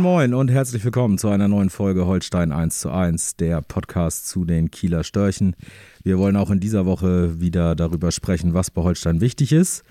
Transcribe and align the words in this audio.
Moin 0.00 0.30
Moin 0.30 0.34
und 0.34 0.50
herzlich 0.50 0.82
willkommen 0.82 1.18
zu 1.18 1.28
einer 1.28 1.46
neuen 1.46 1.68
Folge 1.68 2.06
Holstein 2.06 2.52
1 2.52 2.80
zu 2.80 2.90
1, 2.90 3.36
der 3.36 3.60
Podcast 3.60 4.28
zu 4.28 4.46
den 4.46 4.70
Kieler 4.70 5.04
Störchen. 5.04 5.54
Wir 6.02 6.18
wollen 6.18 6.36
auch 6.36 6.50
in 6.50 6.58
dieser 6.58 6.86
Woche 6.86 7.38
wieder 7.38 7.74
darüber 7.74 8.10
sprechen, 8.10 8.54
was 8.54 8.70
bei 8.70 8.80
Holstein 8.80 9.20
wichtig 9.20 9.52
ist. 9.52 9.84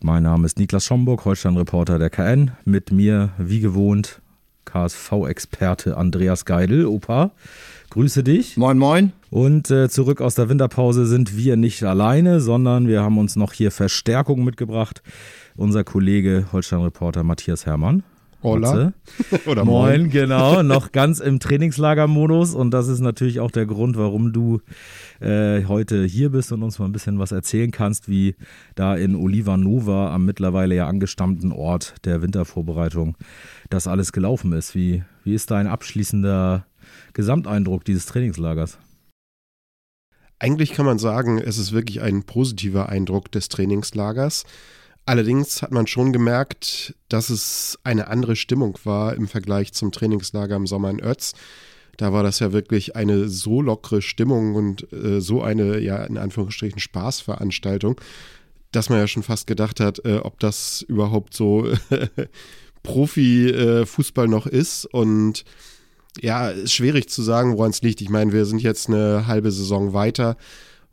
Mein 0.00 0.22
Name 0.22 0.46
ist 0.46 0.60
Niklas 0.60 0.84
Schomburg, 0.84 1.24
Holstein-Reporter 1.24 1.98
der 1.98 2.10
KN. 2.10 2.52
Mit 2.64 2.92
mir, 2.92 3.30
wie 3.36 3.58
gewohnt, 3.58 4.22
KSV-Experte 4.66 5.96
Andreas 5.96 6.44
Geidel, 6.44 6.86
Opa. 6.86 7.32
Grüße 7.90 8.22
dich. 8.22 8.56
Moin, 8.56 8.78
moin. 8.78 9.12
Und 9.30 9.68
äh, 9.68 9.88
zurück 9.88 10.20
aus 10.20 10.36
der 10.36 10.48
Winterpause 10.48 11.06
sind 11.06 11.36
wir 11.36 11.56
nicht 11.56 11.82
alleine, 11.82 12.40
sondern 12.40 12.86
wir 12.86 13.02
haben 13.02 13.18
uns 13.18 13.34
noch 13.34 13.52
hier 13.52 13.72
Verstärkung 13.72 14.44
mitgebracht. 14.44 15.02
Unser 15.56 15.82
Kollege 15.82 16.46
Holstein-Reporter 16.52 17.24
Matthias 17.24 17.66
Hermann. 17.66 18.04
Hola. 18.44 18.92
Oder 19.46 19.64
moin. 19.64 20.02
moin. 20.02 20.10
genau. 20.10 20.62
Noch 20.62 20.92
ganz 20.92 21.18
im 21.18 21.40
Trainingslagermodus. 21.40 22.54
Und 22.54 22.72
das 22.72 22.88
ist 22.88 23.00
natürlich 23.00 23.40
auch 23.40 23.50
der 23.50 23.64
Grund, 23.64 23.96
warum 23.96 24.34
du 24.34 24.60
äh, 25.20 25.64
heute 25.64 26.04
hier 26.04 26.28
bist 26.28 26.52
und 26.52 26.62
uns 26.62 26.78
mal 26.78 26.84
ein 26.84 26.92
bisschen 26.92 27.18
was 27.18 27.32
erzählen 27.32 27.70
kannst, 27.70 28.06
wie 28.06 28.36
da 28.74 28.96
in 28.96 29.16
Olivanova 29.16 30.14
am 30.14 30.26
mittlerweile 30.26 30.74
ja 30.74 30.86
angestammten 30.86 31.52
Ort 31.52 31.94
der 32.04 32.20
Wintervorbereitung 32.20 33.16
das 33.70 33.86
alles 33.86 34.12
gelaufen 34.12 34.52
ist. 34.52 34.74
Wie, 34.74 35.02
wie 35.24 35.32
ist 35.32 35.50
dein 35.50 35.66
abschließender 35.66 36.66
Gesamteindruck 37.14 37.86
dieses 37.86 38.04
Trainingslagers? 38.04 38.78
Eigentlich 40.38 40.72
kann 40.72 40.84
man 40.84 40.98
sagen, 40.98 41.38
es 41.38 41.56
ist 41.56 41.72
wirklich 41.72 42.02
ein 42.02 42.24
positiver 42.24 42.90
Eindruck 42.90 43.32
des 43.32 43.48
Trainingslagers. 43.48 44.44
Allerdings 45.06 45.60
hat 45.60 45.70
man 45.70 45.86
schon 45.86 46.12
gemerkt, 46.12 46.94
dass 47.08 47.28
es 47.28 47.78
eine 47.84 48.08
andere 48.08 48.36
Stimmung 48.36 48.78
war 48.84 49.14
im 49.14 49.28
Vergleich 49.28 49.72
zum 49.74 49.92
Trainingslager 49.92 50.56
im 50.56 50.66
Sommer 50.66 50.90
in 50.90 51.00
Ötz. 51.00 51.34
Da 51.98 52.12
war 52.12 52.22
das 52.22 52.38
ja 52.38 52.52
wirklich 52.52 52.96
eine 52.96 53.28
so 53.28 53.60
lockere 53.60 54.02
Stimmung 54.02 54.54
und 54.54 54.92
äh, 54.92 55.20
so 55.20 55.42
eine, 55.42 55.78
ja, 55.80 56.02
in 56.04 56.16
Anführungsstrichen 56.16 56.80
Spaßveranstaltung, 56.80 58.00
dass 58.72 58.88
man 58.88 58.98
ja 58.98 59.06
schon 59.06 59.22
fast 59.22 59.46
gedacht 59.46 59.78
hat, 59.78 60.04
äh, 60.04 60.16
ob 60.16 60.40
das 60.40 60.82
überhaupt 60.82 61.34
so 61.34 61.68
Profi-Fußball 62.82 64.26
äh, 64.26 64.30
noch 64.30 64.46
ist. 64.46 64.86
Und 64.86 65.44
ja, 66.20 66.48
ist 66.48 66.72
schwierig 66.72 67.08
zu 67.08 67.22
sagen, 67.22 67.56
woran 67.56 67.70
es 67.70 67.82
liegt. 67.82 68.00
Ich 68.00 68.10
meine, 68.10 68.32
wir 68.32 68.46
sind 68.46 68.62
jetzt 68.62 68.88
eine 68.88 69.26
halbe 69.26 69.50
Saison 69.50 69.92
weiter. 69.92 70.36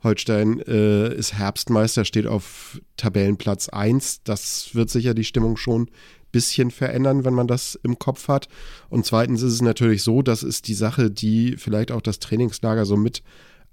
Holstein 0.02 0.60
äh, 0.60 1.14
ist 1.14 1.34
Herbstmeister, 1.34 2.04
steht 2.04 2.26
auf 2.26 2.80
Tabellenplatz 2.96 3.68
1. 3.68 4.22
Das 4.24 4.74
wird 4.74 4.90
sicher 4.90 5.14
die 5.14 5.24
Stimmung 5.24 5.56
schon 5.56 5.82
ein 5.82 5.88
bisschen 6.32 6.70
verändern, 6.70 7.24
wenn 7.24 7.34
man 7.34 7.46
das 7.46 7.78
im 7.82 7.98
Kopf 7.98 8.28
hat. 8.28 8.48
Und 8.88 9.06
zweitens 9.06 9.42
ist 9.42 9.52
es 9.54 9.62
natürlich 9.62 10.02
so, 10.02 10.22
das 10.22 10.42
ist 10.42 10.68
die 10.68 10.74
Sache, 10.74 11.10
die 11.10 11.56
vielleicht 11.56 11.92
auch 11.92 12.00
das 12.00 12.18
Trainingslager 12.18 12.84
so 12.84 12.96
mit 12.96 13.22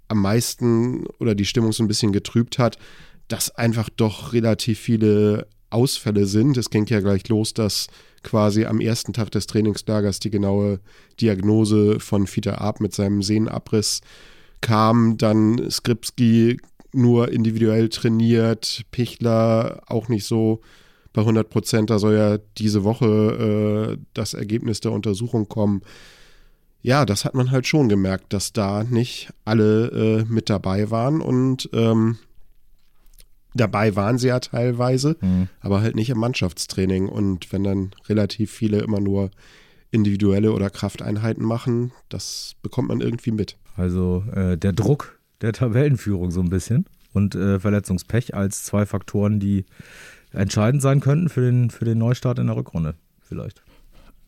am 0.07 0.21
meisten 0.21 1.05
oder 1.19 1.35
die 1.35 1.45
Stimmung 1.45 1.71
so 1.71 1.83
ein 1.83 1.87
bisschen 1.87 2.11
getrübt 2.11 2.59
hat, 2.59 2.77
dass 3.27 3.55
einfach 3.55 3.89
doch 3.89 4.33
relativ 4.33 4.79
viele 4.79 5.47
Ausfälle 5.69 6.25
sind. 6.25 6.57
Es 6.57 6.69
ging 6.69 6.85
ja 6.87 6.99
gleich 6.99 7.27
los, 7.29 7.53
dass 7.53 7.87
quasi 8.23 8.65
am 8.65 8.81
ersten 8.81 9.13
Tag 9.13 9.31
des 9.31 9.47
Trainingslagers 9.47 10.19
die 10.19 10.31
genaue 10.31 10.79
Diagnose 11.21 11.99
von 11.99 12.27
Fiete 12.27 12.59
Ab 12.59 12.81
mit 12.81 12.93
seinem 12.93 13.21
Sehnenabriss 13.21 14.01
kam 14.61 15.17
dann 15.17 15.69
Skripski 15.69 16.59
nur 16.91 17.31
individuell 17.31 17.89
trainiert, 17.89 18.83
Pichler 18.91 19.81
auch 19.87 20.07
nicht 20.07 20.25
so 20.25 20.61
bei 21.13 21.21
100 21.21 21.49
Prozent. 21.49 21.89
Da 21.89 21.99
soll 21.99 22.15
ja 22.15 22.37
diese 22.57 22.83
Woche 22.83 23.97
äh, 23.97 24.03
das 24.13 24.33
Ergebnis 24.33 24.79
der 24.79 24.91
Untersuchung 24.91 25.47
kommen. 25.47 25.81
Ja, 26.81 27.05
das 27.05 27.25
hat 27.25 27.35
man 27.35 27.51
halt 27.51 27.67
schon 27.67 27.89
gemerkt, 27.89 28.31
dass 28.33 28.53
da 28.53 28.83
nicht 28.83 29.31
alle 29.45 29.87
äh, 29.89 30.25
mit 30.31 30.49
dabei 30.49 30.89
waren 30.89 31.21
und 31.21 31.69
ähm, 31.73 32.17
dabei 33.53 33.95
waren 33.95 34.17
sie 34.17 34.27
ja 34.27 34.39
teilweise, 34.39 35.17
mhm. 35.19 35.49
aber 35.59 35.81
halt 35.81 35.95
nicht 35.95 36.09
im 36.09 36.19
Mannschaftstraining. 36.19 37.09
Und 37.09 37.51
wenn 37.51 37.63
dann 37.63 37.91
relativ 38.07 38.51
viele 38.51 38.79
immer 38.79 38.99
nur 38.99 39.31
individuelle 39.91 40.51
oder 40.51 40.69
Krafteinheiten 40.69 41.43
machen, 41.43 41.91
das 42.09 42.55
bekommt 42.61 42.89
man 42.89 43.01
irgendwie 43.01 43.31
mit. 43.31 43.57
Also 43.75 44.23
äh, 44.33 44.57
der 44.57 44.73
Druck 44.73 45.19
der 45.41 45.53
Tabellenführung 45.53 46.31
so 46.31 46.41
ein 46.41 46.49
bisschen 46.49 46.85
und 47.13 47.35
äh, 47.35 47.59
Verletzungspech 47.59 48.35
als 48.35 48.63
zwei 48.63 48.85
Faktoren, 48.85 49.39
die 49.39 49.65
entscheidend 50.31 50.81
sein 50.81 50.99
könnten 50.99 51.29
für 51.29 51.41
den, 51.41 51.69
für 51.69 51.85
den 51.85 51.97
Neustart 51.97 52.39
in 52.39 52.47
der 52.47 52.55
Rückrunde 52.55 52.95
vielleicht. 53.21 53.63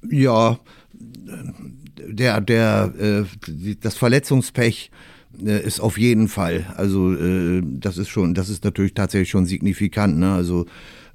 Ja, 0.10 0.60
der, 0.94 2.42
der, 2.42 2.94
äh, 2.98 3.76
das 3.80 3.98
Verletzungspech 3.98 4.90
äh, 4.90 5.11
ist 5.40 5.80
auf 5.80 5.98
jeden 5.98 6.28
Fall. 6.28 6.66
Also 6.78 7.14
äh, 7.14 7.62
das 7.64 7.98
ist 7.98 8.10
schon, 8.10 8.34
das 8.34 8.50
ist 8.50 8.64
natürlich 8.64 8.94
tatsächlich 8.94 9.30
schon 9.30 9.46
signifikant. 9.46 10.18
Ne? 10.18 10.34
Also 10.34 10.66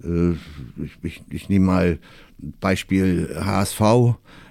äh, 0.03 0.33
ich, 0.83 0.99
ich, 1.03 1.23
ich 1.31 1.49
nehme 1.49 1.67
mal 1.67 1.99
Beispiel 2.61 3.37
HSV, 3.41 3.81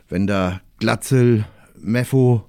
wenn 0.09 0.27
da 0.27 0.61
Glatzel, 0.79 1.45
Meffo 1.79 2.45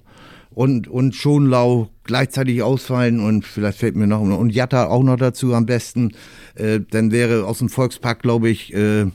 und, 0.49 0.87
und 0.87 1.15
Schonlau 1.15 1.89
gleichzeitig 2.03 2.63
ausfallen 2.63 3.19
und 3.19 3.45
vielleicht 3.45 3.77
fällt 3.77 3.95
mir 3.95 4.07
noch 4.07 4.21
und 4.21 4.49
Jatta 4.49 4.87
auch 4.87 5.03
noch 5.03 5.17
dazu 5.17 5.53
am 5.53 5.65
besten, 5.65 6.13
äh, 6.55 6.79
dann 6.89 7.11
wäre 7.11 7.45
aus 7.45 7.59
dem 7.59 7.69
Volkspark, 7.69 8.21
glaube 8.21 8.49
ich, 8.49 8.73
äh, 8.73 9.05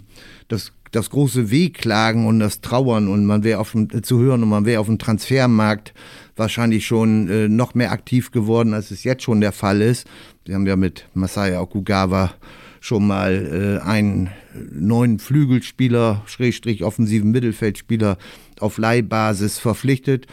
das, 0.49 0.73
das 0.93 1.11
große 1.11 1.51
Wehklagen 1.51 2.27
und 2.27 2.39
das 2.39 2.61
Trauern 2.61 3.09
und 3.09 3.27
man 3.27 3.43
wäre 3.43 3.59
auf 3.59 3.73
dem, 3.73 3.89
äh, 3.93 4.03
zu 4.03 4.21
hören 4.21 4.43
und 4.43 4.51
man 4.51 4.67
wäre 4.67 4.81
auf 4.81 4.87
dem 4.87 4.99
Transfermarkt 4.99 5.95
wahrscheinlich 6.37 6.87
schon 6.87 7.29
äh, 7.29 7.49
noch 7.49 7.75
mehr 7.75 7.93
aktiv 7.93 8.31
geworden, 8.31 8.75
als 8.75 8.91
es 8.91 9.05
jetzt 9.05 9.23
schon 9.23 9.41
der 9.41 9.53
Fall 9.53 9.81
ist. 9.81 10.07
Wir 10.45 10.55
haben 10.55 10.67
ja 10.67 10.77
mit 10.77 11.07
Masaya 11.15 11.61
Okugawa 11.61 12.33
schon 12.81 13.07
mal 13.07 13.81
äh, 13.83 13.87
einen 13.87 14.31
neuen 14.73 15.19
Flügelspieler, 15.19 16.23
Schrägstrich 16.27 16.85
offensiven 16.85 17.31
Mittelfeldspieler 17.31 18.19
auf 18.59 18.79
Leihbasis 18.79 19.59
verpflichtet 19.59 20.27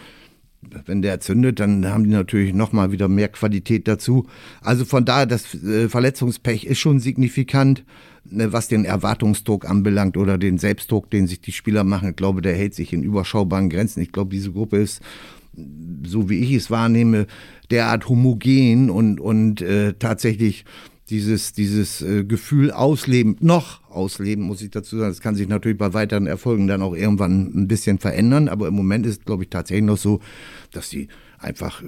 wenn 0.61 1.01
der 1.01 1.19
zündet, 1.19 1.59
dann 1.59 1.87
haben 1.87 2.03
die 2.03 2.09
natürlich 2.09 2.53
nochmal 2.53 2.91
wieder 2.91 3.07
mehr 3.07 3.29
Qualität 3.29 3.87
dazu. 3.87 4.27
Also 4.61 4.85
von 4.85 5.05
daher, 5.05 5.25
das 5.25 5.55
äh, 5.55 5.89
Verletzungspech 5.89 6.65
ist 6.65 6.79
schon 6.79 6.99
signifikant, 6.99 7.85
ne, 8.25 8.51
was 8.51 8.67
den 8.67 8.85
Erwartungsdruck 8.85 9.69
anbelangt 9.69 10.17
oder 10.17 10.37
den 10.37 10.57
Selbstdruck, 10.57 11.09
den 11.09 11.27
sich 11.27 11.41
die 11.41 11.51
Spieler 11.51 11.83
machen. 11.83 12.09
Ich 12.09 12.15
glaube, 12.15 12.41
der 12.41 12.55
hält 12.55 12.73
sich 12.73 12.93
in 12.93 13.03
überschaubaren 13.03 13.69
Grenzen. 13.69 14.01
Ich 14.01 14.11
glaube, 14.11 14.31
diese 14.31 14.51
Gruppe 14.51 14.77
ist, 14.77 15.01
so 16.05 16.29
wie 16.29 16.39
ich 16.39 16.53
es 16.53 16.71
wahrnehme, 16.71 17.27
derart 17.71 18.09
homogen 18.09 18.89
und, 18.89 19.19
und 19.19 19.61
äh, 19.61 19.93
tatsächlich 19.93 20.65
dieses, 21.09 21.53
dieses 21.53 22.01
äh, 22.01 22.23
Gefühl 22.23 22.71
ausleben, 22.71 23.35
noch 23.39 23.81
ausleben, 23.89 24.43
muss 24.43 24.61
ich 24.61 24.69
dazu 24.69 24.97
sagen. 24.97 25.11
Das 25.11 25.21
kann 25.21 25.35
sich 25.35 25.47
natürlich 25.47 25.77
bei 25.77 25.93
weiteren 25.93 26.27
Erfolgen 26.27 26.67
dann 26.67 26.81
auch 26.81 26.95
irgendwann 26.95 27.51
ein 27.55 27.67
bisschen 27.67 27.97
verändern, 27.97 28.47
aber 28.47 28.67
im 28.67 28.75
Moment 28.75 29.05
ist, 29.05 29.25
glaube 29.25 29.43
ich, 29.43 29.49
tatsächlich 29.49 29.85
noch 29.85 29.97
so, 29.97 30.19
dass 30.71 30.89
die 30.89 31.07
einfach 31.39 31.81
äh, 31.81 31.85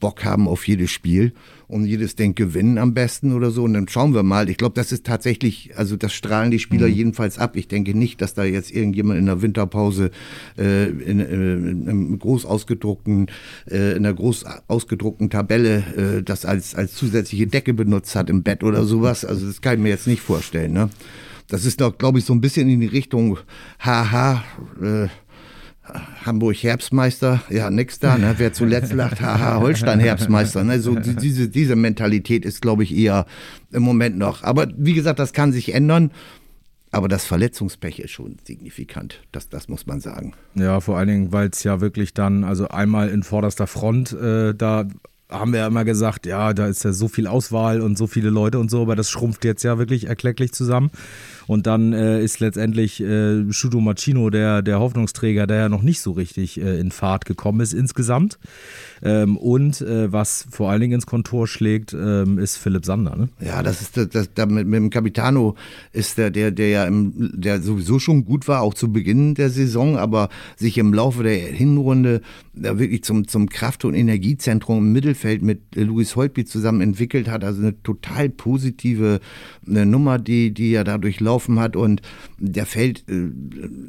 Bock 0.00 0.24
haben 0.24 0.48
auf 0.48 0.66
jedes 0.66 0.90
Spiel 0.90 1.32
und 1.68 1.86
jedes 1.86 2.16
Denk 2.16 2.36
gewinnen 2.36 2.78
am 2.78 2.94
besten 2.94 3.32
oder 3.32 3.50
so. 3.50 3.64
Und 3.64 3.74
dann 3.74 3.88
schauen 3.88 4.14
wir 4.14 4.22
mal. 4.22 4.48
Ich 4.48 4.56
glaube, 4.56 4.74
das 4.74 4.92
ist 4.92 5.06
tatsächlich, 5.06 5.72
also 5.76 5.96
das 5.96 6.12
strahlen 6.12 6.50
die 6.50 6.58
Spieler 6.58 6.88
mhm. 6.88 6.94
jedenfalls 6.94 7.38
ab. 7.38 7.56
Ich 7.56 7.68
denke 7.68 7.96
nicht, 7.96 8.20
dass 8.20 8.34
da 8.34 8.44
jetzt 8.44 8.70
irgendjemand 8.70 9.18
in 9.18 9.26
der 9.26 9.42
Winterpause 9.42 10.10
äh, 10.58 10.88
in, 10.88 11.20
äh, 11.20 11.24
in 11.24 11.88
einem 11.88 12.18
groß 12.18 12.44
ausgedruckten, 12.44 13.28
äh, 13.70 13.92
in 13.92 14.06
einer 14.06 14.14
groß 14.14 14.44
ausgedruckten 14.68 15.30
Tabelle 15.30 16.18
äh, 16.18 16.22
das 16.22 16.44
als, 16.44 16.74
als 16.74 16.94
zusätzliche 16.94 17.46
Decke 17.46 17.74
benutzt 17.74 18.14
hat 18.14 18.30
im 18.30 18.42
Bett 18.42 18.62
oder 18.62 18.84
sowas. 18.84 19.24
Also 19.24 19.46
das 19.46 19.60
kann 19.60 19.74
ich 19.74 19.80
mir 19.80 19.88
jetzt 19.88 20.06
nicht 20.06 20.22
vorstellen. 20.22 20.72
Ne? 20.72 20.90
Das 21.48 21.66
ist 21.66 21.80
doch, 21.80 21.98
glaube 21.98 22.18
ich, 22.18 22.24
so 22.24 22.32
ein 22.32 22.40
bisschen 22.40 22.68
in 22.68 22.80
die 22.80 22.86
Richtung, 22.86 23.38
haha, 23.78 24.42
äh, 24.80 25.08
Hamburg 26.24 26.56
Herbstmeister, 26.62 27.42
ja, 27.48 27.70
nix 27.70 27.98
da, 27.98 28.18
ne? 28.18 28.34
Wer 28.38 28.52
zuletzt 28.52 28.92
lacht, 28.92 29.20
haha, 29.22 29.60
Holstein 29.60 30.00
Herbstmeister, 30.00 30.64
ne? 30.64 30.80
So 30.80 30.94
diese, 30.94 31.48
diese 31.48 31.76
Mentalität 31.76 32.44
ist, 32.44 32.62
glaube 32.62 32.82
ich, 32.82 32.94
eher 32.94 33.26
im 33.72 33.82
Moment 33.82 34.18
noch. 34.18 34.42
Aber 34.42 34.68
wie 34.76 34.94
gesagt, 34.94 35.18
das 35.18 35.32
kann 35.32 35.52
sich 35.52 35.74
ändern. 35.74 36.10
Aber 36.94 37.08
das 37.08 37.24
Verletzungspech 37.24 38.00
ist 38.00 38.10
schon 38.10 38.36
signifikant, 38.44 39.22
das, 39.32 39.48
das 39.48 39.66
muss 39.66 39.86
man 39.86 40.00
sagen. 40.00 40.34
Ja, 40.54 40.78
vor 40.80 40.98
allen 40.98 41.08
Dingen, 41.08 41.32
weil 41.32 41.48
es 41.48 41.64
ja 41.64 41.80
wirklich 41.80 42.12
dann, 42.12 42.44
also 42.44 42.68
einmal 42.68 43.08
in 43.08 43.22
vorderster 43.22 43.66
Front, 43.66 44.12
äh, 44.12 44.54
da 44.54 44.84
haben 45.32 45.52
wir 45.52 45.60
ja 45.60 45.66
immer 45.66 45.84
gesagt, 45.84 46.26
ja, 46.26 46.52
da 46.52 46.66
ist 46.66 46.84
ja 46.84 46.92
so 46.92 47.08
viel 47.08 47.26
Auswahl 47.26 47.80
und 47.80 47.98
so 47.98 48.06
viele 48.06 48.30
Leute 48.30 48.58
und 48.58 48.70
so, 48.70 48.82
aber 48.82 48.96
das 48.96 49.10
schrumpft 49.10 49.44
jetzt 49.44 49.62
ja 49.62 49.78
wirklich 49.78 50.06
erklecklich 50.06 50.52
zusammen. 50.52 50.90
Und 51.46 51.66
dann 51.66 51.92
äh, 51.92 52.22
ist 52.22 52.40
letztendlich 52.40 53.00
äh, 53.00 53.50
Shudo 53.52 53.80
Machino 53.80 54.30
der, 54.30 54.62
der 54.62 54.78
Hoffnungsträger, 54.78 55.46
der 55.46 55.56
ja 55.56 55.68
noch 55.68 55.82
nicht 55.82 56.00
so 56.00 56.12
richtig 56.12 56.60
äh, 56.60 56.78
in 56.78 56.90
Fahrt 56.90 57.24
gekommen 57.24 57.60
ist 57.60 57.72
insgesamt. 57.72 58.38
Ähm, 59.02 59.36
und 59.36 59.80
äh, 59.80 60.12
was 60.12 60.46
vor 60.50 60.70
allen 60.70 60.80
Dingen 60.80 60.94
ins 60.94 61.06
Kontor 61.06 61.48
schlägt, 61.48 61.92
ähm, 61.92 62.38
ist 62.38 62.56
Philipp 62.56 62.84
Sander. 62.84 63.16
Ne? 63.16 63.28
Ja, 63.40 63.62
das 63.62 63.80
ist 63.80 63.96
das, 63.96 64.08
das, 64.08 64.32
das 64.32 64.48
mit, 64.48 64.66
mit, 64.66 64.76
dem 64.76 64.90
Capitano 64.90 65.56
ist 65.92 66.18
der, 66.18 66.30
der, 66.30 66.50
der 66.50 66.68
ja 66.68 66.84
im, 66.84 67.32
der 67.34 67.60
sowieso 67.60 67.98
schon 67.98 68.24
gut 68.24 68.46
war, 68.46 68.62
auch 68.62 68.74
zu 68.74 68.92
Beginn 68.92 69.34
der 69.34 69.50
Saison, 69.50 69.96
aber 69.96 70.28
sich 70.56 70.78
im 70.78 70.94
Laufe 70.94 71.22
der 71.24 71.36
Hinrunde 71.36 72.20
da 72.54 72.78
wirklich 72.78 73.02
zum, 73.02 73.26
zum 73.26 73.48
Kraft- 73.48 73.84
und 73.84 73.94
Energiezentrum 73.94 74.78
im 74.78 74.92
Mittelfeld 74.92 75.42
mit 75.42 75.74
Luis 75.74 76.16
Holtby 76.16 76.44
zusammen 76.44 76.80
entwickelt 76.80 77.28
hat. 77.28 77.44
Also 77.44 77.60
eine 77.60 77.82
total 77.82 78.28
positive 78.28 79.20
eine 79.66 79.86
Nummer, 79.86 80.18
die, 80.18 80.52
die 80.52 80.74
er 80.74 80.84
da 80.84 80.98
durchlaufen 80.98 81.58
hat. 81.58 81.76
Und 81.76 82.02
der 82.38 82.66
fällt 82.66 83.08
äh, 83.08 83.30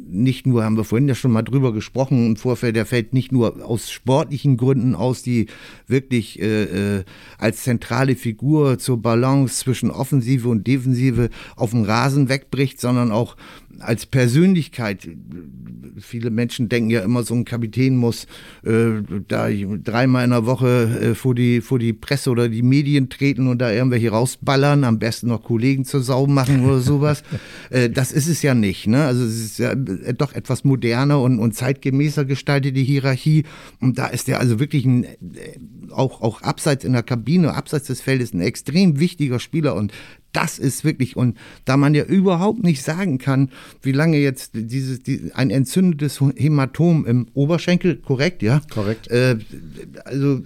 nicht 0.09 0.47
nur, 0.47 0.63
haben 0.63 0.77
wir 0.77 0.83
vorhin 0.83 1.07
ja 1.07 1.15
schon 1.15 1.31
mal 1.31 1.41
drüber 1.41 1.73
gesprochen 1.73 2.27
im 2.27 2.35
Vorfeld, 2.35 2.75
der 2.75 2.85
fällt 2.85 3.13
nicht 3.13 3.31
nur 3.31 3.65
aus 3.65 3.91
sportlichen 3.91 4.57
Gründen 4.57 4.95
aus, 5.03 5.21
die 5.21 5.47
wirklich 5.87 6.41
äh, 6.41 6.63
äh, 6.99 7.03
als 7.37 7.63
zentrale 7.63 8.15
Figur 8.15 8.79
zur 8.79 9.01
Balance 9.01 9.59
zwischen 9.63 9.91
Offensive 9.91 10.47
und 10.47 10.65
Defensive 10.65 11.29
auf 11.55 11.71
dem 11.71 11.83
Rasen 11.83 12.29
wegbricht, 12.29 12.79
sondern 12.79 13.11
auch 13.11 13.35
als 13.79 14.05
Persönlichkeit. 14.05 15.07
Viele 15.99 16.31
Menschen 16.31 16.69
denken 16.69 16.89
ja 16.89 17.01
immer, 17.01 17.23
so 17.23 17.35
ein 17.35 17.45
Kapitän 17.45 17.95
muss 17.95 18.25
äh, 18.63 19.03
da 19.27 19.47
dreimal 19.49 20.23
in 20.23 20.31
der 20.31 20.45
Woche 20.45 20.99
äh, 21.01 21.15
vor, 21.15 21.35
die, 21.35 21.61
vor 21.61 21.77
die 21.77 21.93
Presse 21.93 22.31
oder 22.31 22.49
die 22.49 22.63
Medien 22.63 23.09
treten 23.09 23.47
und 23.47 23.59
da 23.59 23.71
irgendwelche 23.71 24.09
rausballern, 24.09 24.83
am 24.83 24.97
besten 24.97 25.27
noch 25.27 25.43
Kollegen 25.43 25.85
zur 25.85 26.01
Sau 26.01 26.25
machen 26.25 26.65
oder 26.65 26.79
sowas. 26.79 27.23
äh, 27.69 27.89
das 27.89 28.11
ist 28.11 28.27
es 28.27 28.41
ja 28.41 28.55
nicht. 28.55 28.87
Ne? 28.87 29.05
Also 29.05 29.23
es 29.23 29.39
ist 29.39 29.59
ja 29.59 29.71
äh, 29.71 30.13
doch 30.13 30.33
etwas 30.33 30.63
moderner 30.63 31.21
und, 31.21 31.39
und 31.39 31.53
zeitgemäßer 31.53 32.25
gestaltete 32.25 32.79
Hierarchie. 32.79 33.43
Und 33.79 33.99
da 33.99 34.07
ist 34.07 34.27
er 34.29 34.39
also 34.39 34.59
wirklich 34.59 34.85
ein, 34.85 35.03
äh, 35.03 35.17
auch, 35.91 36.21
auch 36.21 36.41
abseits 36.41 36.83
in 36.83 36.93
der 36.93 37.03
Kabine, 37.03 37.53
abseits 37.53 37.87
des 37.87 38.01
Feldes, 38.01 38.33
ein 38.33 38.41
extrem 38.41 38.99
wichtiger 38.99 39.39
Spieler. 39.39 39.75
Und 39.75 39.93
das 40.33 40.59
ist 40.59 40.83
wirklich, 40.83 41.15
und 41.15 41.37
da 41.65 41.77
man 41.77 41.93
ja 41.93 42.03
überhaupt 42.03 42.63
nicht 42.63 42.83
sagen 42.83 43.19
kann, 43.19 43.49
wie 43.81 43.91
lange 43.91 44.17
jetzt 44.17 44.51
dieses, 44.53 45.01
die, 45.03 45.31
ein 45.33 45.49
entzündetes 45.49 46.19
Hämatom 46.35 47.05
im 47.05 47.27
Oberschenkel, 47.33 47.97
korrekt, 47.97 48.41
ja? 48.41 48.61
Korrekt. 48.69 49.09
Äh, 49.09 49.37
also 50.05 50.41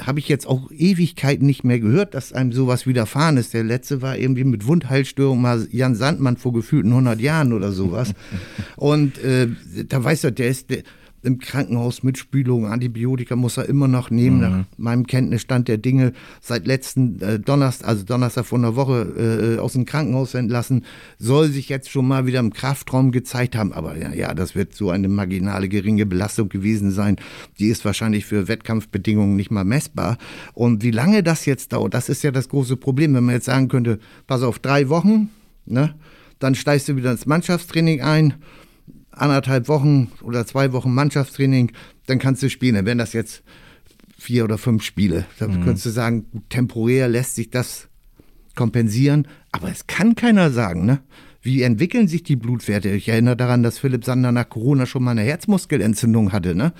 habe 0.00 0.18
ich 0.18 0.28
jetzt 0.28 0.46
auch 0.46 0.70
Ewigkeiten 0.70 1.46
nicht 1.46 1.64
mehr 1.64 1.80
gehört, 1.80 2.14
dass 2.14 2.32
einem 2.32 2.52
sowas 2.52 2.86
widerfahren 2.86 3.36
ist. 3.36 3.54
Der 3.54 3.64
letzte 3.64 4.02
war 4.02 4.18
irgendwie 4.18 4.44
mit 4.44 4.66
Wundheilstörung 4.66 5.40
mal 5.40 5.66
Jan 5.70 5.94
Sandmann 5.94 6.36
vor 6.36 6.52
gefühlten 6.52 6.90
100 6.90 7.20
Jahren 7.20 7.52
oder 7.52 7.72
sowas. 7.72 8.12
und 8.76 9.18
äh, 9.18 9.48
da 9.88 10.02
weiß 10.02 10.24
er, 10.24 10.32
der 10.32 10.48
ist, 10.48 10.70
der, 10.70 10.82
im 11.26 11.38
Krankenhaus 11.38 12.02
mit 12.02 12.16
Spülung, 12.16 12.66
Antibiotika 12.66 13.36
muss 13.36 13.56
er 13.56 13.68
immer 13.68 13.88
noch 13.88 14.10
nehmen, 14.10 14.36
mhm. 14.36 14.40
nach 14.42 14.64
meinem 14.76 15.06
Kenntnisstand 15.06 15.68
der 15.68 15.78
Dinge, 15.78 16.12
seit 16.40 16.66
letzten 16.66 17.20
äh, 17.20 17.38
Donnerstag, 17.38 17.88
also 17.88 18.04
Donnerstag 18.04 18.46
vor 18.46 18.58
einer 18.58 18.76
Woche 18.76 19.56
äh, 19.56 19.60
aus 19.60 19.72
dem 19.72 19.84
Krankenhaus 19.84 20.34
entlassen, 20.34 20.84
soll 21.18 21.48
sich 21.48 21.68
jetzt 21.68 21.90
schon 21.90 22.06
mal 22.06 22.26
wieder 22.26 22.40
im 22.40 22.52
Kraftraum 22.52 23.10
gezeigt 23.10 23.56
haben, 23.56 23.72
aber 23.72 23.98
ja, 23.98 24.12
ja, 24.14 24.34
das 24.34 24.54
wird 24.54 24.74
so 24.74 24.90
eine 24.90 25.08
marginale, 25.08 25.68
geringe 25.68 26.06
Belastung 26.06 26.48
gewesen 26.48 26.90
sein, 26.92 27.16
die 27.58 27.66
ist 27.66 27.84
wahrscheinlich 27.84 28.24
für 28.24 28.48
Wettkampfbedingungen 28.48 29.36
nicht 29.36 29.50
mal 29.50 29.64
messbar. 29.64 30.18
Und 30.54 30.82
wie 30.82 30.90
lange 30.92 31.22
das 31.22 31.44
jetzt 31.44 31.72
dauert, 31.72 31.94
das 31.94 32.08
ist 32.08 32.22
ja 32.22 32.30
das 32.30 32.48
große 32.48 32.76
Problem, 32.76 33.14
wenn 33.14 33.24
man 33.24 33.34
jetzt 33.34 33.46
sagen 33.46 33.68
könnte, 33.68 33.98
pass 34.26 34.42
auf, 34.42 34.58
drei 34.58 34.88
Wochen, 34.88 35.30
ne, 35.64 35.94
dann 36.38 36.54
steigst 36.54 36.88
du 36.88 36.96
wieder 36.96 37.10
ins 37.10 37.26
Mannschaftstraining 37.26 38.02
ein, 38.02 38.34
anderthalb 39.16 39.68
Wochen 39.68 40.12
oder 40.22 40.46
zwei 40.46 40.72
Wochen 40.72 40.94
Mannschaftstraining, 40.94 41.72
dann 42.06 42.18
kannst 42.18 42.42
du 42.42 42.50
spielen. 42.50 42.74
Dann 42.74 42.86
wären 42.86 42.98
das 42.98 43.12
jetzt 43.12 43.42
vier 44.16 44.44
oder 44.44 44.58
fünf 44.58 44.82
Spiele. 44.82 45.26
Da 45.38 45.48
mhm. 45.48 45.64
könntest 45.64 45.86
du 45.86 45.90
sagen, 45.90 46.26
temporär 46.48 47.08
lässt 47.08 47.34
sich 47.34 47.50
das 47.50 47.88
kompensieren. 48.54 49.28
Aber 49.52 49.70
es 49.70 49.86
kann 49.86 50.14
keiner 50.14 50.50
sagen, 50.50 50.86
ne? 50.86 51.00
Wie 51.42 51.62
entwickeln 51.62 52.08
sich 52.08 52.24
die 52.24 52.34
Blutwerte? 52.34 52.90
Ich 52.90 53.08
erinnere 53.08 53.36
daran, 53.36 53.62
dass 53.62 53.78
Philipp 53.78 54.04
Sander 54.04 54.32
nach 54.32 54.48
Corona 54.48 54.84
schon 54.84 55.04
mal 55.04 55.12
eine 55.12 55.22
Herzmuskelentzündung 55.22 56.32
hatte. 56.32 56.56
Ne? 56.56 56.72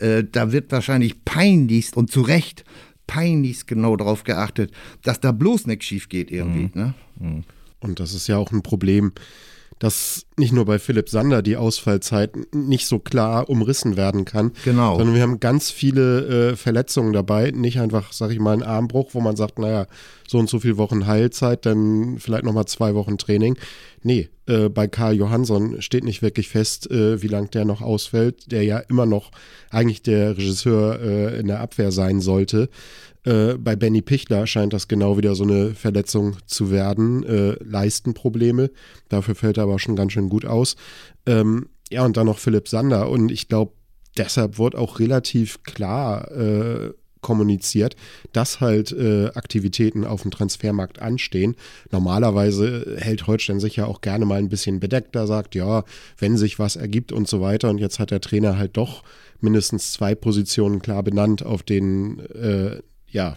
Äh, 0.00 0.24
da 0.24 0.50
wird 0.50 0.72
wahrscheinlich 0.72 1.24
peinlichst 1.24 1.96
und 1.96 2.10
zu 2.10 2.22
Recht 2.22 2.64
peinlichst 3.06 3.68
genau 3.68 3.94
darauf 3.94 4.24
geachtet, 4.24 4.72
dass 5.02 5.20
da 5.20 5.30
bloß 5.30 5.68
nichts 5.68 5.86
schief 5.86 6.08
geht 6.08 6.32
irgendwie. 6.32 6.64
Mhm. 6.64 6.70
Ne? 6.74 6.94
Mhm. 7.20 7.44
Und 7.78 8.00
das 8.00 8.12
ist 8.12 8.26
ja 8.26 8.38
auch 8.38 8.50
ein 8.50 8.62
Problem, 8.62 9.12
dass 9.78 10.26
nicht 10.36 10.52
nur 10.52 10.64
bei 10.64 10.78
Philipp 10.78 11.08
Sander 11.08 11.42
die 11.42 11.56
Ausfallzeit 11.56 12.32
nicht 12.54 12.86
so 12.86 12.98
klar 12.98 13.48
umrissen 13.48 13.96
werden 13.96 14.24
kann, 14.24 14.52
genau. 14.64 14.96
sondern 14.96 15.14
wir 15.14 15.22
haben 15.22 15.40
ganz 15.40 15.70
viele 15.70 16.50
äh, 16.52 16.56
Verletzungen 16.56 17.12
dabei. 17.12 17.50
Nicht 17.50 17.80
einfach, 17.80 18.12
sag 18.12 18.30
ich 18.30 18.38
mal, 18.38 18.56
ein 18.56 18.62
Armbruch, 18.62 19.10
wo 19.12 19.20
man 19.20 19.36
sagt, 19.36 19.58
naja, 19.58 19.86
so 20.26 20.38
und 20.38 20.48
so 20.48 20.60
viele 20.60 20.76
Wochen 20.76 21.06
Heilzeit, 21.06 21.66
dann 21.66 22.18
vielleicht 22.18 22.44
nochmal 22.44 22.66
zwei 22.66 22.94
Wochen 22.94 23.18
Training. 23.18 23.56
Nee, 24.02 24.28
äh, 24.46 24.68
bei 24.68 24.86
Karl 24.86 25.14
Johansson 25.14 25.82
steht 25.82 26.04
nicht 26.04 26.22
wirklich 26.22 26.48
fest, 26.48 26.90
äh, 26.90 27.22
wie 27.22 27.28
lange 27.28 27.48
der 27.48 27.64
noch 27.64 27.82
ausfällt, 27.82 28.50
der 28.52 28.62
ja 28.64 28.78
immer 28.78 29.06
noch 29.06 29.30
eigentlich 29.70 30.02
der 30.02 30.36
Regisseur 30.36 31.00
äh, 31.00 31.38
in 31.38 31.48
der 31.48 31.60
Abwehr 31.60 31.92
sein 31.92 32.20
sollte. 32.20 32.68
Äh, 33.28 33.58
bei 33.58 33.76
Benny 33.76 34.00
Pichler 34.00 34.46
scheint 34.46 34.72
das 34.72 34.88
genau 34.88 35.18
wieder 35.18 35.34
so 35.34 35.44
eine 35.44 35.74
Verletzung 35.74 36.36
zu 36.46 36.70
werden. 36.70 37.24
Äh, 37.24 37.56
Leistenprobleme. 37.62 38.70
Dafür 39.10 39.34
fällt 39.34 39.58
er 39.58 39.64
aber 39.64 39.78
schon 39.78 39.96
ganz 39.96 40.12
schön 40.12 40.30
gut 40.30 40.46
aus. 40.46 40.76
Ähm, 41.26 41.68
ja, 41.90 42.04
und 42.04 42.16
dann 42.16 42.26
noch 42.26 42.38
Philipp 42.38 42.68
Sander. 42.68 43.10
Und 43.10 43.30
ich 43.30 43.48
glaube, 43.48 43.72
deshalb 44.16 44.58
wird 44.58 44.74
auch 44.74 44.98
relativ 44.98 45.62
klar 45.62 46.30
äh, 46.30 46.92
kommuniziert, 47.20 47.96
dass 48.32 48.60
halt 48.60 48.92
äh, 48.92 49.26
Aktivitäten 49.34 50.04
auf 50.04 50.22
dem 50.22 50.30
Transfermarkt 50.30 51.02
anstehen. 51.02 51.56
Normalerweise 51.90 52.96
hält 52.98 53.26
Holstein 53.26 53.60
sich 53.60 53.76
ja 53.76 53.86
auch 53.86 54.00
gerne 54.00 54.24
mal 54.24 54.38
ein 54.38 54.48
bisschen 54.48 54.80
bedeckter, 54.80 55.26
sagt, 55.26 55.54
ja, 55.54 55.84
wenn 56.16 56.38
sich 56.38 56.58
was 56.58 56.76
ergibt 56.76 57.12
und 57.12 57.28
so 57.28 57.42
weiter. 57.42 57.68
Und 57.68 57.78
jetzt 57.78 57.98
hat 57.98 58.10
der 58.10 58.22
Trainer 58.22 58.56
halt 58.56 58.76
doch 58.78 59.02
mindestens 59.40 59.92
zwei 59.92 60.14
Positionen 60.14 60.80
klar 60.80 61.02
benannt, 61.02 61.44
auf 61.44 61.62
denen 61.62 62.20
äh, 62.20 62.80
ja, 63.10 63.36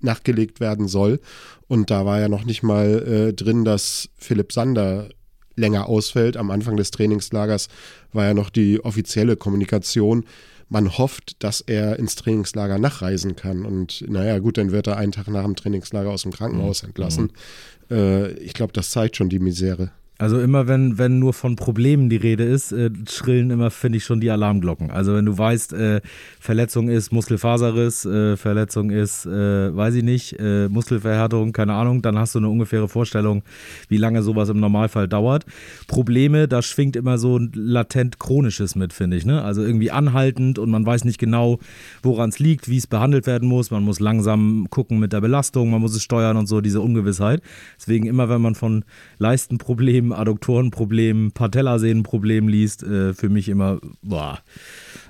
nachgelegt 0.00 0.60
werden 0.60 0.88
soll. 0.88 1.20
Und 1.68 1.90
da 1.90 2.04
war 2.04 2.20
ja 2.20 2.28
noch 2.28 2.44
nicht 2.44 2.62
mal 2.62 3.02
äh, 3.02 3.32
drin, 3.32 3.64
dass 3.64 4.08
Philipp 4.16 4.52
Sander 4.52 5.08
länger 5.56 5.88
ausfällt. 5.88 6.36
Am 6.36 6.50
Anfang 6.50 6.76
des 6.76 6.90
Trainingslagers 6.90 7.68
war 8.12 8.26
ja 8.26 8.34
noch 8.34 8.50
die 8.50 8.84
offizielle 8.84 9.36
Kommunikation. 9.36 10.24
Man 10.68 10.98
hofft, 10.98 11.42
dass 11.42 11.60
er 11.60 11.98
ins 11.98 12.16
Trainingslager 12.16 12.78
nachreisen 12.78 13.36
kann. 13.36 13.64
Und 13.64 14.04
naja, 14.08 14.38
gut, 14.38 14.58
dann 14.58 14.72
wird 14.72 14.86
er 14.86 14.96
einen 14.96 15.12
Tag 15.12 15.28
nach 15.28 15.44
dem 15.44 15.56
Trainingslager 15.56 16.10
aus 16.10 16.22
dem 16.22 16.32
Krankenhaus 16.32 16.82
mhm. 16.82 16.88
entlassen. 16.88 17.32
Mhm. 17.88 17.96
Äh, 17.96 18.32
ich 18.34 18.52
glaube, 18.52 18.72
das 18.72 18.90
zeigt 18.90 19.16
schon 19.16 19.28
die 19.28 19.38
Misere. 19.38 19.92
Also 20.18 20.40
immer 20.40 20.66
wenn, 20.66 20.96
wenn 20.96 21.18
nur 21.18 21.34
von 21.34 21.56
Problemen 21.56 22.08
die 22.08 22.16
Rede 22.16 22.44
ist, 22.44 22.72
äh, 22.72 22.90
schrillen 23.08 23.50
immer, 23.50 23.70
finde 23.70 23.98
ich, 23.98 24.04
schon 24.04 24.20
die 24.20 24.30
Alarmglocken. 24.30 24.90
Also 24.90 25.14
wenn 25.14 25.26
du 25.26 25.36
weißt, 25.36 25.74
äh, 25.74 26.00
Verletzung 26.40 26.88
ist 26.88 27.12
Muskelfaserriss, 27.12 28.06
äh, 28.06 28.38
Verletzung 28.38 28.90
ist, 28.90 29.26
äh, 29.26 29.76
weiß 29.76 29.94
ich 29.96 30.02
nicht, 30.02 30.38
äh, 30.38 30.68
Muskelverhärtung, 30.68 31.52
keine 31.52 31.74
Ahnung, 31.74 32.00
dann 32.00 32.18
hast 32.18 32.34
du 32.34 32.38
eine 32.38 32.48
ungefähre 32.48 32.88
Vorstellung, 32.88 33.42
wie 33.88 33.98
lange 33.98 34.22
sowas 34.22 34.48
im 34.48 34.58
Normalfall 34.58 35.06
dauert. 35.06 35.44
Probleme, 35.86 36.48
da 36.48 36.62
schwingt 36.62 36.96
immer 36.96 37.18
so 37.18 37.38
ein 37.38 37.50
latent 37.54 38.18
Chronisches 38.18 38.74
mit, 38.74 38.94
finde 38.94 39.18
ich. 39.18 39.26
Ne? 39.26 39.42
Also 39.42 39.62
irgendwie 39.62 39.90
anhaltend 39.90 40.58
und 40.58 40.70
man 40.70 40.86
weiß 40.86 41.04
nicht 41.04 41.18
genau, 41.18 41.58
woran 42.02 42.30
es 42.30 42.38
liegt, 42.38 42.70
wie 42.70 42.78
es 42.78 42.86
behandelt 42.86 43.26
werden 43.26 43.48
muss. 43.48 43.70
Man 43.70 43.82
muss 43.82 44.00
langsam 44.00 44.68
gucken 44.70 44.98
mit 44.98 45.12
der 45.12 45.20
Belastung, 45.20 45.70
man 45.70 45.82
muss 45.82 45.94
es 45.94 46.02
steuern 46.02 46.38
und 46.38 46.46
so, 46.46 46.62
diese 46.62 46.80
Ungewissheit. 46.80 47.42
Deswegen 47.78 48.06
immer, 48.06 48.30
wenn 48.30 48.40
man 48.40 48.54
von 48.54 48.84
Leistenproblemen 49.18 50.05
Problemen, 50.06 50.12
Adduktorenproblemen, 50.12 51.32
Patellasehnenproblemen 51.32 52.48
liest, 52.48 52.82
äh, 52.82 53.14
für 53.14 53.28
mich 53.28 53.48
immer, 53.48 53.80
boah, 54.02 54.38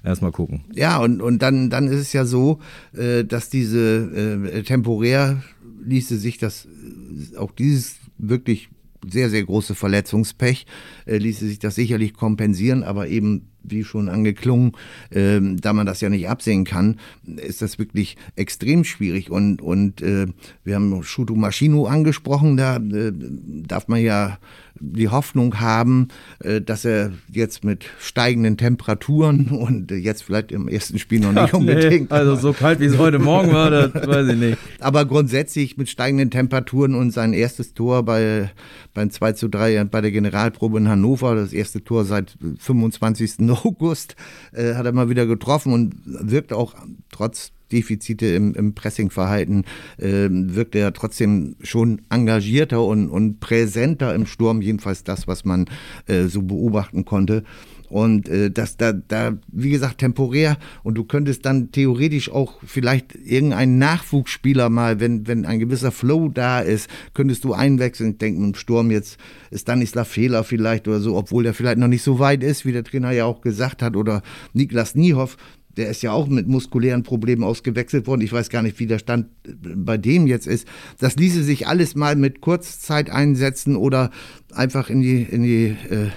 erstmal 0.05 0.33
gucken. 0.33 0.65
Ja, 0.75 0.99
und, 0.99 1.21
und 1.21 1.43
dann, 1.43 1.71
dann 1.71 1.89
ist 1.89 2.01
es 2.01 2.13
ja 2.13 2.25
so, 2.25 2.61
äh, 2.95 3.25
dass 3.25 3.51
diese 3.51 4.43
äh, 4.53 4.63
temporär 4.63 5.43
ließe 5.85 6.17
sich 6.17 6.39
das, 6.39 6.67
äh, 6.67 7.37
auch 7.37 7.53
dieses 7.53 7.97
wirklich 8.19 8.69
sehr, 9.09 9.31
sehr 9.31 9.45
große 9.45 9.75
Verletzungspech, 9.75 10.67
äh, 11.07 11.19
ließe 11.19 11.47
sich 11.47 11.59
das 11.59 11.75
sicherlich 11.75 12.15
kompensieren, 12.15 12.83
aber 12.83 13.09
eben 13.09 13.49
wie 13.63 13.85
schon 13.85 14.09
angeklungen, 14.09 14.73
äh, 15.11 15.41
da 15.41 15.73
man 15.73 15.87
das 15.87 16.01
ja 16.01 16.09
nicht 16.09 16.29
absehen 16.29 16.65
kann, 16.65 16.99
ist 17.37 17.63
das 17.63 17.79
wirklich 17.79 18.17
extrem 18.37 18.85
schwierig. 18.85 19.31
Und, 19.31 19.61
und 19.61 20.03
äh, 20.03 20.27
wir 20.65 20.75
haben 20.75 21.03
Shuto 21.03 21.35
Maschino 21.35 21.87
angesprochen, 21.87 22.57
da 22.57 22.77
äh, 22.77 23.13
darf 23.13 23.89
man 23.89 24.01
ja 24.01 24.39
die 24.81 25.09
Hoffnung 25.09 25.61
haben, 25.61 26.09
äh, 26.41 26.61
dass 26.61 26.85
er 26.85 27.13
jetzt 27.31 27.65
mit 27.65 27.85
steigenden 27.99 28.57
Temperaturen 28.57 29.49
und 29.51 29.91
jetzt 29.91 30.23
vielleicht 30.23 30.53
im 30.53 30.69
ersten 30.69 30.99
Spiel 30.99 31.21
noch 31.21 31.33
nicht 31.33 31.55
unbedingt. 31.55 32.11
Nee, 32.11 32.17
also 32.17 32.37
so 32.37 32.53
kalt 32.53 32.81
wie 32.81 32.87
es 32.87 32.99
heute 32.99 33.19
Morgen 33.19 33.53
war, 33.53 33.71
das 33.71 33.93
weiß 33.95 34.29
ich 34.29 34.39
nicht. 34.39 34.59
Aber 34.81 35.05
grundsätzlich 35.05 35.77
mit 35.77 35.89
steigenden 35.89 36.31
Temperaturen 36.31 36.95
und 36.95 37.11
sein 37.11 37.33
erstes 37.33 37.75
Tor 37.75 38.05
bei, 38.05 38.51
beim 38.95 39.11
2 39.11 39.33
zu 39.33 39.49
3 39.49 39.85
bei 39.85 40.01
der 40.01 40.11
Generalprobe 40.11 40.79
in 40.79 40.89
Hannover, 40.89 41.35
das 41.35 41.53
erste 41.53 41.83
Tor 41.83 42.05
seit 42.05 42.37
25. 42.59 43.35
August, 43.65 44.17
äh, 44.53 44.75
hat 44.75 44.87
er 44.87 44.93
mal 44.93 45.09
wieder 45.09 45.27
getroffen 45.27 45.73
und 45.73 45.95
wirkt 46.05 46.53
auch 46.53 46.75
trotz 47.11 47.53
Defizite 47.73 48.27
im, 48.27 48.55
im 48.55 48.75
Pressingverhalten, 48.75 49.65
äh, 49.99 50.29
wirkt 50.31 50.75
er 50.75 50.93
trotzdem 50.93 51.57
schon 51.63 52.03
engagierter 52.11 52.85
und, 52.85 53.09
und 53.11 53.41
präsenter 53.41 54.15
im 54.15 54.27
Sturm, 54.27 54.63
jedenfalls 54.63 55.05
das, 55.05 55.27
was 55.27 55.45
man 55.45 55.67
äh, 56.07 56.25
so 56.25 56.43
beobachten 56.43 57.05
konnte. 57.05 57.45
Und 57.89 58.29
äh, 58.29 58.51
das 58.51 58.77
da, 58.77 58.93
da, 58.93 59.37
wie 59.53 59.71
gesagt, 59.71 59.99
temporär 59.99 60.59
und 60.83 60.97
du 60.97 61.05
könntest 61.05 61.47
dann 61.47 61.71
theoretisch 61.71 62.31
auch 62.31 62.59
vielleicht 62.65 63.15
irgendeinen 63.15 63.79
Nachwuchsspieler 63.79 64.71
mal, 64.71 65.01
wenn, 65.01 65.27
wenn 65.27 65.47
ein 65.47 65.61
gewisser 65.61 65.93
Flow 65.93 66.29
da 66.29 66.61
ist, 66.61 66.91
könntest 67.15 67.45
du 67.45 67.53
einwechseln. 67.53 68.13
Ich 68.13 68.19
denke, 68.19 68.43
im 68.43 68.55
Sturm 68.55 68.91
jetzt 68.91 69.19
ist 69.51 69.63
Stanislav 69.63 70.09
Fehler 70.09 70.45
vielleicht 70.45 70.89
oder 70.89 71.01
so, 71.01 71.17
obwohl 71.17 71.45
der 71.45 71.55
vielleicht 71.55 71.79
noch 71.79 71.89
nicht 71.89 72.03
so 72.03 72.19
weit 72.19 72.43
ist, 72.43 72.65
wie 72.67 72.73
der 72.73 72.85
Trainer 72.85 73.13
ja 73.13 73.25
auch 73.25 73.41
gesagt 73.41 73.83
hat, 73.83 73.97
oder 73.97 74.23
Niklas 74.53 74.95
Niehoff, 74.95 75.37
der 75.77 75.89
ist 75.89 76.03
ja 76.03 76.13
auch 76.13 76.27
mit 76.27 76.49
muskulären 76.49 77.03
Problemen 77.03 77.45
ausgewechselt 77.45 78.07
worden. 78.07 78.23
Ich 78.23 78.33
weiß 78.33 78.49
gar 78.49 78.63
nicht, 78.63 78.79
wie 78.79 78.87
der 78.87 78.99
Stand 78.99 79.29
bei 79.45 79.99
dem 79.99 80.27
jetzt 80.27 80.47
ist. 80.47 80.67
Das 80.99 81.17
ließe 81.17 81.43
sich 81.43 81.67
alles 81.67 81.95
mal 81.95 82.17
mit 82.17 82.41
Kurzzeit 82.41 83.11
einsetzen 83.11 83.77
oder 83.77 84.11
einfach 84.53 84.89
in 84.89 85.03
die, 85.03 85.23
in 85.23 85.43
die, 85.43 85.77
äh, 85.91 86.11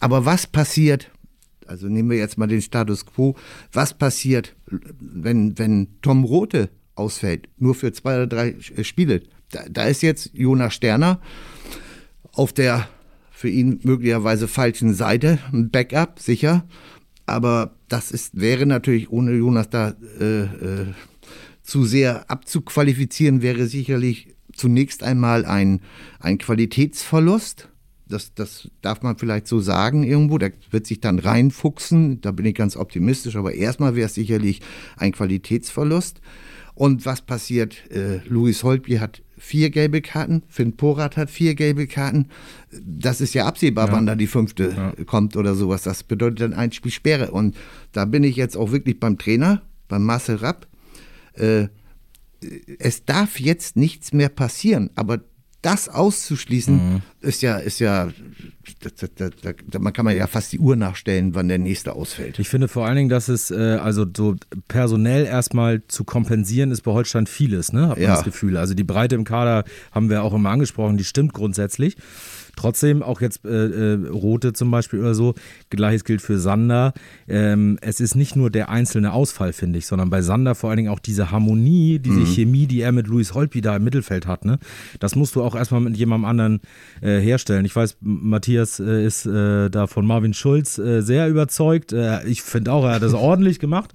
aber 0.00 0.24
was 0.24 0.46
passiert, 0.46 1.10
also 1.66 1.88
nehmen 1.88 2.10
wir 2.10 2.18
jetzt 2.18 2.38
mal 2.38 2.46
den 2.46 2.62
Status 2.62 3.06
quo, 3.06 3.36
was 3.72 3.94
passiert, 3.94 4.56
wenn, 4.98 5.58
wenn 5.58 5.88
Tom 6.00 6.24
Rote 6.24 6.70
ausfällt, 6.94 7.48
nur 7.58 7.74
für 7.74 7.92
zwei 7.92 8.16
oder 8.16 8.26
drei 8.26 8.56
Spiele? 8.82 9.22
Da, 9.50 9.60
da 9.70 9.84
ist 9.84 10.02
jetzt 10.02 10.30
Jonas 10.32 10.74
Sterner 10.74 11.20
auf 12.32 12.52
der 12.52 12.88
für 13.30 13.48
ihn 13.48 13.80
möglicherweise 13.82 14.46
falschen 14.46 14.94
Seite, 14.94 15.40
ein 15.52 15.70
Backup, 15.70 16.20
sicher. 16.20 16.64
Aber 17.32 17.70
das 17.88 18.10
ist, 18.10 18.38
wäre 18.38 18.66
natürlich, 18.66 19.10
ohne 19.10 19.32
Jonas 19.32 19.70
da 19.70 19.94
äh, 20.20 20.42
äh, 20.42 20.86
zu 21.62 21.86
sehr 21.86 22.30
abzuqualifizieren, 22.30 23.40
wäre 23.40 23.68
sicherlich 23.68 24.36
zunächst 24.52 25.02
einmal 25.02 25.46
ein, 25.46 25.80
ein 26.20 26.36
Qualitätsverlust. 26.36 27.70
Das, 28.06 28.34
das 28.34 28.68
darf 28.82 29.00
man 29.00 29.16
vielleicht 29.16 29.46
so 29.46 29.60
sagen 29.60 30.02
irgendwo. 30.02 30.36
Da 30.36 30.48
wird 30.70 30.86
sich 30.86 31.00
dann 31.00 31.18
reinfuchsen. 31.18 32.20
Da 32.20 32.32
bin 32.32 32.44
ich 32.44 32.54
ganz 32.54 32.76
optimistisch. 32.76 33.36
Aber 33.36 33.54
erstmal 33.54 33.96
wäre 33.96 34.08
es 34.08 34.14
sicherlich 34.14 34.60
ein 34.98 35.12
Qualitätsverlust. 35.12 36.20
Und 36.74 37.06
was 37.06 37.22
passiert? 37.22 37.90
Äh, 37.90 38.18
Luis 38.28 38.62
Holtby 38.62 38.96
hat 38.96 39.22
vier 39.42 39.70
gelbe 39.70 40.00
Karten, 40.02 40.44
Finn 40.48 40.76
Porat 40.76 41.16
hat 41.16 41.28
vier 41.28 41.56
gelbe 41.56 41.88
Karten. 41.88 42.28
Das 42.80 43.20
ist 43.20 43.34
ja 43.34 43.44
absehbar, 43.44 43.88
ja. 43.88 43.92
wann 43.92 44.06
da 44.06 44.14
die 44.14 44.28
fünfte 44.28 44.72
ja. 44.76 45.04
kommt 45.04 45.36
oder 45.36 45.56
sowas. 45.56 45.82
Das 45.82 46.04
bedeutet 46.04 46.40
dann 46.40 46.54
ein 46.54 46.70
Spiel 46.70 46.92
Sperre. 46.92 47.32
Und 47.32 47.56
da 47.90 48.04
bin 48.04 48.22
ich 48.22 48.36
jetzt 48.36 48.56
auch 48.56 48.70
wirklich 48.70 49.00
beim 49.00 49.18
Trainer, 49.18 49.62
beim 49.88 50.04
Marcel 50.04 50.36
Rapp. 50.36 50.68
Äh, 51.34 51.66
es 52.78 53.04
darf 53.04 53.40
jetzt 53.40 53.76
nichts 53.76 54.12
mehr 54.12 54.28
passieren, 54.28 54.90
aber 54.94 55.20
das 55.60 55.88
auszuschließen, 55.88 56.74
mhm. 56.74 57.02
ist 57.20 57.42
ja, 57.42 57.56
ist 57.56 57.80
ja, 57.80 58.10
da, 58.80 59.06
da, 59.16 59.52
da, 59.70 59.78
man 59.78 59.92
kann 59.92 60.04
man 60.04 60.16
ja 60.16 60.26
fast 60.26 60.52
die 60.52 60.58
Uhr 60.58 60.76
nachstellen, 60.76 61.34
wann 61.34 61.48
der 61.48 61.58
nächste 61.58 61.94
ausfällt. 61.94 62.38
Ich 62.38 62.48
finde 62.48 62.68
vor 62.68 62.86
allen 62.86 62.96
Dingen, 62.96 63.08
dass 63.08 63.28
es 63.28 63.50
äh, 63.50 63.78
also 63.82 64.06
so 64.16 64.36
personell 64.68 65.24
erstmal 65.24 65.82
zu 65.88 66.04
kompensieren 66.04 66.70
ist 66.70 66.82
bei 66.82 66.92
Holstein 66.92 67.26
vieles, 67.26 67.72
ne? 67.72 67.88
Hat 67.88 67.98
man 67.98 68.02
ja. 68.02 68.14
das 68.14 68.24
Gefühl. 68.24 68.56
Also 68.56 68.74
die 68.74 68.84
Breite 68.84 69.14
im 69.14 69.24
Kader 69.24 69.64
haben 69.90 70.10
wir 70.10 70.22
auch 70.22 70.34
immer 70.34 70.50
angesprochen, 70.50 70.96
die 70.96 71.04
stimmt 71.04 71.32
grundsätzlich. 71.32 71.96
Trotzdem, 72.56 73.02
auch 73.02 73.20
jetzt 73.20 73.44
äh, 73.44 73.94
äh, 73.94 74.06
Rote 74.08 74.52
zum 74.52 74.70
Beispiel 74.70 75.00
oder 75.00 75.14
so, 75.14 75.34
gleiches 75.70 76.04
gilt 76.04 76.20
für 76.20 76.38
Sander. 76.38 76.92
Ähm, 77.26 77.78
es 77.80 77.98
ist 77.98 78.14
nicht 78.14 78.36
nur 78.36 78.50
der 78.50 78.68
einzelne 78.68 79.12
Ausfall, 79.12 79.52
finde 79.52 79.78
ich, 79.78 79.86
sondern 79.86 80.10
bei 80.10 80.20
Sander 80.20 80.54
vor 80.54 80.68
allen 80.68 80.76
Dingen 80.76 80.90
auch 80.90 80.98
diese 80.98 81.30
Harmonie, 81.30 81.98
diese 81.98 82.20
mhm. 82.20 82.26
Chemie, 82.26 82.66
die 82.66 82.82
er 82.82 82.92
mit 82.92 83.06
Luis 83.06 83.32
Holtby 83.32 83.62
da 83.62 83.76
im 83.76 83.84
Mittelfeld 83.84 84.26
hat. 84.26 84.44
Ne? 84.44 84.58
Das 85.00 85.16
musst 85.16 85.34
du 85.34 85.42
auch 85.42 85.54
erstmal 85.54 85.80
mit 85.80 85.96
jemandem 85.96 86.26
anderen 86.26 86.60
äh, 87.00 87.20
herstellen. 87.20 87.64
Ich 87.64 87.74
weiß, 87.74 87.96
Matthias 88.00 88.51
äh, 88.56 89.04
ist 89.04 89.26
äh, 89.26 89.70
da 89.70 89.86
von 89.86 90.06
Marvin 90.06 90.34
Schulz 90.34 90.78
äh, 90.78 91.00
sehr 91.00 91.28
überzeugt. 91.28 91.94
ich 92.26 92.42
finde 92.42 92.72
auch, 92.72 92.84
er 92.84 92.94
hat 92.94 93.02
das 93.02 93.14
ordentlich 93.32 93.58
gemacht. 93.58 93.92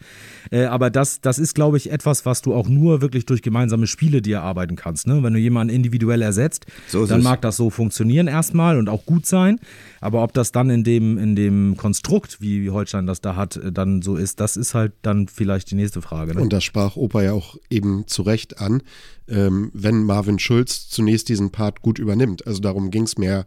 Äh, 0.51 0.65
aber 0.65 0.89
das, 0.89 1.21
das 1.21 1.39
ist, 1.39 1.55
glaube 1.55 1.77
ich, 1.77 1.91
etwas, 1.91 2.25
was 2.25 2.41
du 2.41 2.53
auch 2.53 2.67
nur 2.67 3.01
wirklich 3.01 3.25
durch 3.25 3.41
gemeinsame 3.41 3.87
Spiele 3.87 4.21
dir 4.21 4.37
erarbeiten 4.37 4.75
kannst. 4.75 5.07
Ne? 5.07 5.21
Wenn 5.23 5.33
du 5.33 5.39
jemanden 5.39 5.73
individuell 5.73 6.21
ersetzt, 6.21 6.65
so 6.87 7.05
dann 7.05 7.23
mag 7.23 7.41
das 7.41 7.57
so 7.57 7.69
funktionieren 7.69 8.27
erstmal 8.27 8.77
und 8.77 8.89
auch 8.89 9.05
gut 9.05 9.25
sein. 9.25 9.59
Aber 10.01 10.23
ob 10.23 10.33
das 10.33 10.51
dann 10.51 10.69
in 10.69 10.83
dem, 10.83 11.17
in 11.17 11.35
dem 11.35 11.77
Konstrukt, 11.77 12.41
wie 12.41 12.69
Holstein 12.69 13.07
das 13.07 13.21
da 13.21 13.35
hat, 13.35 13.57
äh, 13.57 13.71
dann 13.71 14.01
so 14.01 14.15
ist, 14.15 14.39
das 14.39 14.57
ist 14.57 14.73
halt 14.73 14.93
dann 15.01 15.27
vielleicht 15.27 15.71
die 15.71 15.75
nächste 15.75 16.01
Frage. 16.01 16.35
Ne? 16.35 16.41
Und 16.41 16.53
das 16.53 16.63
sprach 16.63 16.95
Opa 16.95 17.21
ja 17.23 17.33
auch 17.33 17.57
eben 17.69 18.07
zu 18.07 18.21
Recht 18.21 18.59
an 18.59 18.81
ähm, 19.29 19.71
wenn 19.73 20.03
Marvin 20.03 20.39
Schulz 20.39 20.89
zunächst 20.89 21.29
diesen 21.29 21.51
Part 21.51 21.81
gut 21.81 21.99
übernimmt. 21.99 22.47
Also 22.47 22.61
darum 22.61 22.91
ging 22.91 23.03
es 23.03 23.17
mehr, 23.17 23.45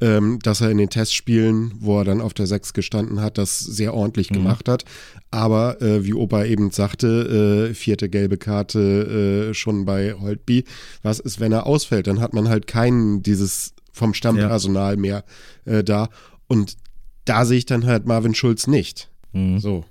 ähm, 0.00 0.38
dass 0.42 0.60
er 0.60 0.70
in 0.70 0.78
den 0.78 0.90
Testspielen, 0.90 1.72
wo 1.78 1.98
er 1.98 2.04
dann 2.04 2.20
auf 2.20 2.34
der 2.34 2.46
6 2.46 2.72
gestanden 2.72 3.20
hat, 3.20 3.38
das 3.38 3.58
sehr 3.58 3.94
ordentlich 3.94 4.30
mhm. 4.30 4.36
gemacht 4.36 4.68
hat. 4.68 4.84
Aber 5.30 5.80
äh, 5.82 6.04
wie 6.04 6.14
Opa 6.14 6.44
eben 6.44 6.70
sagte, 6.70 7.68
äh, 7.70 7.74
vierte 7.74 8.08
gelbe 8.08 8.38
Karte 8.38 9.50
äh, 9.50 9.54
schon 9.54 9.84
bei 9.84 10.14
Holtby. 10.14 10.64
Was 11.02 11.20
ist, 11.20 11.40
wenn 11.40 11.52
er 11.52 11.66
ausfällt? 11.66 12.06
Dann 12.06 12.20
hat 12.20 12.32
man 12.32 12.48
halt 12.48 12.66
keinen 12.66 13.22
dieses 13.22 13.74
vom 13.98 14.14
Stammpersonal 14.14 14.94
ja. 14.94 15.00
mehr 15.00 15.24
äh, 15.64 15.84
da. 15.84 16.08
Und 16.46 16.76
da 17.24 17.44
sehe 17.44 17.58
ich 17.58 17.66
dann 17.66 17.84
halt 17.84 18.06
Marvin 18.06 18.34
Schulz 18.34 18.66
nicht. 18.66 19.10
Mhm. 19.32 19.58
So. 19.58 19.84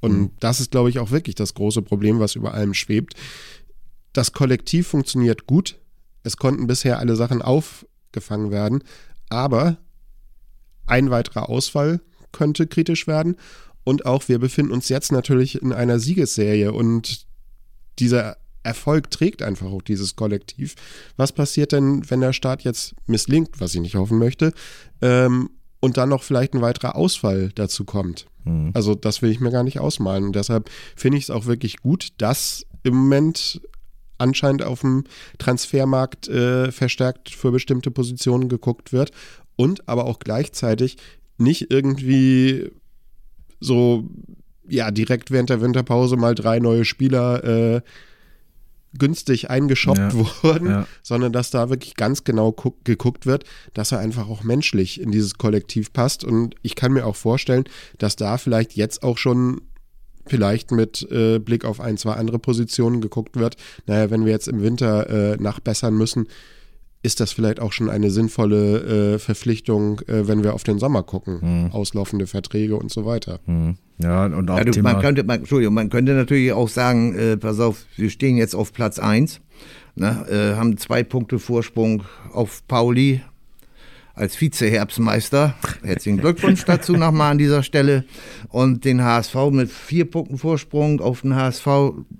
Und 0.00 0.18
mhm. 0.18 0.30
das 0.38 0.60
ist, 0.60 0.70
glaube 0.70 0.90
ich, 0.90 0.98
auch 0.98 1.10
wirklich 1.10 1.34
das 1.34 1.54
große 1.54 1.82
Problem, 1.82 2.20
was 2.20 2.36
über 2.36 2.54
allem 2.54 2.74
schwebt. 2.74 3.14
Das 4.12 4.32
Kollektiv 4.32 4.86
funktioniert 4.86 5.46
gut. 5.46 5.78
Es 6.22 6.36
konnten 6.36 6.66
bisher 6.66 6.98
alle 6.98 7.16
Sachen 7.16 7.42
aufgefangen 7.42 8.50
werden, 8.50 8.82
aber 9.28 9.78
ein 10.86 11.10
weiterer 11.10 11.48
Ausfall 11.48 12.00
könnte 12.32 12.66
kritisch 12.66 13.06
werden. 13.06 13.36
Und 13.84 14.06
auch 14.06 14.28
wir 14.28 14.38
befinden 14.38 14.72
uns 14.72 14.88
jetzt 14.88 15.12
natürlich 15.12 15.62
in 15.62 15.72
einer 15.72 15.98
Siegesserie 15.98 16.72
und 16.72 17.26
dieser 17.98 18.36
Erfolg 18.66 19.10
trägt 19.10 19.42
einfach 19.42 19.66
auch 19.66 19.82
dieses 19.82 20.16
Kollektiv. 20.16 20.74
Was 21.16 21.32
passiert 21.32 21.72
denn, 21.72 22.08
wenn 22.10 22.20
der 22.20 22.32
Start 22.32 22.62
jetzt 22.62 22.94
misslingt, 23.06 23.60
was 23.60 23.74
ich 23.74 23.80
nicht 23.80 23.94
hoffen 23.94 24.18
möchte, 24.18 24.52
ähm, 25.00 25.50
und 25.80 25.96
dann 25.96 26.08
noch 26.08 26.22
vielleicht 26.22 26.54
ein 26.54 26.62
weiterer 26.62 26.96
Ausfall 26.96 27.50
dazu 27.54 27.84
kommt? 27.84 28.26
Mhm. 28.44 28.72
Also 28.74 28.94
das 28.94 29.22
will 29.22 29.30
ich 29.30 29.40
mir 29.40 29.50
gar 29.50 29.62
nicht 29.62 29.80
ausmalen. 29.80 30.24
Und 30.24 30.36
deshalb 30.36 30.70
finde 30.96 31.18
ich 31.18 31.24
es 31.24 31.30
auch 31.30 31.46
wirklich 31.46 31.78
gut, 31.78 32.08
dass 32.18 32.66
im 32.82 32.94
Moment 32.94 33.60
anscheinend 34.18 34.62
auf 34.62 34.80
dem 34.80 35.04
Transfermarkt 35.38 36.28
äh, 36.28 36.72
verstärkt 36.72 37.30
für 37.30 37.52
bestimmte 37.52 37.90
Positionen 37.90 38.48
geguckt 38.48 38.92
wird 38.92 39.10
und 39.56 39.88
aber 39.88 40.06
auch 40.06 40.18
gleichzeitig 40.18 40.96
nicht 41.38 41.70
irgendwie 41.70 42.70
so 43.60 44.08
ja 44.68 44.90
direkt 44.90 45.30
während 45.30 45.50
der 45.50 45.60
Winterpause 45.60 46.16
mal 46.16 46.34
drei 46.34 46.58
neue 46.58 46.84
Spieler 46.84 47.44
äh, 47.44 47.80
günstig 48.98 49.50
eingeschoppt 49.50 49.98
ja, 49.98 50.12
wurden, 50.14 50.70
ja. 50.70 50.86
sondern 51.02 51.32
dass 51.32 51.50
da 51.50 51.70
wirklich 51.70 51.94
ganz 51.94 52.24
genau 52.24 52.54
geguckt 52.84 53.26
wird, 53.26 53.44
dass 53.74 53.92
er 53.92 53.98
einfach 53.98 54.28
auch 54.28 54.42
menschlich 54.42 55.00
in 55.00 55.10
dieses 55.10 55.34
Kollektiv 55.34 55.92
passt. 55.92 56.24
Und 56.24 56.54
ich 56.62 56.74
kann 56.74 56.92
mir 56.92 57.06
auch 57.06 57.16
vorstellen, 57.16 57.64
dass 57.98 58.16
da 58.16 58.38
vielleicht 58.38 58.74
jetzt 58.74 59.02
auch 59.02 59.18
schon 59.18 59.62
vielleicht 60.26 60.72
mit 60.72 61.08
äh, 61.10 61.38
Blick 61.38 61.64
auf 61.64 61.80
ein, 61.80 61.96
zwei 61.96 62.14
andere 62.14 62.38
Positionen 62.38 63.00
geguckt 63.00 63.36
wird. 63.36 63.56
Naja, 63.86 64.10
wenn 64.10 64.24
wir 64.24 64.32
jetzt 64.32 64.48
im 64.48 64.60
Winter 64.60 65.08
äh, 65.08 65.36
nachbessern 65.36 65.94
müssen, 65.94 66.26
ist 67.06 67.20
das 67.20 67.32
vielleicht 67.32 67.60
auch 67.60 67.72
schon 67.72 67.88
eine 67.88 68.10
sinnvolle 68.10 69.14
äh, 69.14 69.18
Verpflichtung, 69.18 70.00
äh, 70.08 70.26
wenn 70.26 70.42
wir 70.42 70.54
auf 70.54 70.64
den 70.64 70.78
Sommer 70.80 71.04
gucken. 71.04 71.40
Hm. 71.40 71.70
Auslaufende 71.72 72.26
Verträge 72.26 72.76
und 72.76 72.90
so 72.90 73.06
weiter. 73.06 73.38
Hm. 73.46 73.76
Ja, 73.98 74.26
und 74.26 74.50
auch 74.50 74.58
ja, 74.58 74.64
du, 74.64 74.82
man 74.82 75.00
könnte, 75.00 75.22
man, 75.22 75.38
Entschuldigung, 75.38 75.72
man 75.72 75.88
könnte 75.88 76.12
natürlich 76.12 76.52
auch 76.52 76.68
sagen, 76.68 77.14
äh, 77.14 77.36
pass 77.36 77.60
auf, 77.60 77.86
wir 77.96 78.10
stehen 78.10 78.36
jetzt 78.36 78.54
auf 78.54 78.72
Platz 78.72 78.98
1, 78.98 79.40
ne, 79.94 80.26
äh, 80.28 80.56
haben 80.56 80.76
zwei 80.76 81.04
Punkte 81.04 81.38
Vorsprung 81.38 82.02
auf 82.32 82.66
Pauli, 82.66 83.22
als 84.16 84.34
Vize-Herbstmeister. 84.34 85.54
Herzlichen 85.84 86.18
Glückwunsch 86.18 86.64
dazu 86.64 86.94
nochmal 86.94 87.32
an 87.32 87.38
dieser 87.38 87.62
Stelle. 87.62 88.04
Und 88.48 88.84
den 88.86 89.04
HSV 89.04 89.34
mit 89.52 89.70
vier 89.70 90.10
Punkten 90.10 90.38
Vorsprung 90.38 91.00
auf 91.00 91.20
den 91.20 91.36
HSV, 91.36 91.66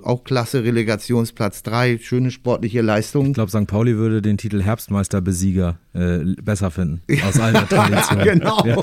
auch 0.02 0.22
klasse, 0.24 0.62
Relegationsplatz 0.62 1.62
drei, 1.62 1.98
schöne 1.98 2.30
sportliche 2.30 2.82
Leistung. 2.82 3.28
Ich 3.28 3.32
glaube, 3.32 3.50
St. 3.50 3.66
Pauli 3.66 3.96
würde 3.96 4.20
den 4.20 4.36
Titel 4.36 4.62
Herbstmeisterbesieger 4.62 5.78
äh, 5.94 6.18
besser 6.42 6.70
finden, 6.70 7.00
aus 7.26 7.40
alter 7.40 7.66
Tradition. 7.68 8.18
genau. 8.22 8.64
Ja. 8.66 8.76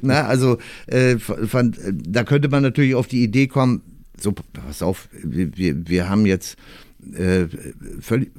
Na, 0.00 0.26
also 0.26 0.58
äh, 0.86 1.18
fand, 1.18 1.78
da 1.92 2.22
könnte 2.22 2.48
man 2.48 2.62
natürlich 2.62 2.94
auf 2.94 3.08
die 3.08 3.24
Idee 3.24 3.48
kommen, 3.48 3.82
so, 4.16 4.32
pass 4.32 4.82
auf, 4.82 5.08
wir, 5.12 5.50
wir 5.56 6.08
haben 6.08 6.26
jetzt 6.26 6.56
äh, 7.14 7.46
völlig, 8.00 8.30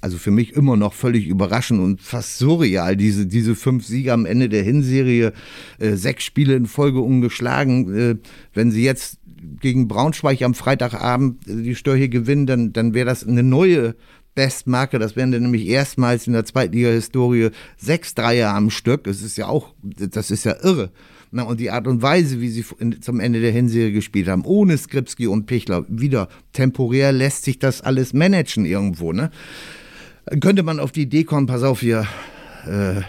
also 0.00 0.18
für 0.18 0.30
mich 0.30 0.52
immer 0.54 0.76
noch 0.76 0.92
völlig 0.92 1.26
überraschend 1.26 1.80
und 1.80 2.00
fast 2.00 2.38
surreal, 2.38 2.96
diese, 2.96 3.26
diese 3.26 3.54
fünf 3.54 3.86
Siege 3.86 4.12
am 4.12 4.26
Ende 4.26 4.48
der 4.48 4.62
Hinserie, 4.62 5.32
äh, 5.78 5.94
sechs 5.94 6.24
Spiele 6.24 6.54
in 6.54 6.66
Folge 6.66 7.00
ungeschlagen. 7.00 7.94
Äh, 7.94 8.16
wenn 8.54 8.70
sie 8.70 8.84
jetzt 8.84 9.18
gegen 9.60 9.88
Braunschweig 9.88 10.42
am 10.42 10.54
Freitagabend 10.54 11.46
äh, 11.48 11.62
die 11.62 11.74
Störche 11.74 12.08
gewinnen, 12.08 12.46
dann, 12.46 12.72
dann 12.72 12.94
wäre 12.94 13.06
das 13.06 13.26
eine 13.26 13.42
neue 13.42 13.94
Bestmarke. 14.34 14.98
Das 14.98 15.16
wären 15.16 15.32
dann 15.32 15.42
nämlich 15.42 15.66
erstmals 15.66 16.26
in 16.26 16.32
der 16.32 16.44
Zweitliga-Historie 16.44 17.50
sechs 17.76 18.14
Dreier 18.14 18.54
am 18.54 18.70
Stück. 18.70 19.04
Das 19.04 19.22
ist 19.22 19.36
ja 19.36 19.46
auch, 19.46 19.74
das 19.82 20.30
ist 20.30 20.44
ja 20.44 20.56
irre. 20.62 20.90
Na, 21.34 21.44
und 21.44 21.60
die 21.60 21.70
Art 21.70 21.86
und 21.86 22.02
Weise, 22.02 22.42
wie 22.42 22.50
sie 22.50 22.62
zum 23.00 23.18
Ende 23.18 23.40
der 23.40 23.52
Hinserie 23.52 23.90
gespielt 23.90 24.28
haben, 24.28 24.44
ohne 24.44 24.76
Skripski 24.76 25.26
und 25.26 25.46
Pichler, 25.46 25.86
wieder 25.88 26.28
temporär 26.52 27.10
lässt 27.10 27.44
sich 27.44 27.58
das 27.58 27.80
alles 27.80 28.12
managen 28.12 28.66
irgendwo. 28.66 29.14
Ne? 29.14 29.30
Könnte 30.40 30.62
man 30.62 30.78
auf 30.78 30.92
die 30.92 31.02
Idee 31.02 31.24
kommen, 31.24 31.46
pass 31.46 31.62
auf, 31.62 31.80
wir 31.80 32.06
äh, 32.66 33.00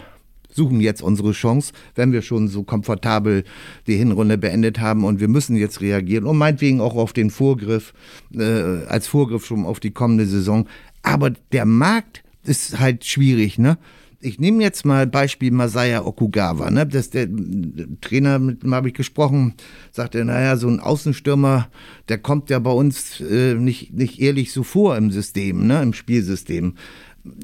suchen 0.49 0.79
jetzt 0.79 1.01
unsere 1.01 1.33
Chance, 1.33 1.73
wenn 1.95 2.13
wir 2.13 2.21
schon 2.21 2.47
so 2.47 2.63
komfortabel 2.63 3.43
die 3.87 3.97
Hinrunde 3.97 4.37
beendet 4.37 4.79
haben 4.79 5.03
und 5.03 5.19
wir 5.19 5.27
müssen 5.27 5.57
jetzt 5.57 5.81
reagieren 5.81 6.23
und 6.23 6.37
meinetwegen 6.37 6.79
auch 6.79 6.95
auf 6.95 7.11
den 7.11 7.29
Vorgriff, 7.29 7.93
äh, 8.33 8.85
als 8.87 9.05
Vorgriff 9.05 9.45
schon 9.45 9.65
auf 9.65 9.81
die 9.81 9.91
kommende 9.91 10.25
Saison. 10.25 10.69
Aber 11.01 11.31
der 11.51 11.65
Markt 11.65 12.23
ist 12.45 12.79
halt 12.79 13.03
schwierig, 13.03 13.57
ne? 13.57 13.77
Ich 14.23 14.39
nehme 14.39 14.63
jetzt 14.63 14.85
mal 14.85 15.05
Beispiel 15.05 15.51
Masaya 15.51 16.05
Okugawa. 16.05 16.71
Ne? 16.71 16.85
Das, 16.85 17.09
der, 17.09 17.27
der 17.29 17.87
Trainer, 18.01 18.39
mit 18.39 18.63
dem 18.63 18.73
habe 18.73 18.87
ich 18.87 18.93
gesprochen, 18.93 19.55
sagte, 19.91 20.23
naja, 20.23 20.57
so 20.57 20.67
ein 20.67 20.79
Außenstürmer, 20.79 21.69
der 22.09 22.17
kommt 22.17 22.49
ja 22.49 22.59
bei 22.59 22.71
uns 22.71 23.19
äh, 23.21 23.55
nicht, 23.55 23.93
nicht 23.93 24.19
ehrlich 24.19 24.53
so 24.53 24.63
vor 24.63 24.97
im 24.97 25.11
System, 25.11 25.67
ne? 25.67 25.81
im 25.81 25.93
Spielsystem 25.93 26.75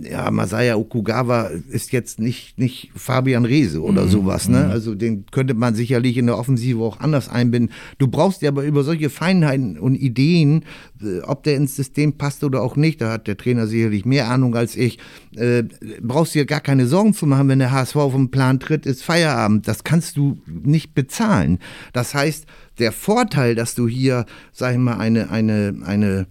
ja, 0.01 0.29
Masaya 0.29 0.75
Okugawa 0.75 1.51
ist 1.69 1.93
jetzt 1.93 2.19
nicht, 2.19 2.59
nicht 2.59 2.91
Fabian 2.95 3.45
Reese 3.45 3.81
oder 3.81 4.05
mhm. 4.05 4.09
sowas, 4.09 4.50
ne? 4.50 4.65
Mhm. 4.65 4.71
Also 4.71 4.93
den 4.93 5.25
könnte 5.31 5.53
man 5.53 5.74
sicherlich 5.74 6.17
in 6.17 6.25
der 6.25 6.38
Offensive 6.38 6.81
auch 6.81 7.00
anders 7.00 7.29
einbinden. 7.29 7.74
Du 7.98 8.07
brauchst 8.07 8.41
ja 8.41 8.50
aber 8.50 8.63
über 8.63 8.83
solche 8.83 9.09
Feinheiten 9.09 9.79
und 9.79 9.95
Ideen, 9.95 10.65
äh, 11.01 11.21
ob 11.21 11.43
der 11.43 11.55
ins 11.55 11.77
System 11.77 12.17
passt 12.17 12.43
oder 12.43 12.62
auch 12.62 12.75
nicht, 12.75 13.00
da 13.00 13.13
hat 13.13 13.27
der 13.27 13.38
Trainer 13.38 13.67
sicherlich 13.67 14.03
mehr 14.03 14.29
Ahnung 14.29 14.55
als 14.55 14.75
ich, 14.75 15.00
äh, 15.38 15.63
brauchst 16.01 16.36
dir 16.36 16.45
gar 16.45 16.62
keine 16.62 16.86
Sorgen 16.86 17.13
zu 17.13 17.25
machen, 17.25 17.48
wenn 17.48 17.59
der 17.59 17.71
HSV 17.71 17.95
auf 17.95 18.13
den 18.13 18.31
Plan 18.31 18.59
tritt, 18.59 18.86
ist 18.86 19.03
Feierabend. 19.03 19.67
Das 19.67 19.86
kannst 19.86 20.17
du 20.17 20.41
nicht 20.45 20.93
bezahlen. 20.93 21.59
Das 21.93 22.13
heißt, 22.13 22.45
der 22.79 22.91
Vorteil, 22.91 23.55
dass 23.55 23.75
du 23.75 23.88
hier, 23.88 24.25
sag 24.51 24.74
ich 24.74 24.77
mal, 24.79 24.98
eine, 24.98 25.29
eine, 25.29 25.75
eine, 25.86 26.27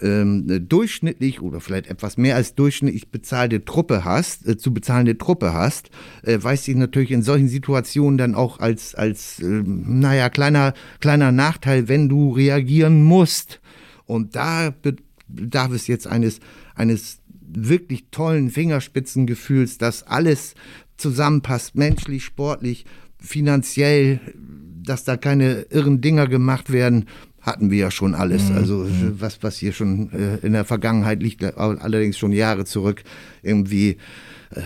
ähm, 0.00 0.68
durchschnittlich 0.68 1.40
oder 1.40 1.60
vielleicht 1.60 1.88
etwas 1.88 2.16
mehr 2.16 2.36
als 2.36 2.54
durchschnittlich 2.54 3.10
bezahlte 3.10 3.64
Truppe 3.64 4.04
hast, 4.04 4.46
äh, 4.46 4.56
zu 4.56 4.72
bezahlende 4.72 5.18
Truppe 5.18 5.52
hast, 5.52 5.90
äh, 6.22 6.38
weiß 6.40 6.64
sich 6.64 6.76
natürlich 6.76 7.10
in 7.10 7.22
solchen 7.22 7.48
Situationen 7.48 8.18
dann 8.18 8.34
auch 8.34 8.60
als, 8.60 8.94
als 8.94 9.40
äh, 9.40 9.62
naja, 9.64 10.30
kleiner, 10.30 10.74
kleiner 11.00 11.32
Nachteil, 11.32 11.88
wenn 11.88 12.08
du 12.08 12.32
reagieren 12.32 13.02
musst. 13.02 13.60
Und 14.06 14.36
da 14.36 14.74
bedarf 15.28 15.72
es 15.72 15.86
jetzt 15.86 16.06
eines, 16.06 16.40
eines 16.74 17.18
wirklich 17.40 18.06
tollen 18.10 18.50
Fingerspitzengefühls, 18.50 19.78
dass 19.78 20.02
alles 20.04 20.54
zusammenpasst, 20.96 21.74
menschlich, 21.74 22.24
sportlich, 22.24 22.84
finanziell, 23.20 24.20
dass 24.82 25.04
da 25.04 25.16
keine 25.16 25.66
irren 25.70 26.00
Dinger 26.00 26.26
gemacht 26.28 26.72
werden 26.72 27.06
hatten 27.48 27.70
wir 27.70 27.78
ja 27.78 27.90
schon 27.90 28.14
alles. 28.14 28.50
Mhm. 28.50 28.56
Also 28.56 28.76
mhm. 28.78 29.16
was, 29.18 29.42
was 29.42 29.56
hier 29.56 29.72
schon 29.72 30.10
äh, 30.12 30.46
in 30.46 30.52
der 30.52 30.64
Vergangenheit 30.64 31.22
liegt, 31.22 31.42
allerdings 31.44 32.18
schon 32.18 32.32
Jahre 32.32 32.64
zurück, 32.64 33.02
irgendwie 33.42 33.98
äh, 34.50 34.60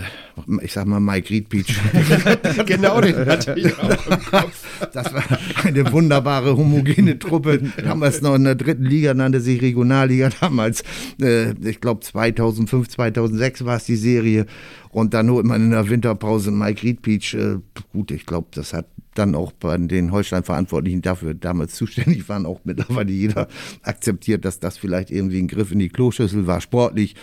ich 0.63 0.73
sag 0.73 0.87
mal 0.87 1.01
Mike 1.01 1.31
Reed 1.31 1.49
Beach. 1.49 1.75
genau, 2.67 3.01
den 3.01 3.27
hatte 3.27 3.55
ich 3.57 3.77
auch 3.79 4.07
im 4.07 4.25
Kopf. 4.25 4.65
Das 4.93 5.13
war 5.13 5.25
eine 5.65 5.93
wunderbare, 5.93 6.57
homogene 6.57 7.19
Truppe. 7.19 7.61
Damals 7.83 8.23
noch 8.23 8.35
in 8.35 8.45
der 8.45 8.55
dritten 8.55 8.85
Liga, 8.85 9.15
nannte 9.15 9.41
sich 9.41 9.61
Regionalliga 9.61 10.31
damals. 10.41 10.83
Äh, 11.21 11.53
ich 11.69 11.81
glaube 11.81 12.01
2005, 12.01 12.89
2006 12.89 13.65
war 13.65 13.77
es 13.77 13.85
die 13.85 13.97
Serie. 13.97 14.47
Und 14.91 15.15
dann 15.15 15.31
holt 15.31 15.47
man 15.47 15.63
in 15.63 15.71
der 15.71 15.89
Winterpause 15.89 16.51
Mike 16.51 16.83
Reed 16.83 17.03
Beach. 17.03 17.35
Äh, 17.35 17.59
gut, 17.93 18.11
ich 18.11 18.27
glaube, 18.27 18.49
das 18.53 18.73
hat 18.73 18.87
dann 19.15 19.35
auch 19.35 19.53
bei 19.53 19.77
den 19.77 20.13
Holstein-Verantwortlichen 20.13 21.03
dafür 21.03 21.35
damals 21.35 21.75
zuständig 21.75 22.29
waren, 22.29 22.47
auch 22.47 22.61
mittlerweile 22.65 23.13
jeder 23.13 23.49
akzeptiert, 23.83 24.45
dass 24.45 24.59
das 24.59 24.79
vielleicht 24.79 25.11
irgendwie 25.11 25.41
ein 25.41 25.49
Griff 25.49 25.73
in 25.73 25.79
die 25.79 25.89
Kloschüssel 25.89 26.47
war, 26.47 26.61
sportlich 26.61 27.15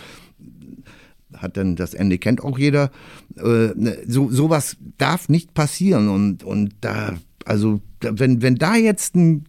hat 1.38 1.58
dann 1.58 1.75
das 1.75 1.93
Ende 1.93 2.17
kennt 2.17 2.43
auch 2.43 2.58
jeder. 2.58 2.91
Äh, 3.38 3.73
ne, 3.75 3.97
so 4.08 4.30
sowas 4.30 4.78
darf 4.97 5.30
nicht 5.30 5.54
passieren 5.54 6.10
und 6.10 6.43
und 6.43 6.73
da 6.82 7.17
also 7.45 7.82
wenn 8.02 8.41
wenn 8.41 8.56
da 8.56 8.75
jetzt 8.75 9.15
ein 9.15 9.45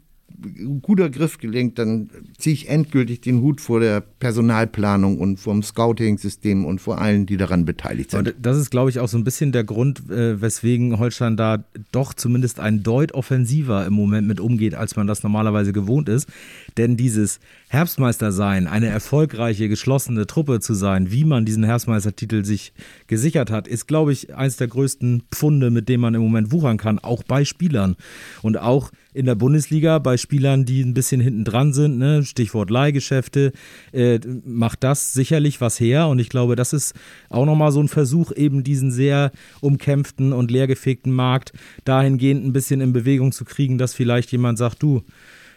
guter 0.82 1.10
Griff 1.10 1.38
gelingt, 1.38 1.78
dann 1.78 2.10
ziehe 2.38 2.54
ich 2.54 2.68
endgültig 2.68 3.20
den 3.20 3.40
Hut 3.40 3.60
vor 3.60 3.80
der 3.80 4.00
Personalplanung 4.00 5.18
und 5.18 5.38
vom 5.38 5.62
Scouting-System 5.62 6.64
und 6.64 6.80
vor 6.80 6.98
allen, 6.98 7.26
die 7.26 7.36
daran 7.36 7.64
beteiligt 7.64 8.10
sind. 8.10 8.28
Und 8.28 8.34
das 8.40 8.56
ist, 8.56 8.70
glaube 8.70 8.90
ich, 8.90 9.00
auch 9.00 9.08
so 9.08 9.18
ein 9.18 9.24
bisschen 9.24 9.52
der 9.52 9.64
Grund, 9.64 10.10
äh, 10.10 10.40
weswegen 10.40 10.98
Holstein 10.98 11.36
da 11.36 11.64
doch 11.92 12.14
zumindest 12.14 12.60
ein 12.60 12.82
Deut 12.82 13.12
offensiver 13.12 13.86
im 13.86 13.92
Moment 13.92 14.26
mit 14.26 14.40
umgeht, 14.40 14.74
als 14.74 14.96
man 14.96 15.06
das 15.06 15.22
normalerweise 15.22 15.72
gewohnt 15.72 16.08
ist. 16.08 16.28
Denn 16.76 16.96
dieses 16.96 17.40
Herbstmeister 17.68 18.32
sein, 18.32 18.66
eine 18.66 18.88
erfolgreiche, 18.88 19.68
geschlossene 19.68 20.26
Truppe 20.26 20.60
zu 20.60 20.74
sein, 20.74 21.10
wie 21.12 21.24
man 21.24 21.44
diesen 21.44 21.64
Herbstmeistertitel 21.64 22.44
sich 22.44 22.72
gesichert 23.06 23.50
hat, 23.50 23.68
ist, 23.68 23.86
glaube 23.86 24.12
ich, 24.12 24.34
eines 24.34 24.56
der 24.56 24.68
größten 24.68 25.22
Pfunde, 25.30 25.70
mit 25.70 25.88
denen 25.88 26.00
man 26.00 26.14
im 26.14 26.22
Moment 26.22 26.52
wuchern 26.52 26.78
kann, 26.78 26.98
auch 26.98 27.22
bei 27.22 27.44
Spielern. 27.44 27.96
Und 28.42 28.58
auch 28.58 28.90
in 29.12 29.26
der 29.26 29.34
Bundesliga 29.34 29.98
bei 29.98 30.16
Spielern, 30.16 30.64
die 30.64 30.82
ein 30.82 30.94
bisschen 30.94 31.20
hinten 31.20 31.44
dran 31.44 31.72
sind, 31.72 31.98
ne? 31.98 32.24
Stichwort 32.24 32.70
Leihgeschäfte, 32.70 33.52
äh, 33.92 34.20
macht 34.44 34.84
das 34.84 35.12
sicherlich 35.12 35.60
was 35.60 35.80
her. 35.80 36.08
Und 36.08 36.18
ich 36.18 36.28
glaube, 36.28 36.56
das 36.56 36.72
ist 36.72 36.94
auch 37.28 37.46
nochmal 37.46 37.72
so 37.72 37.80
ein 37.80 37.88
Versuch, 37.88 38.32
eben 38.32 38.62
diesen 38.62 38.90
sehr 38.90 39.32
umkämpften 39.60 40.32
und 40.32 40.50
leergefegten 40.50 41.12
Markt 41.12 41.52
dahingehend 41.84 42.44
ein 42.44 42.52
bisschen 42.52 42.80
in 42.80 42.92
Bewegung 42.92 43.32
zu 43.32 43.44
kriegen, 43.44 43.78
dass 43.78 43.94
vielleicht 43.94 44.30
jemand 44.32 44.58
sagt, 44.58 44.82
du, 44.82 45.02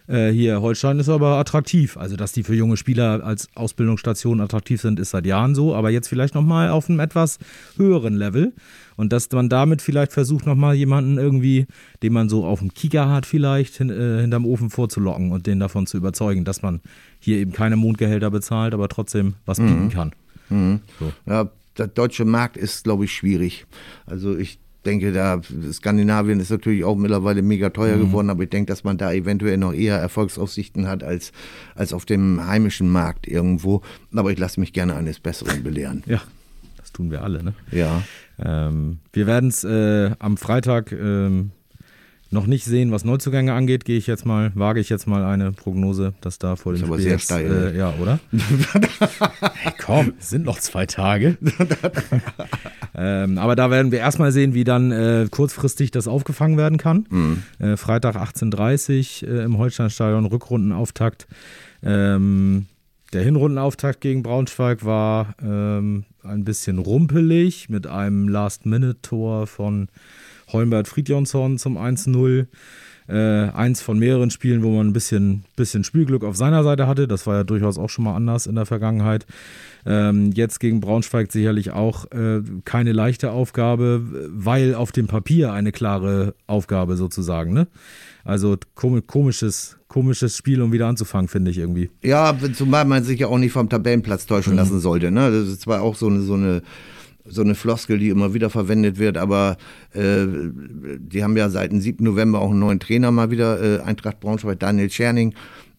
äh, 0.07 0.31
hier, 0.31 0.61
Holstein 0.61 0.99
ist 0.99 1.09
aber 1.09 1.37
attraktiv. 1.37 1.97
Also, 1.97 2.15
dass 2.15 2.33
die 2.33 2.43
für 2.43 2.55
junge 2.55 2.77
Spieler 2.77 3.23
als 3.23 3.47
Ausbildungsstation 3.55 4.41
attraktiv 4.41 4.81
sind, 4.81 4.99
ist 4.99 5.11
seit 5.11 5.25
Jahren 5.25 5.55
so, 5.55 5.75
aber 5.75 5.89
jetzt 5.89 6.07
vielleicht 6.07 6.35
nochmal 6.35 6.69
auf 6.69 6.89
einem 6.89 6.99
etwas 6.99 7.39
höheren 7.77 8.15
Level. 8.15 8.53
Und 8.95 9.13
dass 9.13 9.31
man 9.31 9.49
damit 9.49 9.81
vielleicht 9.81 10.11
versucht, 10.11 10.45
nochmal 10.45 10.75
jemanden 10.75 11.17
irgendwie, 11.17 11.65
den 12.03 12.13
man 12.13 12.29
so 12.29 12.45
auf 12.45 12.59
dem 12.59 12.73
Kieker 12.73 13.09
hat, 13.09 13.25
vielleicht 13.25 13.77
hin, 13.77 13.89
äh, 13.89 14.21
hinterm 14.21 14.45
Ofen 14.45 14.69
vorzulocken 14.69 15.31
und 15.31 15.47
den 15.47 15.59
davon 15.59 15.87
zu 15.87 15.97
überzeugen, 15.97 16.45
dass 16.45 16.61
man 16.61 16.81
hier 17.19 17.37
eben 17.37 17.53
keine 17.53 17.75
Mondgehälter 17.75 18.29
bezahlt, 18.29 18.73
aber 18.73 18.89
trotzdem 18.89 19.35
was 19.45 19.57
mhm. 19.57 19.67
bieten 19.67 19.89
kann. 19.89 20.11
Mhm. 20.49 20.81
So. 20.99 21.11
Ja, 21.25 21.49
der 21.77 21.87
deutsche 21.87 22.25
Markt 22.25 22.57
ist, 22.57 22.83
glaube 22.83 23.05
ich, 23.05 23.13
schwierig. 23.13 23.65
Also 24.05 24.37
ich 24.37 24.59
denke, 24.83 25.11
da 25.11 25.41
Skandinavien 25.71 26.39
ist 26.39 26.51
natürlich 26.51 26.83
auch 26.83 26.95
mittlerweile 26.95 27.41
mega 27.41 27.69
teuer 27.69 27.97
mhm. 27.97 28.01
geworden, 28.01 28.29
aber 28.29 28.43
ich 28.43 28.49
denke, 28.49 28.71
dass 28.71 28.83
man 28.83 28.97
da 28.97 29.11
eventuell 29.11 29.57
noch 29.57 29.73
eher 29.73 29.97
Erfolgsaussichten 29.97 30.87
hat 30.87 31.03
als, 31.03 31.31
als 31.75 31.93
auf 31.93 32.05
dem 32.05 32.45
heimischen 32.45 32.89
Markt 32.89 33.27
irgendwo. 33.27 33.81
Aber 34.13 34.31
ich 34.31 34.37
lasse 34.37 34.59
mich 34.59 34.73
gerne 34.73 34.95
eines 34.95 35.19
Besseren 35.19 35.63
belehren. 35.63 36.03
Ja, 36.05 36.21
das 36.77 36.91
tun 36.91 37.11
wir 37.11 37.23
alle, 37.23 37.43
ne? 37.43 37.53
Ja. 37.71 38.03
Ähm, 38.39 38.99
wir 39.11 39.27
werden 39.27 39.49
es 39.49 39.63
äh, 39.63 40.11
am 40.19 40.37
Freitag 40.37 40.91
ähm, 40.91 41.51
noch 42.33 42.47
nicht 42.47 42.65
sehen, 42.65 42.91
was 42.91 43.05
Neuzugänge 43.05 43.53
angeht, 43.53 43.85
gehe 43.85 43.97
ich 43.97 44.07
jetzt 44.07 44.25
mal, 44.25 44.51
wage 44.55 44.79
ich 44.79 44.89
jetzt 44.89 45.07
mal 45.07 45.23
eine 45.23 45.51
Prognose, 45.51 46.13
dass 46.21 46.39
da 46.39 46.55
vor 46.55 46.73
dem 46.73 46.81
ist 46.81 46.87
aber 46.87 46.99
sehr 46.99 47.13
jetzt, 47.13 47.23
steil. 47.23 47.73
Äh, 47.73 47.77
ja, 47.77 47.93
oder? 48.01 48.19
hey, 49.53 49.73
komm, 49.79 50.13
es 50.19 50.29
sind 50.31 50.45
noch 50.45 50.59
zwei 50.59 50.85
Tage. 50.85 51.37
ähm, 52.95 53.37
aber 53.37 53.55
da 53.55 53.69
werden 53.71 53.91
wir 53.91 53.99
erstmal 53.99 54.31
sehen, 54.31 54.53
wie 54.53 54.63
dann 54.63 54.91
äh, 54.91 55.27
kurzfristig 55.29 55.91
das 55.91 56.07
aufgefangen 56.07 56.57
werden 56.57 56.77
kann. 56.77 57.05
Mhm. 57.09 57.43
Äh, 57.59 57.77
Freitag 57.77 58.15
18.30 58.15 59.25
Uhr 59.25 59.33
äh, 59.33 59.43
im 59.43 59.57
Holsteinstadion, 59.57 60.25
Rückrundenauftakt. 60.25 61.27
Ähm, 61.83 62.65
der 63.13 63.21
Hinrundenauftakt 63.21 64.01
gegen 64.01 64.23
Braunschweig 64.23 64.83
war 64.83 65.35
ähm, 65.41 66.05
ein 66.23 66.43
bisschen 66.43 66.79
rumpelig 66.79 67.69
mit 67.69 67.85
einem 67.85 68.27
Last-Minute-Tor 68.27 69.45
von 69.45 69.87
Holmbert 70.53 70.87
Fridjonsson 70.87 71.57
zum 71.57 71.77
1-0. 71.77 72.47
Äh, 73.09 73.49
eins 73.49 73.81
von 73.81 73.99
mehreren 73.99 74.29
Spielen, 74.29 74.63
wo 74.63 74.77
man 74.77 74.87
ein 74.87 74.93
bisschen, 74.93 75.43
bisschen 75.57 75.83
Spielglück 75.83 76.23
auf 76.23 76.37
seiner 76.37 76.63
Seite 76.63 76.87
hatte. 76.87 77.05
Das 77.05 77.27
war 77.27 77.35
ja 77.35 77.43
durchaus 77.43 77.77
auch 77.77 77.89
schon 77.89 78.05
mal 78.05 78.15
anders 78.15 78.47
in 78.47 78.55
der 78.55 78.65
Vergangenheit. 78.65 79.25
Ähm, 79.85 80.31
jetzt 80.31 80.61
gegen 80.61 80.79
Braunschweig 80.79 81.29
sicherlich 81.29 81.71
auch 81.71 82.09
äh, 82.11 82.41
keine 82.63 82.93
leichte 82.93 83.31
Aufgabe, 83.31 84.01
weil 84.29 84.73
auf 84.73 84.93
dem 84.93 85.07
Papier 85.07 85.51
eine 85.51 85.73
klare 85.73 86.33
Aufgabe 86.47 86.95
sozusagen. 86.95 87.51
Ne? 87.51 87.67
Also 88.23 88.55
komisches, 88.75 89.77
komisches 89.89 90.37
Spiel, 90.37 90.61
um 90.61 90.71
wieder 90.71 90.87
anzufangen, 90.87 91.27
finde 91.27 91.51
ich 91.51 91.57
irgendwie. 91.57 91.89
Ja, 92.03 92.33
zumal 92.53 92.85
man 92.85 93.03
sich 93.03 93.19
ja 93.19 93.27
auch 93.27 93.37
nicht 93.37 93.51
vom 93.51 93.67
Tabellenplatz 93.67 94.27
täuschen 94.27 94.53
mhm. 94.53 94.59
lassen 94.59 94.79
sollte. 94.79 95.11
Ne? 95.11 95.29
Das 95.29 95.49
ist 95.49 95.61
zwar 95.61 95.81
auch 95.81 95.95
so 95.95 96.07
eine, 96.07 96.21
so 96.21 96.35
eine 96.35 96.61
so 97.25 97.41
eine 97.41 97.55
Floskel, 97.55 97.99
die 97.99 98.09
immer 98.09 98.33
wieder 98.33 98.49
verwendet 98.49 98.97
wird, 98.97 99.17
aber 99.17 99.57
äh, 99.93 100.25
die 100.27 101.23
haben 101.23 101.37
ja 101.37 101.49
seit 101.49 101.71
dem 101.71 101.79
7. 101.79 102.03
November 102.03 102.39
auch 102.39 102.51
einen 102.51 102.59
neuen 102.59 102.79
Trainer 102.79 103.11
mal 103.11 103.31
wieder, 103.31 103.61
äh, 103.61 103.81
Eintracht 103.81 104.19
Braunschweig, 104.19 104.59
Daniel 104.59 104.89
Scherning. 104.89 105.33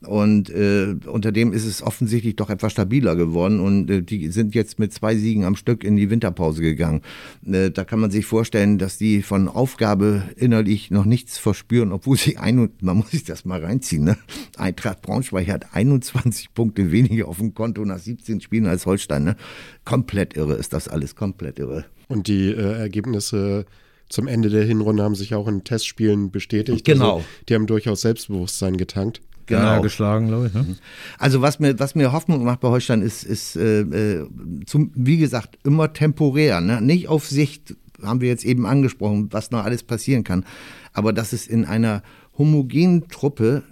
Und 0.06 0.50
äh, 0.50 0.94
unter 1.06 1.32
dem 1.32 1.52
ist 1.52 1.64
es 1.64 1.82
offensichtlich 1.82 2.36
doch 2.36 2.50
etwas 2.50 2.72
stabiler 2.72 3.16
geworden. 3.16 3.60
Und 3.60 3.90
äh, 3.90 4.02
die 4.02 4.28
sind 4.28 4.54
jetzt 4.54 4.78
mit 4.78 4.92
zwei 4.92 5.16
Siegen 5.16 5.44
am 5.44 5.56
Stück 5.56 5.84
in 5.84 5.96
die 5.96 6.10
Winterpause 6.10 6.62
gegangen. 6.62 7.02
Äh, 7.46 7.70
da 7.70 7.84
kann 7.84 8.00
man 8.00 8.10
sich 8.10 8.26
vorstellen, 8.26 8.78
dass 8.78 8.98
die 8.98 9.22
von 9.22 9.48
Aufgabe 9.48 10.22
innerlich 10.36 10.90
noch 10.90 11.04
nichts 11.04 11.38
verspüren, 11.38 11.92
obwohl 11.92 12.16
sie 12.16 12.36
ein 12.36 12.70
man 12.80 12.96
muss 12.96 13.10
sich 13.10 13.24
das 13.24 13.44
mal 13.44 13.64
reinziehen. 13.64 14.04
Ne? 14.04 14.16
Eintracht 14.56 15.02
Braunschweig 15.02 15.48
hat 15.48 15.74
21 15.74 16.54
Punkte 16.54 16.92
weniger 16.92 17.28
auf 17.28 17.38
dem 17.38 17.54
Konto 17.54 17.84
nach 17.84 17.98
17 17.98 18.40
Spielen 18.40 18.66
als 18.66 18.86
Holstein. 18.86 19.24
Ne? 19.24 19.36
Komplett 19.84 20.36
irre 20.36 20.54
ist 20.54 20.72
das 20.72 20.88
alles, 20.88 21.14
komplett 21.16 21.58
irre. 21.58 21.84
Und 22.08 22.28
die 22.28 22.50
äh, 22.50 22.78
Ergebnisse 22.78 23.66
zum 24.08 24.28
Ende 24.28 24.50
der 24.50 24.64
Hinrunde 24.64 25.02
haben 25.02 25.14
sich 25.14 25.34
auch 25.34 25.48
in 25.48 25.64
Testspielen 25.64 26.30
bestätigt. 26.30 26.84
Genau. 26.84 27.16
Also, 27.16 27.26
die 27.48 27.54
haben 27.54 27.66
durchaus 27.66 28.02
Selbstbewusstsein 28.02 28.76
getankt. 28.76 29.20
Genau. 29.46 29.62
Ja, 29.62 29.78
geschlagen, 29.78 30.28
glaube 30.28 30.46
ich. 30.46 30.54
Ne? 30.54 30.62
Mhm. 30.62 30.76
Also 31.18 31.42
was 31.42 31.58
mir, 31.58 31.78
was 31.78 31.94
mir 31.94 32.12
Hoffnung 32.12 32.44
macht 32.44 32.60
bei 32.60 32.68
Holstein 32.68 33.02
ist, 33.02 33.24
ist 33.24 33.56
äh, 33.56 33.80
äh, 33.80 34.26
zum, 34.66 34.90
wie 34.94 35.18
gesagt, 35.18 35.58
immer 35.64 35.92
temporär. 35.92 36.60
Ne? 36.60 36.80
Nicht 36.80 37.08
auf 37.08 37.26
Sicht, 37.26 37.76
haben 38.02 38.20
wir 38.20 38.28
jetzt 38.28 38.44
eben 38.44 38.66
angesprochen, 38.66 39.28
was 39.30 39.50
noch 39.50 39.64
alles 39.64 39.82
passieren 39.82 40.24
kann. 40.24 40.44
Aber 40.92 41.12
dass 41.12 41.32
es 41.32 41.46
in 41.46 41.64
einer 41.64 42.02
homogenen 42.36 43.08
Truppe 43.08 43.62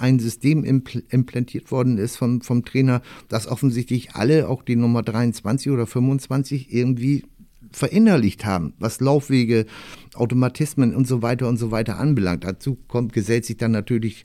ein 0.00 0.18
System 0.18 0.64
impl 0.64 1.02
implantiert 1.08 1.70
worden 1.70 1.96
ist 1.98 2.16
vom, 2.16 2.42
vom 2.42 2.64
Trainer, 2.64 3.00
das 3.28 3.46
offensichtlich 3.46 4.14
alle, 4.14 4.48
auch 4.48 4.62
die 4.62 4.76
Nummer 4.76 5.02
23 5.02 5.72
oder 5.72 5.86
25, 5.86 6.72
irgendwie 6.72 7.24
verinnerlicht 7.70 8.44
haben, 8.44 8.74
was 8.78 9.00
Laufwege, 9.00 9.66
Automatismen 10.14 10.94
und 10.94 11.06
so 11.06 11.22
weiter 11.22 11.48
und 11.48 11.56
so 11.56 11.70
weiter 11.70 11.98
anbelangt. 11.98 12.44
Dazu 12.44 12.76
kommt, 12.86 13.14
gesellt 13.14 13.46
sich 13.46 13.56
dann 13.56 13.72
natürlich 13.72 14.24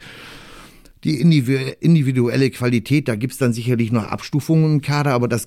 die 1.03 1.19
individuelle 1.21 2.49
Qualität, 2.49 3.07
da 3.07 3.15
gibt 3.15 3.33
es 3.33 3.39
dann 3.39 3.53
sicherlich 3.53 3.91
noch 3.91 4.05
Abstufungen 4.05 4.75
im 4.75 4.81
Kader, 4.81 5.11
aber 5.13 5.27
das 5.27 5.45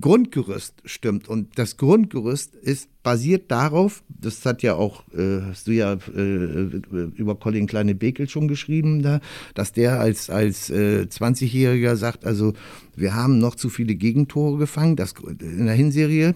Grundgerüst 0.00 0.74
stimmt. 0.84 1.28
Und 1.28 1.58
das 1.58 1.76
Grundgerüst 1.76 2.54
ist 2.54 2.88
basiert 3.04 3.50
darauf, 3.50 4.02
das 4.08 4.44
hat 4.46 4.62
ja 4.62 4.74
auch, 4.74 5.04
äh, 5.12 5.42
hast 5.42 5.68
du 5.68 5.72
ja 5.72 5.92
äh, 5.92 6.80
über 7.16 7.36
Colin 7.36 7.66
Kleine 7.66 7.94
Bekel 7.94 8.28
schon 8.28 8.48
geschrieben, 8.48 9.02
da, 9.02 9.20
dass 9.54 9.72
der 9.72 10.00
als, 10.00 10.30
als 10.30 10.70
äh, 10.70 11.06
20-Jähriger 11.08 11.96
sagt, 11.96 12.24
also 12.24 12.54
wir 12.96 13.14
haben 13.14 13.38
noch 13.38 13.54
zu 13.54 13.68
viele 13.68 13.94
Gegentore 13.94 14.56
gefangen 14.56 14.96
das, 14.96 15.14
in 15.40 15.66
der 15.66 15.74
Hinserie. 15.74 16.34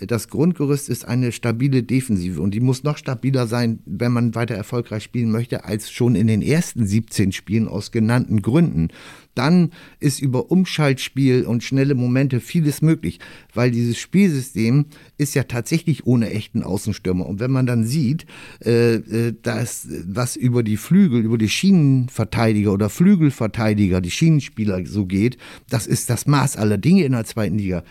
Das 0.00 0.28
Grundgerüst 0.28 0.88
ist 0.88 1.06
eine 1.06 1.32
stabile 1.32 1.84
Defensive 1.84 2.40
und 2.40 2.52
die 2.52 2.60
muss 2.60 2.82
noch 2.82 2.98
stabiler 2.98 3.46
sein, 3.46 3.78
wenn 3.86 4.12
man 4.12 4.34
weiter 4.34 4.54
erfolgreich 4.54 5.04
spielen 5.04 5.30
möchte, 5.30 5.64
als 5.64 5.90
schon 5.90 6.16
in 6.16 6.26
den 6.26 6.42
ersten 6.42 6.86
17 6.86 7.30
Spielen 7.32 7.68
aus 7.68 7.92
genannten 7.92 8.42
Gründen 8.42 8.88
dann 9.38 9.70
ist 10.00 10.20
über 10.20 10.50
Umschaltspiel 10.50 11.44
und 11.44 11.62
schnelle 11.62 11.94
Momente 11.94 12.40
vieles 12.40 12.82
möglich, 12.82 13.20
weil 13.54 13.70
dieses 13.70 13.98
Spielsystem 13.98 14.86
ist 15.16 15.34
ja 15.34 15.44
tatsächlich 15.44 16.06
ohne 16.06 16.30
echten 16.30 16.62
Außenstürmer. 16.62 17.24
Und 17.24 17.40
wenn 17.40 17.50
man 17.50 17.66
dann 17.66 17.84
sieht, 17.84 18.26
äh, 18.64 18.96
äh, 18.96 19.34
dass 19.40 19.88
was 20.06 20.36
über 20.36 20.62
die 20.62 20.76
Flügel, 20.76 21.24
über 21.24 21.38
die 21.38 21.48
Schienenverteidiger 21.48 22.72
oder 22.72 22.90
Flügelverteidiger, 22.90 24.00
die 24.00 24.10
Schienenspieler 24.10 24.84
so 24.86 25.06
geht, 25.06 25.38
das 25.70 25.86
ist 25.86 26.10
das 26.10 26.26
Maß 26.26 26.56
aller 26.56 26.78
Dinge 26.78 27.04
in 27.04 27.12
der 27.12 27.24
zweiten 27.24 27.58
Liga. 27.58 27.84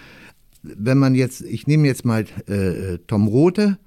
Wenn 0.63 0.97
man 0.97 1.15
jetzt, 1.15 1.41
ich 1.41 1.65
nehme 1.65 1.88
jetzt 1.88 2.03
mal 2.03 2.25
äh, 2.47 2.97
Tom 3.07 3.27
Rote, 3.27 3.77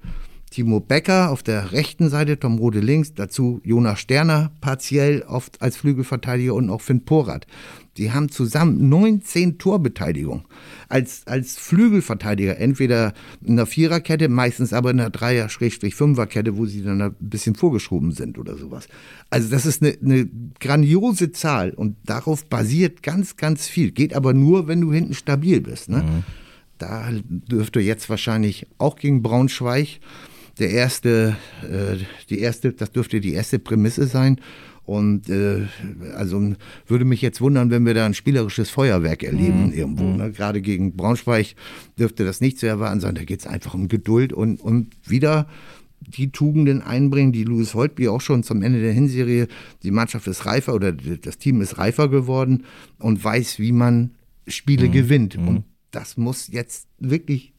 Timo 0.51 0.81
Becker 0.81 1.31
auf 1.31 1.43
der 1.43 1.71
rechten 1.71 2.09
Seite, 2.09 2.37
Tom 2.37 2.57
Rode 2.57 2.81
links, 2.81 3.13
dazu 3.13 3.61
Jonas 3.63 4.01
Sterner 4.01 4.51
partiell 4.59 5.23
oft 5.23 5.61
als 5.61 5.77
Flügelverteidiger 5.77 6.53
und 6.53 6.69
auch 6.69 6.81
Finn 6.81 7.05
Porat. 7.05 7.47
Die 7.95 8.11
haben 8.11 8.27
zusammen 8.27 8.89
19 8.89 9.57
Torbeteiligung 9.59 10.45
als, 10.89 11.25
als 11.25 11.57
Flügelverteidiger, 11.57 12.57
entweder 12.57 13.13
in 13.41 13.55
der 13.55 13.65
Viererkette, 13.65 14.27
meistens 14.27 14.73
aber 14.73 14.91
in 14.91 14.97
der 14.97 15.09
Dreier-Fünferkette, 15.09 16.57
wo 16.57 16.65
sie 16.65 16.83
dann 16.83 17.01
ein 17.01 17.15
bisschen 17.21 17.55
vorgeschoben 17.55 18.11
sind 18.11 18.37
oder 18.37 18.57
sowas. 18.57 18.89
Also 19.29 19.49
das 19.49 19.65
ist 19.65 19.81
eine, 19.81 19.95
eine 20.03 20.29
grandiose 20.59 21.31
Zahl 21.31 21.71
und 21.71 21.95
darauf 22.03 22.45
basiert 22.45 23.03
ganz, 23.03 23.37
ganz 23.37 23.67
viel. 23.67 23.91
Geht 23.91 24.13
aber 24.13 24.33
nur, 24.33 24.67
wenn 24.67 24.81
du 24.81 24.91
hinten 24.91 25.13
stabil 25.13 25.61
bist. 25.61 25.87
Ne? 25.87 26.03
Mhm. 26.03 26.23
Da 26.77 27.09
dürfte 27.29 27.79
jetzt 27.79 28.09
wahrscheinlich 28.09 28.67
auch 28.79 28.97
gegen 28.97 29.21
Braunschweig 29.21 29.99
der 30.59 30.71
erste, 30.71 31.35
äh, 31.63 31.97
die 32.29 32.39
erste, 32.39 32.73
das 32.73 32.91
dürfte 32.91 33.21
die 33.21 33.33
erste 33.33 33.59
Prämisse 33.59 34.05
sein. 34.05 34.39
Und 34.83 35.29
äh, 35.29 35.67
also 36.15 36.53
würde 36.87 37.05
mich 37.05 37.21
jetzt 37.21 37.39
wundern, 37.39 37.69
wenn 37.69 37.85
wir 37.85 37.93
da 37.93 38.05
ein 38.05 38.13
spielerisches 38.13 38.69
Feuerwerk 38.69 39.23
erleben 39.23 39.67
mhm. 39.67 39.73
irgendwo. 39.73 40.03
Ne? 40.03 40.27
Mhm. 40.27 40.33
Gerade 40.33 40.61
gegen 40.61 40.97
Braunschweig 40.97 41.55
dürfte 41.97 42.25
das 42.25 42.41
nicht 42.41 42.59
zu 42.59 42.67
erwarten 42.67 42.99
sein. 42.99 43.15
Da 43.15 43.23
geht 43.23 43.39
es 43.39 43.47
einfach 43.47 43.73
um 43.73 43.87
Geduld 43.87 44.33
und, 44.33 44.59
und 44.59 44.95
wieder 45.07 45.47
die 46.01 46.31
Tugenden 46.31 46.81
einbringen, 46.81 47.31
die 47.31 47.43
Louis 47.43 47.73
Holtby 47.73 48.07
auch 48.07 48.21
schon 48.21 48.43
zum 48.43 48.63
Ende 48.63 48.81
der 48.81 48.91
Hinserie, 48.91 49.47
die 49.83 49.91
Mannschaft 49.91 50.27
ist 50.27 50.45
reifer 50.45 50.73
oder 50.73 50.91
das 50.91 51.37
Team 51.37 51.61
ist 51.61 51.77
reifer 51.77 52.09
geworden 52.09 52.65
und 52.97 53.23
weiß, 53.23 53.59
wie 53.59 53.71
man 53.71 54.11
Spiele 54.47 54.87
mhm. 54.87 54.91
gewinnt. 54.91 55.35
Und 55.35 55.53
mhm. 55.53 55.63
das 55.91 56.17
muss 56.17 56.47
jetzt 56.47 56.87
wirklich 56.99 57.50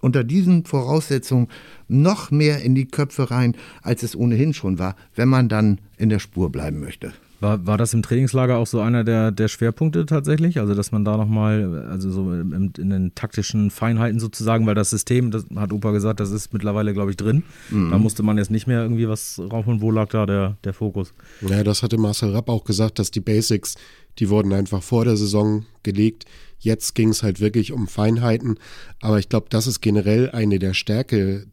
unter 0.00 0.24
diesen 0.24 0.64
Voraussetzungen 0.64 1.48
noch 1.88 2.30
mehr 2.30 2.62
in 2.62 2.74
die 2.74 2.86
Köpfe 2.86 3.30
rein, 3.30 3.56
als 3.82 4.02
es 4.02 4.16
ohnehin 4.16 4.54
schon 4.54 4.78
war, 4.78 4.96
wenn 5.14 5.28
man 5.28 5.48
dann 5.48 5.80
in 5.96 6.08
der 6.08 6.18
Spur 6.18 6.50
bleiben 6.50 6.80
möchte. 6.80 7.12
War, 7.40 7.66
war 7.66 7.78
das 7.78 7.94
im 7.94 8.02
Trainingslager 8.02 8.58
auch 8.58 8.66
so 8.66 8.80
einer 8.80 9.02
der, 9.02 9.32
der 9.32 9.48
Schwerpunkte 9.48 10.04
tatsächlich? 10.04 10.60
Also, 10.60 10.74
dass 10.74 10.92
man 10.92 11.06
da 11.06 11.16
nochmal, 11.16 11.86
also 11.90 12.10
so 12.10 12.32
in, 12.34 12.72
in, 12.76 12.90
den 12.90 13.14
taktischen 13.14 13.70
Feinheiten 13.70 14.20
sozusagen, 14.20 14.66
weil 14.66 14.74
das 14.74 14.90
System, 14.90 15.30
das 15.30 15.46
hat 15.56 15.72
Opa 15.72 15.92
gesagt, 15.92 16.20
das 16.20 16.32
ist 16.32 16.52
mittlerweile, 16.52 16.92
glaube 16.92 17.10
ich, 17.10 17.16
drin. 17.16 17.42
Mhm. 17.70 17.90
Da 17.90 17.98
musste 17.98 18.22
man 18.22 18.36
jetzt 18.36 18.50
nicht 18.50 18.66
mehr 18.66 18.82
irgendwie 18.82 19.08
was 19.08 19.40
raufholen. 19.40 19.80
Wo 19.80 19.90
lag 19.90 20.10
da 20.10 20.26
der, 20.26 20.58
der 20.64 20.74
Fokus? 20.74 21.14
Ja, 21.40 21.64
das 21.64 21.82
hatte 21.82 21.96
Marcel 21.96 22.30
Rapp 22.32 22.50
auch 22.50 22.64
gesagt, 22.64 22.98
dass 22.98 23.10
die 23.10 23.20
Basics, 23.20 23.74
die 24.18 24.28
wurden 24.28 24.52
einfach 24.52 24.82
vor 24.82 25.06
der 25.06 25.16
Saison 25.16 25.64
gelegt. 25.82 26.26
Jetzt 26.60 26.94
ging 26.94 27.08
es 27.08 27.22
halt 27.22 27.40
wirklich 27.40 27.72
um 27.72 27.88
Feinheiten. 27.88 28.58
Aber 29.00 29.18
ich 29.18 29.28
glaube, 29.28 29.46
das 29.50 29.66
ist 29.66 29.80
generell 29.80 30.30
eine 30.30 30.58
der 30.58 30.74
Stärke, 30.74 31.46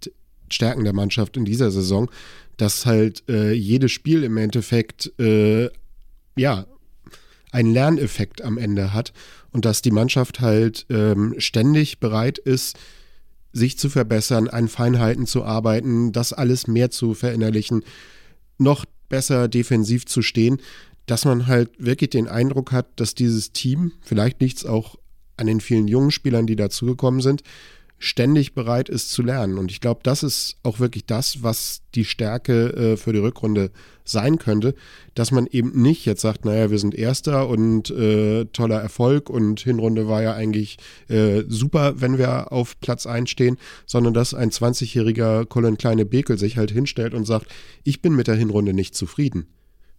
Stärken 0.50 0.84
der 0.84 0.94
Mannschaft 0.94 1.38
in 1.38 1.46
dieser 1.46 1.72
Saison, 1.72 2.10
dass 2.58 2.86
halt 2.86 3.24
äh, 3.30 3.54
jedes 3.54 3.92
Spiel 3.92 4.24
im 4.24 4.38
Endeffekt 4.38 5.12
äh, 5.20 5.70
ja 6.36 6.66
einen 7.52 7.72
Lerneffekt 7.72 8.42
am 8.42 8.58
Ende 8.58 8.94
hat 8.94 9.14
und 9.52 9.66
dass 9.66 9.82
die 9.82 9.92
Mannschaft 9.92 10.42
halt 10.42 10.86
ähm, 10.90 11.36
ständig 11.38 12.00
bereit 12.00 12.38
ist, 12.38 12.78
sich 13.54 13.78
zu 13.78 13.90
verbessern, 13.90 14.50
an 14.50 14.68
Feinheiten 14.68 15.26
zu 15.26 15.44
arbeiten, 15.44 16.12
das 16.12 16.34
alles 16.34 16.68
mehr 16.68 16.92
zu 16.92 17.14
verinnerlichen, 17.14 17.84
noch 18.58 18.86
besser 19.10 19.48
defensiv 19.48 20.06
zu 20.06 20.22
stehen 20.22 20.60
dass 21.08 21.26
man 21.26 21.48
halt 21.48 21.72
wirklich 21.80 22.12
den 22.12 22.28
Eindruck 22.28 22.72
hat, 22.72 22.88
dass 22.98 23.16
dieses 23.16 23.52
Team, 23.52 23.94
vielleicht 24.02 24.40
liegt 24.42 24.58
es 24.58 24.66
auch 24.66 24.98
an 25.38 25.48
den 25.48 25.62
vielen 25.62 25.88
jungen 25.88 26.12
Spielern, 26.12 26.46
die 26.46 26.56
dazugekommen 26.56 27.22
sind, 27.22 27.44
ständig 28.00 28.54
bereit 28.54 28.90
ist 28.90 29.12
zu 29.12 29.24
lernen. 29.24 29.58
Und 29.58 29.72
ich 29.72 29.82
glaube, 29.82 30.02
das 30.04 30.22
ist 30.22 30.58
auch 30.62 30.80
wirklich 30.80 31.06
das, 31.06 31.42
was 31.42 31.82
die 31.96 32.06
Stärke 32.06 32.74
äh, 32.74 32.98
für 32.98 33.14
die 33.14 33.20
Rückrunde 33.20 33.72
sein 34.04 34.38
könnte, 34.38 34.76
dass 35.16 35.32
man 35.32 35.48
eben 35.48 35.82
nicht 35.82 36.06
jetzt 36.06 36.22
sagt, 36.22 36.46
naja, 36.46 36.70
wir 36.70 36.78
sind 36.78 36.94
Erster 36.94 37.50
und 37.50 37.90
äh, 37.90 38.46
toller 38.46 38.80
Erfolg 38.80 39.30
und 39.30 39.62
Hinrunde 39.62 40.08
war 40.08 40.22
ja 40.22 40.34
eigentlich 40.34 40.78
äh, 41.08 41.44
super, 41.48 42.00
wenn 42.00 42.18
wir 42.18 42.52
auf 42.52 42.80
Platz 42.80 43.08
1 43.08 43.30
stehen, 43.30 43.58
sondern 43.86 44.14
dass 44.14 44.34
ein 44.34 44.52
20-jähriger 44.52 45.46
Colin 45.46 45.78
Kleine 45.78 46.06
Bekel 46.06 46.38
sich 46.38 46.58
halt 46.58 46.72
hinstellt 46.72 47.14
und 47.14 47.26
sagt, 47.26 47.48
ich 47.84 48.02
bin 48.02 48.16
mit 48.16 48.28
der 48.28 48.36
Hinrunde 48.36 48.74
nicht 48.74 48.94
zufrieden 48.94 49.48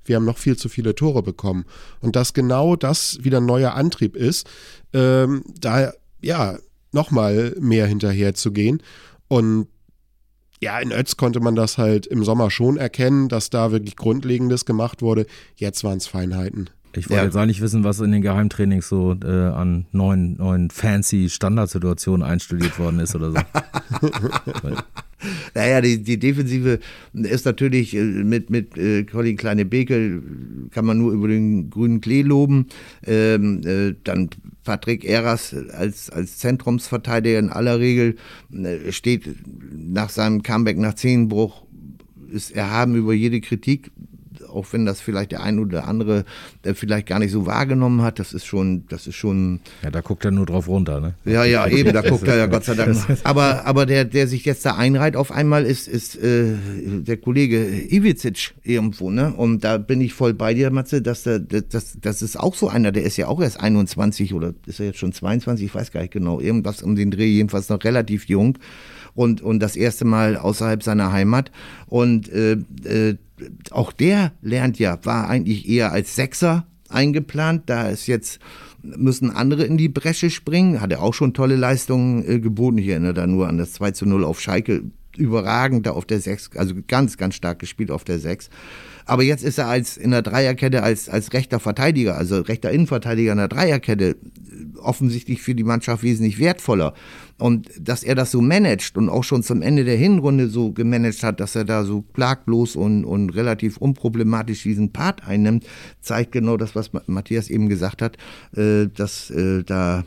wir 0.04 0.16
haben 0.16 0.24
noch 0.24 0.38
viel 0.38 0.56
zu 0.56 0.68
viele 0.68 0.94
Tore 0.94 1.22
bekommen. 1.22 1.64
Und 2.00 2.16
dass 2.16 2.34
genau 2.34 2.76
das 2.76 3.18
wieder 3.22 3.38
ein 3.38 3.46
neuer 3.46 3.74
Antrieb 3.74 4.16
ist, 4.16 4.48
ähm, 4.92 5.44
da 5.58 5.92
ja, 6.20 6.58
nochmal 6.92 7.54
mehr 7.60 7.86
hinterher 7.86 8.34
zu 8.34 8.52
gehen. 8.52 8.82
Und 9.28 9.68
ja, 10.60 10.78
in 10.80 10.90
Ötz 10.90 11.16
konnte 11.16 11.40
man 11.40 11.54
das 11.54 11.78
halt 11.78 12.06
im 12.06 12.24
Sommer 12.24 12.50
schon 12.50 12.76
erkennen, 12.76 13.28
dass 13.28 13.50
da 13.50 13.70
wirklich 13.70 13.96
Grundlegendes 13.96 14.64
gemacht 14.64 15.02
wurde. 15.02 15.26
Jetzt 15.54 15.84
waren 15.84 15.98
es 15.98 16.06
Feinheiten. 16.06 16.70
Ich 16.92 17.08
wollte 17.08 17.20
ja. 17.20 17.24
jetzt 17.24 17.36
eigentlich 17.36 17.60
wissen, 17.60 17.84
was 17.84 18.00
in 18.00 18.12
den 18.12 18.22
Geheimtrainings 18.22 18.88
so 18.88 19.14
äh, 19.22 19.26
an 19.26 19.86
neuen, 19.92 20.36
neuen 20.36 20.70
fancy 20.70 21.28
Standardsituationen 21.28 22.26
einstudiert 22.26 22.78
worden 22.78 23.00
ist 23.00 23.14
oder 23.14 23.32
so. 23.32 23.38
naja, 25.54 25.80
die, 25.80 26.02
die 26.02 26.18
Defensive 26.18 26.80
ist 27.12 27.44
natürlich 27.44 27.94
äh, 27.94 28.02
mit, 28.02 28.50
mit 28.50 28.76
äh, 28.78 29.04
Colin 29.04 29.36
Kleine-Beke, 29.36 30.22
kann 30.70 30.84
man 30.86 30.98
nur 30.98 31.12
über 31.12 31.28
den 31.28 31.70
grünen 31.70 32.00
Klee 32.00 32.22
loben. 32.22 32.66
Ähm, 33.06 33.60
äh, 33.64 33.94
dann 34.04 34.30
Patrick 34.64 35.04
Eras 35.04 35.54
als, 35.72 36.10
als 36.10 36.38
Zentrumsverteidiger 36.38 37.38
in 37.38 37.50
aller 37.50 37.78
Regel 37.78 38.16
äh, 38.52 38.92
steht 38.92 39.28
nach 39.72 40.10
seinem 40.10 40.42
Comeback 40.42 40.78
nach 40.78 40.94
Zehnbruch 40.94 41.64
ist 42.30 42.50
erhaben 42.50 42.94
über 42.94 43.14
jede 43.14 43.40
Kritik 43.40 43.90
auch 44.48 44.66
wenn 44.72 44.86
das 44.86 45.00
vielleicht 45.00 45.32
der 45.32 45.42
ein 45.42 45.58
oder 45.58 45.86
andere 45.86 46.24
der 46.64 46.74
vielleicht 46.74 47.06
gar 47.06 47.18
nicht 47.18 47.30
so 47.30 47.46
wahrgenommen 47.46 48.02
hat, 48.02 48.18
das 48.18 48.32
ist 48.32 48.46
schon, 48.46 48.86
das 48.88 49.06
ist 49.06 49.16
schon. 49.16 49.60
Ja, 49.82 49.90
da 49.90 50.00
guckt 50.00 50.24
er 50.24 50.30
nur 50.30 50.46
drauf 50.46 50.68
runter, 50.68 51.00
ne? 51.00 51.14
Ja, 51.24 51.44
ja, 51.44 51.66
eben, 51.66 51.92
da 51.92 52.02
guckt 52.02 52.26
er 52.26 52.36
ja 52.36 52.46
Gott 52.58 52.64
sei 52.64 52.74
Dank. 52.74 52.96
Aber, 53.24 53.64
aber 53.66 53.86
der, 53.86 54.04
der 54.04 54.26
sich 54.26 54.44
jetzt 54.44 54.64
da 54.66 54.76
einreiht 54.76 55.16
auf 55.16 55.30
einmal 55.30 55.64
ist, 55.64 55.88
ist 55.88 56.16
äh, 56.16 56.54
der 56.84 57.16
Kollege 57.16 57.66
Iwicic 57.90 58.54
irgendwo, 58.62 59.10
ne? 59.10 59.32
Und 59.34 59.64
da 59.64 59.78
bin 59.78 60.00
ich 60.00 60.14
voll 60.14 60.34
bei 60.34 60.54
dir, 60.54 60.70
Matze, 60.70 61.02
dass 61.02 61.22
der, 61.22 61.38
das, 61.38 61.98
das 62.00 62.22
ist 62.22 62.38
auch 62.38 62.54
so 62.54 62.68
einer, 62.68 62.92
der 62.92 63.04
ist 63.04 63.16
ja 63.16 63.28
auch 63.28 63.40
erst 63.40 63.60
21 63.60 64.34
oder 64.34 64.54
ist 64.66 64.80
er 64.80 64.86
jetzt 64.86 64.98
schon 64.98 65.12
22, 65.12 65.66
ich 65.66 65.74
weiß 65.74 65.92
gar 65.92 66.00
nicht 66.00 66.12
genau, 66.12 66.40
irgendwas 66.40 66.82
um 66.82 66.96
den 66.96 67.10
Dreh, 67.10 67.26
jedenfalls 67.26 67.68
noch 67.68 67.82
relativ 67.84 68.28
jung 68.28 68.58
und, 69.18 69.42
und 69.42 69.60
das 69.60 69.74
erste 69.74 70.04
Mal 70.04 70.36
außerhalb 70.36 70.80
seiner 70.82 71.12
Heimat. 71.12 71.50
Und 71.86 72.28
äh, 72.32 72.52
äh, 72.84 73.16
auch 73.70 73.92
der 73.92 74.32
lernt 74.42 74.78
ja, 74.78 74.98
war 75.04 75.28
eigentlich 75.28 75.68
eher 75.68 75.92
als 75.92 76.16
Sechser 76.16 76.66
eingeplant. 76.88 77.64
Da 77.66 77.88
ist 77.88 78.06
jetzt 78.06 78.40
müssen 78.82 79.30
andere 79.30 79.64
in 79.64 79.76
die 79.76 79.88
Bresche 79.88 80.30
springen. 80.30 80.80
Hat 80.80 80.92
er 80.92 81.02
auch 81.02 81.14
schon 81.14 81.34
tolle 81.34 81.56
Leistungen 81.56 82.24
äh, 82.28 82.40
geboten. 82.40 82.78
Ich 82.78 82.88
erinnere 82.88 83.14
da 83.14 83.26
nur 83.26 83.48
an 83.48 83.58
das 83.58 83.72
2 83.74 83.92
zu 83.92 84.06
0 84.06 84.24
auf 84.24 84.40
Schalke. 84.40 84.82
Überragend 85.16 85.84
da 85.84 85.92
auf 85.92 86.04
der 86.04 86.20
6, 86.20 86.50
also 86.54 86.76
ganz, 86.86 87.16
ganz 87.16 87.34
stark 87.34 87.58
gespielt 87.58 87.90
auf 87.90 88.04
der 88.04 88.20
6. 88.20 88.50
Aber 89.04 89.24
jetzt 89.24 89.42
ist 89.42 89.58
er 89.58 89.66
als 89.66 89.96
in 89.96 90.12
der 90.12 90.22
Dreierkette 90.22 90.84
als, 90.84 91.08
als 91.08 91.32
rechter 91.32 91.58
Verteidiger, 91.58 92.16
also 92.16 92.40
rechter 92.40 92.70
Innenverteidiger 92.70 93.32
in 93.32 93.38
der 93.38 93.48
Dreierkette 93.48 94.16
offensichtlich 94.76 95.42
für 95.42 95.56
die 95.56 95.64
Mannschaft 95.64 96.04
wesentlich 96.04 96.38
wertvoller. 96.38 96.94
Und 97.38 97.70
dass 97.80 98.02
er 98.02 98.16
das 98.16 98.32
so 98.32 98.40
managt 98.40 98.96
und 98.96 99.08
auch 99.08 99.22
schon 99.22 99.44
zum 99.44 99.62
Ende 99.62 99.84
der 99.84 99.96
Hinrunde 99.96 100.48
so 100.48 100.72
gemanagt 100.72 101.22
hat, 101.22 101.38
dass 101.38 101.54
er 101.54 101.64
da 101.64 101.84
so 101.84 102.02
klaglos 102.02 102.74
und, 102.74 103.04
und 103.04 103.30
relativ 103.30 103.76
unproblematisch 103.76 104.64
diesen 104.64 104.92
Part 104.92 105.26
einnimmt, 105.26 105.64
zeigt 106.00 106.32
genau 106.32 106.56
das, 106.56 106.74
was 106.74 106.90
Matthias 107.06 107.48
eben 107.48 107.68
gesagt 107.68 108.02
hat, 108.02 108.16
äh, 108.56 108.88
dass 108.88 109.30
äh, 109.30 109.62
da 109.62 110.04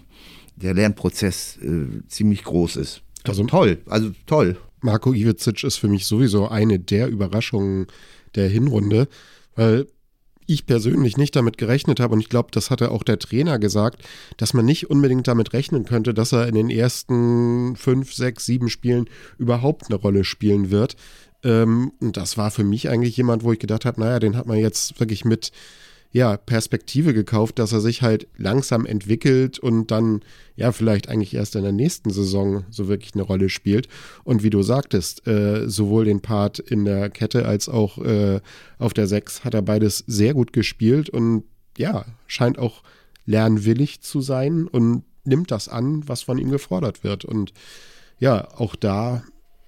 der 0.58 0.74
Lernprozess 0.74 1.58
äh, 1.62 2.06
ziemlich 2.08 2.44
groß 2.44 2.76
ist. 2.76 3.02
Also 3.24 3.46
toll, 3.46 3.80
also 3.88 4.12
toll. 4.26 4.58
Marco 4.82 5.14
Ivicic 5.14 5.64
ist 5.64 5.78
für 5.78 5.88
mich 5.88 6.06
sowieso 6.06 6.50
eine 6.50 6.80
der 6.80 7.08
Überraschungen 7.08 7.88
der 8.36 8.50
Hinrunde, 8.50 9.08
weil 9.56 9.88
ich 10.54 10.66
persönlich 10.66 11.18
nicht 11.18 11.36
damit 11.36 11.58
gerechnet 11.58 12.00
habe, 12.00 12.14
und 12.14 12.20
ich 12.20 12.30
glaube, 12.30 12.50
das 12.52 12.70
hatte 12.70 12.92
auch 12.92 13.04
der 13.04 13.20
Trainer 13.20 13.60
gesagt, 13.60 14.04
dass 14.38 14.54
man 14.54 14.66
nicht 14.66 14.90
unbedingt 14.90 15.28
damit 15.28 15.54
rechnen 15.54 15.86
könnte, 15.86 16.14
dass 16.14 16.32
er 16.32 16.48
in 16.48 16.56
den 16.56 16.70
ersten 16.70 17.76
fünf, 17.76 18.14
sechs, 18.14 18.46
sieben 18.46 18.70
Spielen 18.70 19.10
überhaupt 19.38 19.88
eine 19.90 19.96
Rolle 19.96 20.24
spielen 20.24 20.72
wird. 20.72 20.96
Ähm, 21.44 21.94
und 22.00 22.18
das 22.18 22.38
war 22.38 22.52
für 22.52 22.64
mich 22.64 22.90
eigentlich 22.90 23.18
jemand, 23.18 23.44
wo 23.44 23.52
ich 23.52 23.60
gedacht 23.60 23.86
habe, 23.86 24.00
naja, 24.00 24.20
den 24.20 24.38
hat 24.38 24.46
man 24.46 24.58
jetzt 24.58 25.00
wirklich 25.00 25.26
mit 25.26 25.52
ja, 26.12 26.36
Perspektive 26.36 27.14
gekauft, 27.14 27.58
dass 27.58 27.72
er 27.72 27.80
sich 27.80 28.02
halt 28.02 28.28
langsam 28.38 28.86
entwickelt 28.86 29.60
und 29.60 29.92
dann 29.92 30.22
ja 30.56 30.74
vielleicht 30.74 31.08
eigentlich 31.08 31.34
erst 31.34 31.56
in 31.56 31.64
der 31.64 31.72
nächsten 31.72 32.10
Saison 32.10 32.66
so 32.70 32.90
wirklich 32.90 33.14
eine 33.14 33.24
Rolle 33.24 33.48
spielt. 33.48 33.88
Und 34.26 34.44
wie 34.44 34.50
du 34.50 34.62
sagtest, 34.62 35.26
äh, 35.26 35.70
sowohl 35.70 36.06
den 36.06 36.22
Part 36.22 36.60
in 36.60 36.84
der 36.84 37.10
Kette 37.10 37.46
als 37.46 37.70
auch 37.70 37.98
äh, 37.98 38.42
auf 38.78 38.94
der 38.94 39.08
Sechs 39.08 39.46
hat 39.46 39.54
er 39.54 39.62
beides 39.62 40.04
sehr 40.06 40.34
gut 40.34 40.52
gespielt 40.52 41.10
und 41.10 41.44
ja, 41.78 42.06
scheint 42.28 42.60
auch 42.60 42.84
lernwillig 43.26 44.02
zu 44.02 44.20
sein 44.20 44.68
und 44.68 45.04
nimmt 45.24 45.52
das 45.52 45.70
an, 45.70 46.08
was 46.08 46.24
von 46.24 46.38
ihm 46.38 46.52
gefordert 46.52 47.06
wird. 47.06 47.24
Und 47.24 47.54
ja, 48.20 48.50
auch 48.58 48.76
da, 48.76 49.24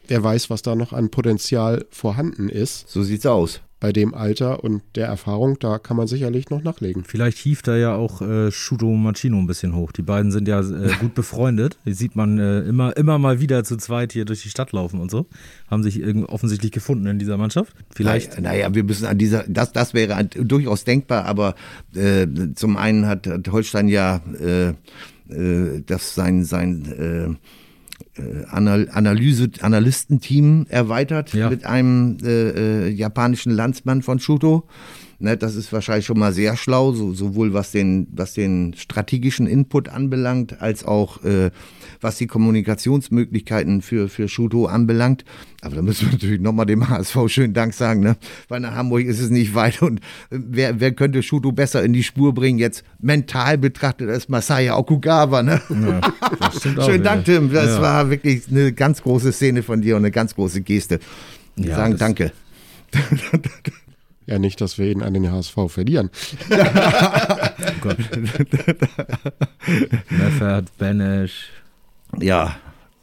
wer 0.08 0.22
weiß, 0.22 0.50
was 0.50 0.62
da 0.62 0.76
noch 0.76 0.92
an 0.92 1.10
Potenzial 1.10 1.86
vorhanden 1.90 2.50
ist. 2.50 2.90
So 2.90 3.02
sieht's 3.02 3.26
aus 3.26 3.62
bei 3.84 3.92
dem 3.92 4.14
Alter 4.14 4.64
und 4.64 4.82
der 4.96 5.08
Erfahrung, 5.08 5.60
da 5.60 5.78
kann 5.78 5.98
man 5.98 6.08
sicherlich 6.08 6.50
noch 6.50 6.64
nachlegen. 6.64 7.04
Vielleicht 7.06 7.38
hieft 7.38 7.68
er 7.68 7.76
ja 7.76 7.94
auch 7.94 8.22
äh, 8.22 8.50
Shuto 8.50 8.90
Machino 8.94 9.38
ein 9.38 9.46
bisschen 9.46 9.76
hoch. 9.76 9.92
Die 9.92 10.04
beiden 10.04 10.32
sind 10.32 10.48
ja 10.48 10.62
äh, 10.62 10.94
gut 11.02 11.14
befreundet. 11.16 11.78
Die 11.86 11.92
sieht 11.92 12.16
man 12.16 12.40
äh, 12.40 12.62
immer, 12.62 12.96
immer 12.96 13.20
mal 13.20 13.42
wieder 13.42 13.66
zu 13.66 13.76
zweit 13.76 14.14
hier 14.14 14.24
durch 14.24 14.42
die 14.42 14.48
Stadt 14.48 14.72
laufen 14.72 15.02
und 15.02 15.12
so. 15.12 15.26
Haben 15.70 15.84
sich 15.84 16.02
offensichtlich 16.30 16.72
gefunden 16.72 17.08
in 17.08 17.20
dieser 17.20 17.36
Mannschaft. 17.36 17.76
Vielleicht. 17.94 18.40
Naja, 18.40 18.74
wir 18.74 18.86
müssen 18.86 19.06
an 19.06 19.18
dieser, 19.18 19.44
das, 19.50 19.74
das 19.74 19.94
wäre 19.94 20.24
durchaus 20.24 20.86
denkbar, 20.86 21.26
aber 21.26 21.54
äh, 21.94 22.26
zum 22.56 22.78
einen 22.78 23.06
hat, 23.06 23.28
hat 23.28 23.52
Holstein 23.52 23.90
ja 23.90 24.22
äh, 24.40 24.70
äh, 25.30 25.84
das 25.86 26.16
sein, 26.16 26.46
sein 26.46 26.86
äh, 27.38 27.63
Analyse, 28.50 29.50
Analystenteam 29.62 30.66
erweitert 30.70 31.34
ja. 31.34 31.50
mit 31.50 31.66
einem 31.66 32.18
äh, 32.24 32.88
äh, 32.88 32.90
japanischen 32.90 33.52
Landsmann 33.52 34.02
von 34.02 34.20
Shuto. 34.20 34.68
Ne, 35.24 35.38
das 35.38 35.56
ist 35.56 35.72
wahrscheinlich 35.72 36.06
schon 36.06 36.20
mal 36.20 36.34
sehr 36.34 36.58
schlau, 36.58 36.92
so, 36.92 37.14
sowohl 37.14 37.54
was 37.54 37.72
den, 37.72 38.08
was 38.12 38.34
den 38.34 38.74
strategischen 38.76 39.48
Input 39.48 39.88
anbelangt, 39.88 40.62
als 40.62 40.84
auch 40.84 41.24
äh, 41.24 41.50
was 42.02 42.18
die 42.18 42.28
Kommunikationsmöglichkeiten 42.28 43.82
für, 43.82 44.10
für 44.10 44.28
Shuto 44.28 44.66
anbelangt. 44.66 45.24
Aber 45.62 45.78
da 45.78 45.82
müssen 45.82 46.08
wir 46.08 46.12
natürlich 46.12 46.42
nochmal 46.42 46.66
dem 46.66 46.90
HSV 46.90 47.18
schönen 47.28 47.54
Dank 47.54 47.74
sagen, 47.74 48.02
ne? 48.02 48.18
weil 48.50 48.60
nach 48.60 48.76
Hamburg 48.76 49.06
ist 49.06 49.22
es 49.22 49.30
nicht 49.30 49.56
weit 49.56 49.82
und 49.82 50.00
äh, 50.30 50.40
wer, 50.40 50.82
wer 50.82 50.92
könnte 50.92 51.24
Shuto 51.24 51.54
besser 51.54 51.86
in 51.86 51.94
die 51.94 52.04
Spur 52.04 52.34
bringen? 52.34 52.60
Jetzt 52.60 52.84
mental 53.00 53.58
betrachtet 53.58 54.10
als 54.10 54.28
Masaya 54.28 54.76
Okugawa. 54.76 55.42
Ne? 55.42 55.62
Ja, 55.70 56.02
schönen 56.84 57.04
Dank, 57.04 57.24
Tim. 57.24 57.50
Das 57.50 57.68
ja. 57.68 57.82
war 57.82 58.10
wirklich 58.10 58.50
eine 58.50 58.74
ganz 58.74 59.02
große 59.02 59.32
Szene 59.32 59.64
von 59.64 59.82
dir 59.82 59.96
und 59.96 60.02
eine 60.02 60.12
ganz 60.12 60.36
große 60.36 60.60
Geste. 60.60 61.00
Ja, 61.56 61.78
sagen 61.78 61.96
Danke. 61.98 62.34
Ja, 64.26 64.40
nicht, 64.40 64.62
dass 64.62 64.78
wir 64.78 64.90
ihn 64.90 65.02
an 65.02 65.14
den 65.14 65.32
HSV 65.32 65.58
verlieren. 65.68 66.10
oh 66.50 66.56
Gott. 67.82 67.98
Meffert, 70.10 70.78
Benesch. 70.78 71.50
Ja. 72.20 72.56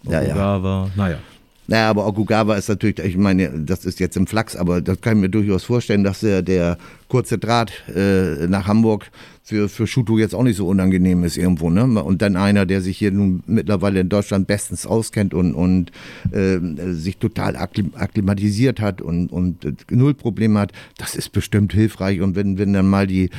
Ja, 0.02 0.22
Okugawa. 0.22 0.84
ja. 0.86 0.90
Naja. 0.96 1.18
Naja, 1.66 1.90
aber 1.90 2.06
Okugawa 2.06 2.56
ist 2.56 2.68
natürlich, 2.68 2.98
ich 2.98 3.16
meine, 3.16 3.48
das 3.50 3.84
ist 3.84 4.00
jetzt 4.00 4.16
im 4.16 4.26
Flachs, 4.26 4.56
aber 4.56 4.80
das 4.80 5.00
kann 5.00 5.18
ich 5.18 5.20
mir 5.20 5.28
durchaus 5.28 5.62
vorstellen, 5.62 6.02
dass 6.02 6.18
der, 6.20 6.42
der 6.42 6.78
kurze 7.06 7.38
Draht 7.38 7.70
äh, 7.94 8.48
nach 8.48 8.66
Hamburg 8.66 9.10
für, 9.50 9.68
für 9.68 9.88
Schuto 9.88 10.16
jetzt 10.16 10.32
auch 10.32 10.44
nicht 10.44 10.56
so 10.56 10.68
unangenehm 10.68 11.24
ist 11.24 11.36
irgendwo. 11.36 11.70
Ne? 11.70 11.82
Und 11.82 12.22
dann 12.22 12.36
einer, 12.36 12.66
der 12.66 12.80
sich 12.80 12.98
hier 12.98 13.10
nun 13.10 13.42
mittlerweile 13.46 13.98
in 13.98 14.08
Deutschland 14.08 14.46
bestens 14.46 14.86
auskennt 14.86 15.34
und, 15.34 15.54
und 15.54 15.90
äh, 16.30 16.58
sich 16.92 17.16
total 17.16 17.56
akklimatisiert 17.56 18.80
hat 18.80 19.02
und, 19.02 19.32
und 19.32 19.64
äh, 19.64 19.72
null 19.90 20.14
Probleme 20.14 20.60
hat, 20.60 20.72
das 20.98 21.16
ist 21.16 21.32
bestimmt 21.32 21.72
hilfreich. 21.72 22.20
Und 22.20 22.36
wenn, 22.36 22.58
wenn 22.58 22.72
dann 22.72 22.88
mal 22.88 23.08
die 23.08 23.30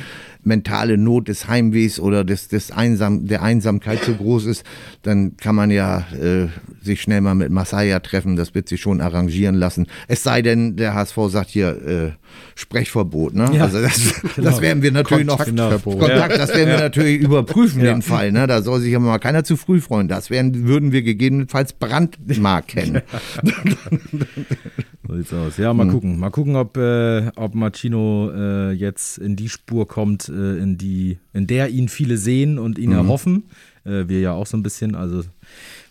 mentale 0.44 0.98
Not 0.98 1.28
des 1.28 1.48
Heimwehs 1.48 1.98
oder 1.98 2.24
des, 2.24 2.48
des 2.48 2.72
Einsam, 2.72 3.26
der 3.26 3.42
Einsamkeit 3.42 4.04
so 4.04 4.14
groß 4.14 4.46
ist, 4.46 4.64
dann 5.02 5.38
kann 5.38 5.54
man 5.54 5.70
ja 5.70 6.06
äh, 6.12 6.48
sich 6.82 7.00
schnell 7.00 7.22
mal 7.22 7.34
mit 7.34 7.50
Masaya 7.50 8.00
treffen. 8.00 8.36
Das 8.36 8.54
wird 8.54 8.68
sich 8.68 8.82
schon 8.82 9.00
arrangieren 9.00 9.54
lassen. 9.54 9.86
Es 10.08 10.22
sei 10.22 10.42
denn, 10.42 10.76
der 10.76 10.94
HSV 10.94 11.16
sagt 11.28 11.48
hier 11.48 11.68
äh, 11.86 12.10
Sprechverbot. 12.54 13.34
Ne? 13.34 13.50
Ja, 13.54 13.64
also 13.64 13.80
das, 13.80 14.20
genau. 14.36 14.50
das 14.50 14.60
werden 14.60 14.82
wir 14.82 14.92
natürlich 14.92 15.26
noch 15.26 15.44
Kontakt, 16.08 16.38
das 16.38 16.54
werden 16.54 16.68
wir 16.68 16.78
natürlich 16.78 17.20
überprüfen, 17.20 17.82
den 17.82 18.02
Fall. 18.02 18.32
Ne? 18.32 18.46
Da 18.46 18.62
soll 18.62 18.80
sich 18.80 18.94
aber 18.94 19.06
mal 19.06 19.18
keiner 19.18 19.44
zu 19.44 19.56
früh 19.56 19.80
freuen. 19.80 20.08
Das 20.08 20.30
werden, 20.30 20.66
würden 20.66 20.92
wir 20.92 21.02
gegebenenfalls 21.02 21.72
Brandmark 21.72 22.68
kennen. 22.68 23.02
so 25.08 25.16
sieht's 25.16 25.32
aus. 25.32 25.56
Ja, 25.56 25.72
mal 25.74 25.84
hm. 25.84 25.92
gucken. 25.92 26.18
Mal 26.18 26.30
gucken, 26.30 26.56
ob, 26.56 26.76
äh, 26.76 27.30
ob 27.36 27.54
Machino 27.54 28.30
äh, 28.34 28.72
jetzt 28.72 29.18
in 29.18 29.36
die 29.36 29.48
Spur 29.48 29.88
kommt, 29.88 30.28
äh, 30.28 30.58
in, 30.58 30.78
die, 30.78 31.18
in 31.32 31.46
der 31.46 31.70
ihn 31.70 31.88
viele 31.88 32.16
sehen 32.16 32.58
und 32.58 32.78
ihn 32.78 32.90
mhm. 32.90 32.96
erhoffen. 32.96 33.44
Äh, 33.84 34.08
wir 34.08 34.20
ja 34.20 34.32
auch 34.32 34.46
so 34.46 34.56
ein 34.56 34.62
bisschen. 34.62 34.94
Also 34.94 35.22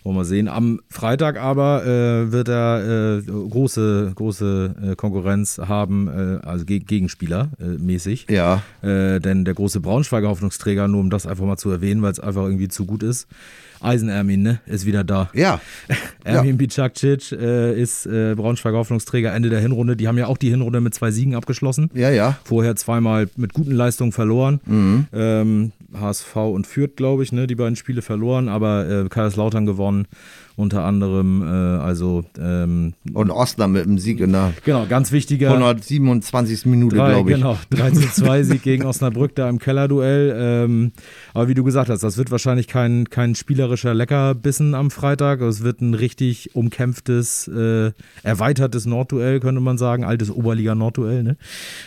wollen 0.04 0.16
wir 0.16 0.26
sehen. 0.26 0.48
Am 0.48 0.80
Freitag 0.90 1.40
aber 1.40 1.86
äh, 1.86 2.32
wird 2.32 2.50
er 2.50 3.20
äh, 3.20 3.22
große, 3.22 4.14
große 4.16 4.76
äh, 4.92 4.96
Konkurrenz 4.96 5.60
haben, 5.60 6.08
äh, 6.08 6.46
also 6.46 6.66
Ge 6.66 6.80
Gegenspieler 6.80 7.50
äh, 7.60 7.66
mäßig. 7.78 8.28
Ja. 8.30 8.64
Äh, 8.82 9.20
denn 9.20 9.46
der 9.46 9.54
große 9.54 9.80
Braunschweiger 9.80 10.30
Hoffnungsträger, 10.30 10.88
nur 10.88 11.02
um 11.02 11.10
das 11.10 11.28
einfach 11.28 11.46
mal 11.46 11.58
zu 11.58 11.70
erwähnen, 11.70 12.02
weil 12.02 12.12
es 12.12 12.20
einfach 12.20 12.44
irgendwie 12.44 12.68
zu 12.68 12.86
gut 12.86 13.04
ist. 13.04 13.28
Eisen 13.80 14.10
Ermin, 14.10 14.44
ne? 14.44 14.60
Ist 14.68 14.86
wieder 14.86 15.04
da. 15.04 15.32
Ja. 15.34 15.60
Ermin 16.24 16.58
Bicakcic 16.58 17.32
äh, 17.32 17.80
ist 17.80 18.08
Braunschweiger 18.08 18.78
Hoffnungsträger 18.78 19.34
Ende 19.34 19.50
der 19.50 19.60
Hinrunde. 19.60 19.96
Die 19.96 20.08
haben 20.08 20.20
ja 20.20 20.28
auch 20.28 20.38
die 20.38 20.52
Hinrunde 20.52 20.82
mit 20.82 20.94
zwei 20.94 21.10
Siegen 21.10 21.34
abgeschlossen. 21.34 21.90
Ja, 21.96 22.12
ja. 22.12 22.38
Vorher 22.44 22.76
zweimal 22.76 23.28
mit 23.38 23.54
guten 23.54 23.72
Leistungen 23.72 24.12
verloren. 24.12 24.60
Mhm. 24.66 25.08
Ähm, 25.14 25.72
HSV 26.00 26.36
und 26.36 26.68
Fürth, 26.68 26.96
glaube 26.96 27.24
ich, 27.24 27.32
ne? 27.32 27.48
Die 27.48 27.56
beiden 27.56 27.76
Spiele 27.76 28.04
verloren, 28.04 28.50
aber 28.50 29.08
Kaiserslautern 29.10 29.66
gewonnen 29.66 29.91
unter 30.56 30.84
anderem. 30.84 31.42
Äh, 31.42 31.46
also 31.48 32.24
ähm, 32.40 32.94
Und 33.14 33.32
Osnabrück 33.32 33.72
mit 33.72 33.86
dem 33.86 33.98
Sieg 33.98 34.20
in 34.20 34.34
der 34.34 34.54
genau, 34.64 34.86
ganz 34.88 35.12
wichtiger. 35.12 35.52
127. 35.52 36.66
Minute, 36.66 36.96
glaube 36.96 37.32
ich. 37.32 37.38
Genau, 37.38 37.58
3 37.70 37.92
zu 37.92 38.12
2 38.12 38.44
Sieg 38.44 38.64
gegen 38.64 38.86
Osnabrück 38.86 39.36
da 39.36 39.50
im 39.50 39.60
Kellerduell. 39.60 40.36
Ähm, 40.38 40.92
aber 41.34 41.48
wie 41.48 41.54
du 41.54 41.64
gesagt 41.64 41.90
hast, 41.90 42.04
das 42.04 42.18
wird 42.18 42.32
wahrscheinlich 42.32 42.68
kein, 42.68 43.10
kein 43.10 43.36
spielerischer 43.36 43.94
Leckerbissen 43.94 44.76
am 44.76 44.92
Freitag. 44.92 45.42
Es 45.42 45.64
wird 45.64 45.82
ein 45.82 45.94
richtig 45.94 46.56
umkämpftes, 46.56 47.48
äh, 47.48 47.92
erweitertes 48.24 48.86
Nordduell, 48.86 49.40
könnte 49.40 49.62
man 49.62 49.78
sagen. 49.78 50.04
Altes 50.04 50.32
Oberliga-Nordduell, 50.32 51.24
ne? 51.24 51.38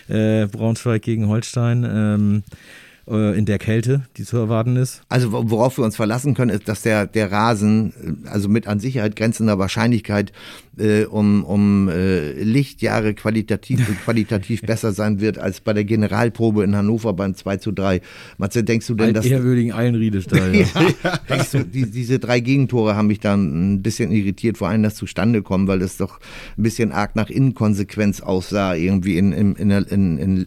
Äh, 0.09 0.47
Braunschweig 0.47 1.03
gegen 1.03 1.29
Holstein. 1.29 1.85
Ähm, 1.89 2.43
äh, 2.49 2.84
in 3.07 3.45
der 3.45 3.59
Kälte, 3.59 4.05
die 4.17 4.25
zu 4.25 4.39
erwarten 4.39 4.77
ist. 4.77 5.03
Also 5.11 5.31
worauf 5.31 5.77
wir 5.77 5.85
uns 5.85 5.95
verlassen 5.95 6.33
können, 6.33 6.51
ist, 6.51 6.69
dass 6.69 6.81
der, 6.81 7.07
der 7.07 7.31
Rasen, 7.31 7.93
äh, 8.25 8.29
also 8.29 8.49
mit 8.49 8.67
an 8.67 8.81
Sicherheit 8.81 9.15
grenzender 9.15 9.59
Wahrscheinlichkeit 9.59 10.33
äh, 10.79 11.05
um, 11.05 11.45
um 11.45 11.89
äh, 11.89 12.33
Lichtjahre 12.33 13.13
qualitativ, 13.15 13.87
qualitativ 14.05 14.63
besser 14.67 14.93
sein 14.93 15.21
wird 15.21 15.39
als 15.39 15.61
bei 15.61 15.75
der 15.75 15.85
Generalprobe 15.85 16.65
in 16.65 16.75
Hannover 16.75 17.13
beim 17.13 17.35
2 17.35 17.59
zu 17.59 17.73
3. 17.73 18.01
Matze, 18.39 18.65
denkst 18.65 18.87
du 18.87 18.95
denn, 18.95 19.13
dass... 19.13 19.27
Ehrwürdigen 19.27 19.73
Eilenriedestall, 19.73 20.55
ja. 20.55 20.67
ja, 21.03 21.19
denkst 21.29 21.51
du, 21.51 21.65
die, 21.65 21.91
diese 21.91 22.19
drei 22.19 22.41
Gegentore 22.41 22.97
haben 22.97 23.09
mich 23.09 23.21
dann 23.21 23.75
ein 23.75 23.83
bisschen 23.83 24.13
irritiert, 24.13 24.57
vor 24.57 24.69
allem 24.69 24.83
das 24.83 24.95
zustande 24.95 25.43
kommen, 25.43 25.69
weil 25.69 25.79
das 25.79 25.99
doch 25.99 26.21
ein 26.57 26.63
bisschen 26.63 26.91
arg 26.91 27.17
nach 27.17 27.29
Inkonsequenz 27.29 28.21
aussah, 28.21 28.75
irgendwie 28.75 29.19
in, 29.19 29.33
in, 29.33 29.55
in, 29.57 29.71
in, 29.71 30.19
in 30.19 30.47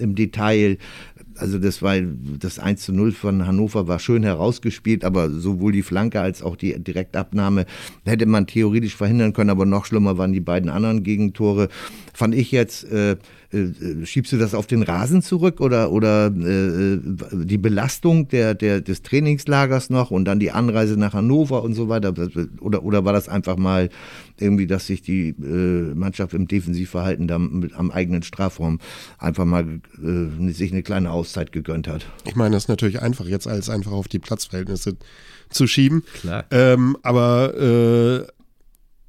im 0.00 0.14
Detail 0.14 0.78
also 1.40 1.58
das 1.58 1.82
war 1.82 1.96
das 2.00 2.58
1 2.58 2.82
zu 2.82 2.92
0 2.92 3.12
von 3.12 3.46
Hannover 3.46 3.88
war 3.88 3.98
schön 3.98 4.22
herausgespielt, 4.22 5.04
aber 5.04 5.30
sowohl 5.30 5.72
die 5.72 5.82
Flanke 5.82 6.20
als 6.20 6.42
auch 6.42 6.56
die 6.56 6.78
Direktabnahme 6.78 7.66
hätte 8.04 8.26
man 8.26 8.46
theoretisch 8.46 8.94
verhindern 8.94 9.32
können, 9.32 9.50
aber 9.50 9.66
noch 9.66 9.86
schlimmer 9.86 10.18
waren 10.18 10.32
die 10.32 10.40
beiden 10.40 10.70
anderen 10.70 11.02
Gegentore. 11.02 11.68
Fand 12.12 12.34
ich 12.34 12.50
jetzt, 12.50 12.84
äh, 12.84 13.16
äh, 13.52 14.04
schiebst 14.04 14.32
du 14.32 14.38
das 14.38 14.54
auf 14.54 14.66
den 14.66 14.82
Rasen 14.82 15.22
zurück 15.22 15.60
oder, 15.60 15.90
oder 15.90 16.26
äh, 16.26 16.98
die 17.32 17.58
Belastung 17.58 18.28
der, 18.28 18.54
der, 18.54 18.80
des 18.80 19.02
Trainingslagers 19.02 19.90
noch 19.90 20.10
und 20.10 20.24
dann 20.24 20.38
die 20.38 20.50
Anreise 20.50 20.96
nach 20.96 21.14
Hannover 21.14 21.62
und 21.62 21.74
so 21.74 21.88
weiter? 21.88 22.14
Oder, 22.60 22.84
oder 22.84 23.04
war 23.04 23.12
das 23.12 23.28
einfach 23.28 23.56
mal 23.56 23.88
irgendwie, 24.38 24.66
dass 24.66 24.86
sich 24.86 25.02
die 25.02 25.30
äh, 25.30 25.94
Mannschaft 25.94 26.34
im 26.34 26.46
Defensivverhalten 26.46 27.26
da 27.26 27.38
mit, 27.38 27.74
am 27.74 27.90
eigenen 27.90 28.22
Strafraum 28.22 28.78
einfach 29.18 29.44
mal 29.44 29.80
äh, 30.02 30.52
sich 30.52 30.72
eine 30.72 30.82
kleine 30.82 31.10
Auszeit 31.10 31.52
gegönnt 31.52 31.88
hat? 31.88 32.06
Ich 32.26 32.36
meine, 32.36 32.54
das 32.54 32.64
ist 32.64 32.68
natürlich 32.68 33.02
einfach, 33.02 33.26
jetzt 33.26 33.48
alles 33.48 33.68
einfach 33.68 33.92
auf 33.92 34.08
die 34.08 34.18
Platzverhältnisse 34.18 34.96
zu 35.50 35.66
schieben. 35.66 36.04
Klar. 36.20 36.44
Ähm, 36.50 36.96
aber 37.02 38.28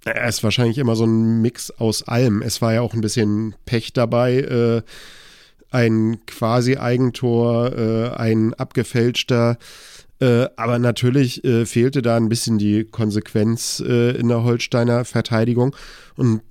es 0.06 0.38
ist 0.38 0.44
wahrscheinlich 0.44 0.78
immer 0.78 0.96
so 0.96 1.06
ein 1.06 1.42
Mix 1.42 1.72
aus 1.72 2.04
allem. 2.04 2.42
Es 2.42 2.62
war 2.62 2.74
ja 2.74 2.82
auch 2.82 2.94
ein 2.94 3.02
bisschen 3.02 3.56
Pech 3.66 3.94
dabei. 3.94 4.40
Äh, 4.40 4.82
ein 5.70 6.26
quasi 6.26 6.78
Eigentor, 6.78 7.72
äh, 7.78 8.10
ein 8.10 8.54
abgefälschter. 8.54 9.58
Äh, 10.20 10.48
aber 10.56 10.80
natürlich 10.80 11.44
äh, 11.44 11.66
fehlte 11.66 12.02
da 12.02 12.18
ein 12.18 12.30
bisschen 12.30 12.58
die 12.58 12.84
Konsequenz 12.84 13.82
äh, 13.86 14.12
in 14.12 14.28
der 14.28 14.44
Holsteiner 14.44 15.06
Verteidigung. 15.06 15.76
Und 16.16 16.42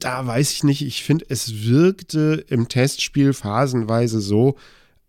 da 0.00 0.26
weiß 0.26 0.52
ich 0.52 0.64
nicht, 0.64 0.82
ich 0.82 1.04
finde, 1.04 1.26
es 1.28 1.64
wirkte 1.64 2.44
im 2.48 2.68
Testspiel 2.68 3.32
phasenweise 3.32 4.20
so, 4.20 4.56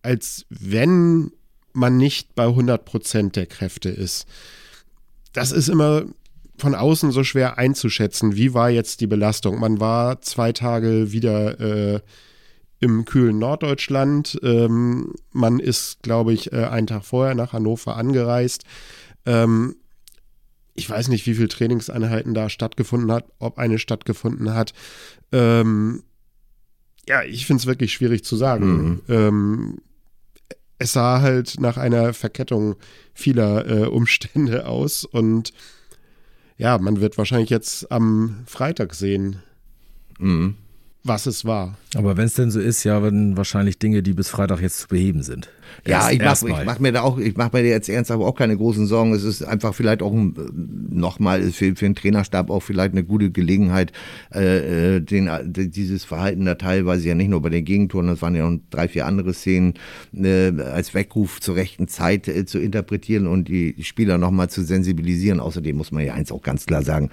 als 0.01 0.45
wenn 0.49 1.31
man 1.73 1.97
nicht 1.97 2.35
bei 2.35 2.45
100% 2.45 3.31
der 3.31 3.47
Kräfte 3.47 3.89
ist. 3.89 4.27
Das 5.33 5.51
ist 5.51 5.67
immer 5.67 6.05
von 6.57 6.75
außen 6.75 7.11
so 7.11 7.23
schwer 7.23 7.57
einzuschätzen, 7.57 8.35
wie 8.35 8.53
war 8.53 8.69
jetzt 8.69 9.01
die 9.01 9.07
Belastung. 9.07 9.59
Man 9.59 9.79
war 9.79 10.21
zwei 10.21 10.51
Tage 10.51 11.11
wieder 11.11 11.59
äh, 11.59 11.99
im 12.79 13.05
kühlen 13.05 13.39
Norddeutschland. 13.39 14.39
Ähm, 14.43 15.13
man 15.31 15.59
ist, 15.59 16.03
glaube 16.03 16.33
ich, 16.33 16.53
äh, 16.53 16.65
einen 16.65 16.87
Tag 16.87 17.05
vorher 17.05 17.35
nach 17.35 17.53
Hannover 17.53 17.97
angereist. 17.97 18.63
Ähm, 19.25 19.75
ich 20.73 20.89
weiß 20.89 21.07
nicht, 21.07 21.25
wie 21.25 21.35
viele 21.35 21.47
Trainingseinheiten 21.47 22.33
da 22.33 22.49
stattgefunden 22.49 23.11
hat, 23.11 23.25
ob 23.39 23.57
eine 23.57 23.79
stattgefunden 23.79 24.53
hat. 24.53 24.73
Ähm, 25.31 26.03
ja, 27.07 27.23
ich 27.23 27.45
finde 27.45 27.61
es 27.61 27.67
wirklich 27.67 27.93
schwierig 27.93 28.23
zu 28.23 28.35
sagen. 28.35 28.85
Mhm. 28.85 29.01
Ähm, 29.07 29.77
es 30.77 30.91
sah 30.91 31.21
halt 31.21 31.59
nach 31.59 31.77
einer 31.77 32.13
Verkettung 32.13 32.75
vieler 33.13 33.67
äh, 33.67 33.85
Umstände 33.85 34.65
aus 34.67 35.05
und 35.05 35.53
ja, 36.57 36.77
man 36.77 37.01
wird 37.01 37.17
wahrscheinlich 37.17 37.49
jetzt 37.49 37.91
am 37.91 38.43
Freitag 38.47 38.93
sehen, 38.93 39.41
Mhm. 40.19 40.55
Was 41.05 41.25
es 41.27 41.45
war. 41.45 41.77
Aber 41.95 42.17
wenn 42.17 42.25
es 42.25 42.33
denn 42.33 42.51
so 42.51 42.59
ist, 42.59 42.83
ja, 42.83 43.01
werden 43.01 43.37
wahrscheinlich 43.37 43.77
Dinge, 43.79 44.03
die 44.03 44.13
bis 44.13 44.29
Freitag 44.29 44.59
jetzt 44.61 44.79
zu 44.79 44.87
beheben 44.87 45.23
sind. 45.23 45.49
Ja, 45.87 46.09
Erst- 46.09 46.43
ich 46.43 46.49
mache 46.49 46.65
mach 46.65 46.79
mir 46.79 46.91
da 46.91 47.01
auch, 47.01 47.17
ich 47.17 47.35
mache 47.37 47.51
mir 47.53 47.63
jetzt 47.67 47.89
ernsthaft 47.89 48.21
auch 48.21 48.35
keine 48.35 48.57
großen 48.57 48.87
Sorgen. 48.87 49.13
Es 49.13 49.23
ist 49.23 49.43
einfach 49.43 49.73
vielleicht 49.73 50.01
auch 50.01 50.13
ein, 50.13 50.35
nochmal 50.89 51.43
für, 51.51 51.75
für 51.75 51.85
den 51.85 51.95
Trainerstab 51.95 52.49
auch 52.49 52.61
vielleicht 52.61 52.91
eine 52.93 53.03
gute 53.03 53.31
Gelegenheit, 53.31 53.91
äh, 54.33 54.95
äh, 54.97 55.01
den, 55.01 55.27
äh, 55.27 55.43
dieses 55.45 56.03
Verhalten 56.03 56.45
da 56.45 56.55
teilweise 56.55 57.07
ja 57.07 57.15
nicht 57.15 57.29
nur 57.29 57.41
bei 57.41 57.49
den 57.49 57.65
Gegentoren, 57.65 58.07
das 58.07 58.21
waren 58.21 58.35
ja 58.35 58.49
noch 58.49 58.59
drei, 58.69 58.87
vier 58.87 59.05
andere 59.05 59.33
Szenen, 59.33 59.75
äh, 60.13 60.51
als 60.61 60.93
Weckruf 60.93 61.39
zur 61.39 61.55
rechten 61.55 61.87
Zeit 61.87 62.27
äh, 62.27 62.45
zu 62.45 62.59
interpretieren 62.59 63.27
und 63.27 63.47
die 63.47 63.75
Spieler 63.83 64.17
nochmal 64.17 64.49
zu 64.49 64.63
sensibilisieren. 64.63 65.39
Außerdem 65.39 65.75
muss 65.77 65.91
man 65.91 66.05
ja 66.05 66.13
eins 66.13 66.31
auch 66.31 66.41
ganz 66.41 66.65
klar 66.65 66.83
sagen, 66.83 67.09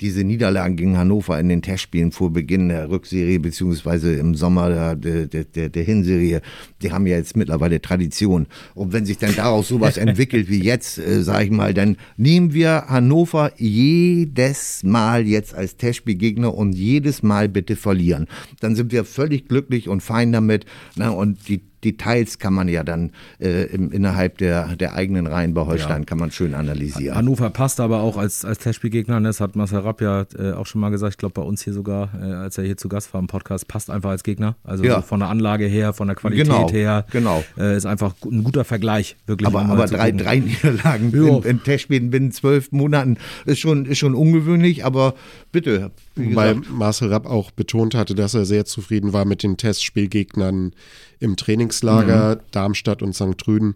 diese 0.00 0.24
Niederlagen 0.24 0.76
gegen 0.76 0.96
Hannover 0.96 1.38
in 1.38 1.48
den 1.48 1.62
Testspielen 1.62 2.12
vor 2.12 2.32
Beginn 2.32 2.68
der 2.68 2.88
Rückserie 2.90 3.33
beziehungsweise 3.38 4.14
im 4.14 4.34
Sommer 4.34 4.96
der, 4.96 5.26
der, 5.26 5.44
der, 5.44 5.68
der 5.68 5.82
Hinserie, 5.82 6.40
die 6.82 6.92
haben 6.92 7.06
ja 7.06 7.16
jetzt 7.16 7.36
mittlerweile 7.36 7.80
Tradition. 7.80 8.46
Und 8.74 8.92
wenn 8.92 9.06
sich 9.06 9.18
dann 9.18 9.34
daraus 9.34 9.68
sowas 9.68 9.96
entwickelt 9.96 10.48
wie 10.48 10.62
jetzt, 10.62 10.98
äh, 10.98 11.22
sage 11.22 11.44
ich 11.44 11.50
mal, 11.50 11.74
dann 11.74 11.96
nehmen 12.16 12.52
wir 12.52 12.86
Hannover 12.88 13.52
jedes 13.56 14.82
Mal 14.82 15.26
jetzt 15.26 15.54
als 15.54 15.76
Testspielgegner 15.76 16.54
und 16.54 16.74
jedes 16.74 17.22
Mal 17.22 17.48
bitte 17.48 17.76
verlieren. 17.76 18.26
Dann 18.60 18.76
sind 18.76 18.92
wir 18.92 19.04
völlig 19.04 19.48
glücklich 19.48 19.88
und 19.88 20.02
fein 20.02 20.32
damit. 20.32 20.66
Na, 20.96 21.10
und 21.10 21.48
die 21.48 21.62
Details 21.84 22.38
kann 22.38 22.54
man 22.54 22.68
ja 22.68 22.82
dann 22.82 23.10
äh, 23.40 23.64
im, 23.66 23.92
innerhalb 23.92 24.38
der, 24.38 24.74
der 24.76 24.94
eigenen 24.94 25.26
Reihen 25.26 25.54
bei 25.54 25.64
Holstein 25.66 26.00
Ja. 26.02 26.04
kann 26.06 26.18
man 26.18 26.30
schön 26.30 26.54
analysieren. 26.54 27.16
Hannover 27.16 27.50
passt 27.50 27.80
aber 27.80 28.00
auch 28.00 28.16
als, 28.16 28.44
als 28.44 28.58
Testspielgegner, 28.58 29.20
ne? 29.20 29.28
das 29.28 29.40
hat 29.40 29.54
Marcel 29.56 29.80
Rapp 29.80 30.00
ja 30.00 30.24
äh, 30.38 30.52
auch 30.52 30.66
schon 30.66 30.80
mal 30.80 30.90
gesagt, 30.90 31.14
ich 31.14 31.18
glaube 31.18 31.34
bei 31.34 31.42
uns 31.42 31.62
hier 31.62 31.72
sogar, 31.72 32.10
äh, 32.20 32.24
als 32.32 32.58
er 32.58 32.64
hier 32.64 32.76
zu 32.76 32.88
Gast 32.88 33.12
war 33.14 33.20
im 33.20 33.26
Podcast, 33.26 33.68
passt 33.68 33.90
einfach 33.90 34.10
als 34.10 34.22
Gegner. 34.24 34.56
Also 34.64 34.84
Ja. 34.84 34.96
so 34.96 35.02
von 35.02 35.20
der 35.20 35.28
Anlage 35.28 35.66
her, 35.66 35.92
von 35.92 36.08
der 36.08 36.16
Qualität 36.16 36.46
Genau, 36.46 36.70
her, 36.70 37.06
genau. 37.10 37.44
Äh, 37.58 37.76
ist 37.76 37.86
einfach 37.86 38.14
ein 38.24 38.42
guter 38.44 38.64
Vergleich, 38.64 39.16
wirklich. 39.26 39.46
Aber, 39.46 39.60
um 39.62 39.70
aber 39.70 39.86
drei, 39.86 40.10
gucken. 40.10 40.24
drei 40.24 40.38
Niederlagen 40.40 41.10
Jo. 41.14 41.38
in, 41.40 41.50
in 41.50 41.62
Testspielen 41.62 42.10
binnen 42.10 42.32
zwölf 42.32 42.72
Monaten 42.72 43.18
ist 43.44 43.58
schon, 43.60 43.84
ist 43.86 43.98
schon 43.98 44.14
ungewöhnlich, 44.14 44.84
aber 44.84 45.14
bitte, 45.52 45.90
Weil. 46.16 46.56
Marcel 46.70 47.08
Rapp 47.12 47.26
auch 47.26 47.50
betont 47.50 47.94
hatte, 47.94 48.14
dass 48.14 48.34
er 48.34 48.44
sehr 48.44 48.64
zufrieden 48.64 49.12
war 49.12 49.24
mit 49.24 49.42
den 49.42 49.56
Testspielgegnern 49.56 50.72
im 51.20 51.36
Trainingslager 51.80 52.40
Darmstadt 52.50 53.02
und 53.02 53.14
St. 53.14 53.38
Trüden. 53.38 53.74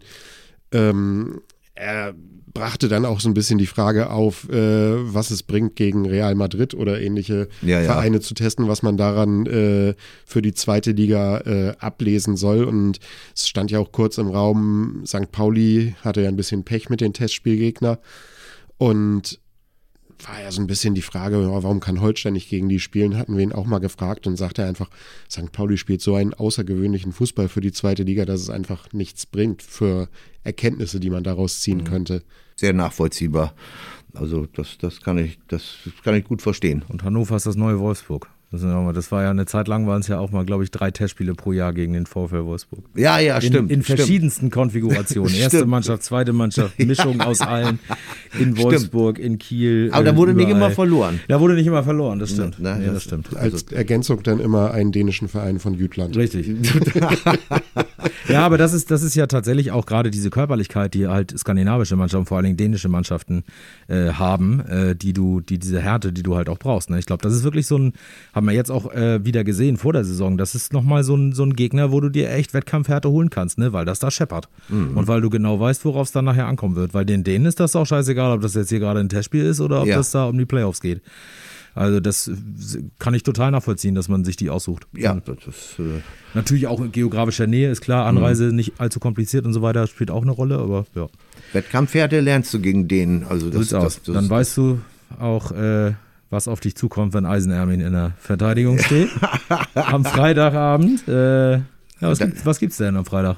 Ähm, 0.71 1.41
er 1.75 2.13
brachte 2.53 2.89
dann 2.89 3.05
auch 3.05 3.19
so 3.19 3.29
ein 3.29 3.33
bisschen 3.33 3.57
die 3.57 3.67
Frage 3.67 4.09
auf, 4.09 4.49
äh, 4.49 5.13
was 5.13 5.31
es 5.31 5.43
bringt, 5.43 5.75
gegen 5.75 6.05
Real 6.05 6.35
Madrid 6.35 6.73
oder 6.73 6.99
ähnliche 6.99 7.47
Ja, 7.61 7.79
ja. 7.79 7.85
Vereine 7.85 8.19
zu 8.19 8.33
testen, 8.33 8.67
was 8.67 8.81
man 8.81 8.97
daran 8.97 9.45
äh, 9.45 9.93
für 10.25 10.41
die 10.41 10.53
zweite 10.53 10.91
Liga 10.91 11.39
äh, 11.39 11.75
ablesen 11.79 12.35
soll. 12.35 12.63
Und 12.63 12.99
es 13.35 13.47
stand 13.47 13.71
ja 13.71 13.79
auch 13.79 13.91
kurz 13.91 14.17
im 14.17 14.27
Raum, 14.27 15.03
St. 15.05 15.31
Pauli 15.31 15.95
hatte 16.01 16.21
ja 16.21 16.27
ein 16.27 16.35
bisschen 16.35 16.63
Pech 16.63 16.89
mit 16.89 17.01
den 17.01 17.13
Testspielgegner. 17.13 17.99
Und 18.77 19.39
war 20.27 20.41
ja 20.41 20.51
so 20.51 20.61
ein 20.61 20.67
bisschen 20.67 20.95
die 20.95 21.01
Frage, 21.01 21.49
warum 21.49 21.79
kann 21.79 22.01
Holstein 22.01 22.33
nicht 22.33 22.49
gegen 22.49 22.69
die 22.69 22.79
spielen? 22.79 23.17
Hatten 23.17 23.37
wir 23.37 23.43
ihn 23.43 23.53
auch 23.53 23.65
mal 23.65 23.79
gefragt 23.79 24.27
und 24.27 24.35
sagte 24.35 24.65
einfach, 24.65 24.89
St. 25.29 25.51
Pauli 25.51 25.77
spielt 25.77 26.01
so 26.01 26.15
einen 26.15 26.33
außergewöhnlichen 26.33 27.11
Fußball 27.11 27.47
für 27.47 27.61
die 27.61 27.71
zweite 27.71 28.03
Liga, 28.03 28.25
dass 28.25 28.41
es 28.41 28.49
einfach 28.49 28.91
nichts 28.91 29.25
bringt 29.25 29.61
für 29.61 30.09
Erkenntnisse, 30.43 30.99
die 30.99 31.09
man 31.09 31.23
daraus 31.23 31.61
ziehen 31.61 31.79
mhm. 31.79 31.83
könnte. 31.85 32.23
Sehr 32.55 32.73
nachvollziehbar. 32.73 33.53
Also 34.13 34.47
das, 34.47 34.77
das, 34.79 35.01
kann 35.01 35.17
ich, 35.17 35.39
das 35.47 35.77
kann 36.03 36.15
ich 36.15 36.25
gut 36.25 36.41
verstehen. 36.41 36.83
Und 36.87 37.03
Hannover 37.03 37.35
ist 37.35 37.45
das 37.45 37.55
neue 37.55 37.79
Wolfsburg. 37.79 38.29
Das, 38.51 38.61
das 38.61 39.11
war 39.11 39.21
ja 39.21 39.29
eine 39.29 39.45
Zeit 39.45 39.67
lang, 39.67 39.85
waren 39.85 40.01
es 40.01 40.07
ja 40.07 40.17
auch 40.17 40.31
mal, 40.31 40.43
glaube 40.43 40.63
ich, 40.63 40.71
drei 40.71 40.89
Testspiele 40.89 41.35
pro 41.35 41.51
Jahr 41.51 41.71
gegen 41.71 41.93
den 41.93 42.07
VfL 42.07 42.45
Wolfsburg. 42.45 42.83
Ja, 42.95 43.19
ja, 43.19 43.39
stimmt. 43.39 43.69
In, 43.69 43.77
in 43.77 43.83
verschiedensten 43.83 44.39
stimmt. 44.47 44.53
Konfigurationen. 44.53 45.35
Erste 45.35 45.67
Mannschaft, 45.67 46.01
zweite 46.01 46.33
Mannschaft, 46.33 46.79
Mischung 46.83 47.21
aus 47.21 47.41
allen. 47.41 47.77
In 48.39 48.57
Wolfsburg, 48.57 49.17
stimmt. 49.17 49.33
in 49.33 49.37
Kiel. 49.37 49.89
Aber 49.93 50.03
da 50.03 50.15
wurde 50.15 50.31
überall. 50.31 50.47
nicht 50.47 50.55
immer 50.55 50.71
verloren. 50.71 51.19
Da 51.27 51.39
wurde 51.39 51.53
nicht 51.53 51.67
immer 51.67 51.83
verloren, 51.83 52.17
das 52.17 52.31
stimmt. 52.31 52.55
Na, 52.57 52.75
na, 52.75 52.85
ja, 52.85 52.91
das 52.91 53.03
stimmt. 53.03 53.35
Als 53.35 53.53
also 53.53 53.75
Ergänzung 53.75 54.23
dann 54.23 54.39
immer 54.39 54.71
einen 54.71 54.91
dänischen 54.91 55.27
Verein 55.27 55.59
von 55.59 55.75
Jütland. 55.75 56.17
Richtig. 56.17 56.47
ja, 58.27 58.45
aber 58.45 58.57
das 58.57 58.73
ist, 58.73 58.89
das 58.89 59.03
ist 59.03 59.13
ja 59.13 59.27
tatsächlich 59.27 59.71
auch 59.71 59.85
gerade 59.85 60.09
diese 60.09 60.31
Körperlichkeit, 60.31 60.95
die 60.95 61.07
halt 61.07 61.37
skandinavische 61.37 61.95
Mannschaften, 61.95 62.25
vor 62.25 62.37
allen 62.37 62.45
Dingen 62.45 62.57
dänische 62.57 62.89
Mannschaften 62.89 63.43
äh, 63.87 64.13
haben, 64.13 64.61
äh, 64.61 64.95
die 64.95 65.13
du, 65.13 65.39
die 65.39 65.59
diese 65.59 65.79
Härte, 65.79 66.11
die 66.11 66.23
du 66.23 66.35
halt 66.35 66.49
auch 66.49 66.57
brauchst. 66.57 66.89
Ne? 66.89 66.97
Ich 66.97 67.05
glaube, 67.05 67.21
das 67.21 67.33
ist 67.33 67.43
wirklich 67.43 67.67
so 67.67 67.77
ein, 67.77 67.93
haben 68.39 68.47
wir 68.47 68.53
jetzt 68.53 68.71
auch 68.71 68.89
äh, 68.93 69.25
wieder 69.25 69.43
gesehen 69.43 69.75
vor 69.75 69.91
der 69.91 70.05
Saison. 70.05 70.37
Das 70.37 70.55
ist 70.55 70.71
nochmal 70.71 71.03
so 71.03 71.13
ein, 71.13 71.33
so 71.33 71.43
ein 71.43 71.55
Gegner, 71.55 71.91
wo 71.91 71.99
du 71.99 72.07
dir 72.07 72.31
echt 72.31 72.53
Wettkampfhärte 72.53 73.09
holen 73.09 73.29
kannst, 73.29 73.57
ne? 73.57 73.73
weil 73.73 73.83
das 73.83 73.99
da 73.99 74.09
scheppert. 74.09 74.47
Mhm. 74.69 74.95
Und 74.95 75.09
weil 75.09 75.19
du 75.19 75.29
genau 75.29 75.59
weißt, 75.59 75.83
worauf 75.83 76.07
es 76.07 76.13
dann 76.13 76.23
nachher 76.23 76.47
ankommen 76.47 76.77
wird. 76.77 76.93
Weil 76.93 77.03
den 77.03 77.25
Dänen 77.25 77.45
ist 77.45 77.59
das 77.59 77.75
auch 77.75 77.85
scheißegal, 77.85 78.31
ob 78.31 78.41
das 78.41 78.53
jetzt 78.53 78.69
hier 78.69 78.79
gerade 78.79 79.01
ein 79.01 79.09
Testspiel 79.09 79.43
ist 79.43 79.59
oder 79.59 79.81
ob 79.81 79.87
ja. 79.87 79.97
das 79.97 80.11
da 80.11 80.25
um 80.25 80.37
die 80.37 80.45
Playoffs 80.45 80.79
geht. 80.79 81.01
Also 81.75 81.99
das 81.99 82.31
kann 82.97 83.13
ich 83.13 83.23
total 83.23 83.51
nachvollziehen, 83.51 83.93
dass 83.93 84.07
man 84.07 84.23
sich 84.23 84.37
die 84.37 84.49
aussucht. 84.49 84.87
Ja, 84.95 85.15
das 85.15 85.37
ist, 85.45 85.79
äh 85.79 86.01
natürlich 86.33 86.67
auch 86.67 86.79
in 86.79 86.93
geografischer 86.93 87.45
Nähe 87.45 87.69
ist 87.69 87.81
klar, 87.81 88.05
Anreise 88.05 88.45
mhm. 88.45 88.55
nicht 88.55 88.73
allzu 88.79 89.01
kompliziert 89.01 89.45
und 89.45 89.51
so 89.53 89.61
weiter 89.61 89.85
spielt 89.87 90.11
auch 90.11 90.21
eine 90.21 90.31
Rolle, 90.31 90.59
aber 90.59 90.85
ja. 90.95 91.07
Wettkampfwerte 91.51 92.21
lernst 92.21 92.53
du 92.53 92.59
gegen 92.59 92.87
den, 92.87 93.25
also 93.25 93.49
das, 93.49 93.67
das, 93.67 93.83
das, 93.83 94.01
das 94.03 94.15
Dann 94.15 94.29
weißt 94.29 94.57
du 94.57 94.79
auch, 95.19 95.51
äh, 95.51 95.93
was 96.29 96.47
auf 96.47 96.59
dich 96.59 96.75
zukommt, 96.75 97.13
wenn 97.13 97.25
Eisenermin 97.25 97.81
in 97.81 97.93
der 97.93 98.13
Verteidigung 98.19 98.77
steht. 98.79 99.09
am 99.73 100.05
Freitagabend. 100.05 101.07
Äh, 101.07 101.53
ja, 101.53 101.63
was, 102.01 102.19
gibt, 102.19 102.45
was 102.45 102.59
gibt's 102.59 102.77
denn 102.77 102.95
am 102.95 103.05
Freitag? 103.05 103.37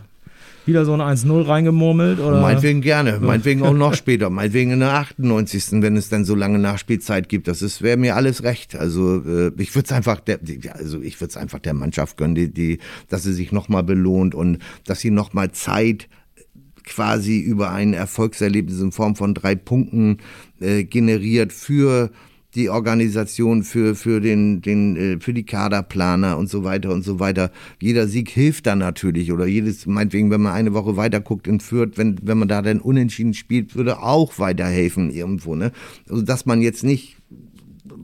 Wieder 0.66 0.86
so 0.86 0.94
ein 0.94 1.02
1-0 1.02 1.48
reingemurmelt? 1.48 2.20
Oder? 2.20 2.40
Meinetwegen 2.40 2.82
gerne, 2.82 3.20
meinetwegen 3.20 3.64
auch 3.64 3.74
noch 3.74 3.94
später, 3.96 4.30
meinetwegen 4.30 4.72
in 4.72 4.80
der 4.82 4.94
98. 4.94 5.82
wenn 5.82 5.98
es 5.98 6.10
dann 6.10 6.24
so 6.24 6.36
lange 6.36 6.60
Nachspielzeit 6.60 7.30
gibt. 7.30 7.48
Das 7.48 7.82
wäre 7.82 7.98
mir 7.98 8.16
alles 8.16 8.44
recht. 8.44 8.76
Also 8.76 9.24
äh, 9.26 9.52
ich 9.58 9.74
würde 9.74 9.88
es 9.88 9.92
einfach, 9.92 10.20
der, 10.20 10.40
also 10.74 11.02
ich 11.02 11.20
würde 11.20 11.32
es 11.32 11.38
einfach 11.38 11.60
der 11.60 11.74
Mannschaft 11.74 12.18
gönnen, 12.18 12.36
die, 12.36 12.54
die, 12.54 12.80
dass 13.10 13.24
sie 13.24 13.34
sich 13.34 13.52
nochmal 13.52 13.84
belohnt 13.84 14.36
und 14.36 14.60
dass 14.86 15.00
sie 15.00 15.10
nochmal 15.10 15.52
Zeit 15.52 16.08
quasi 16.84 17.40
über 17.40 17.72
ein 17.72 17.94
Erfolgserlebnis 17.94 18.82
in 18.82 18.92
Form 18.92 19.16
von 19.16 19.34
drei 19.34 19.56
Punkten 19.56 20.18
äh, 20.60 20.84
generiert 20.84 21.54
für 21.54 22.12
die 22.56 22.70
Organisation 22.70 23.64
für, 23.64 23.96
für, 23.96 24.20
den, 24.20 24.62
den, 24.62 24.96
äh, 24.96 25.20
für 25.20 25.34
die 25.34 25.46
Kaderplaner 25.46 26.38
und 26.38 26.50
so 26.50 26.64
weiter 26.64 26.92
und 26.92 27.04
so 27.04 27.20
weiter. 27.20 27.52
Jeder 27.80 28.08
Sieg 28.08 28.30
hilft 28.30 28.68
dann 28.68 28.80
natürlich 28.80 29.32
oder 29.32 29.46
jedes, 29.46 29.86
meinetwegen, 29.86 30.32
wenn 30.32 30.42
man 30.42 30.54
eine 30.54 30.74
Woche 30.74 30.98
weiter 30.98 31.22
guckt 31.22 31.48
und 31.48 31.64
führt, 31.64 31.98
wenn, 31.98 32.18
wenn 32.22 32.38
man 32.38 32.48
da 32.48 32.62
dann 32.62 32.80
unentschieden 32.80 33.34
spielt, 33.34 33.76
würde 33.76 34.00
auch 34.00 34.38
weiterhelfen 34.38 35.12
irgendwo. 35.12 35.56
Ne? 35.56 35.72
Also, 36.10 36.22
dass 36.24 36.46
man 36.46 36.62
jetzt 36.62 36.84
nicht 36.84 37.18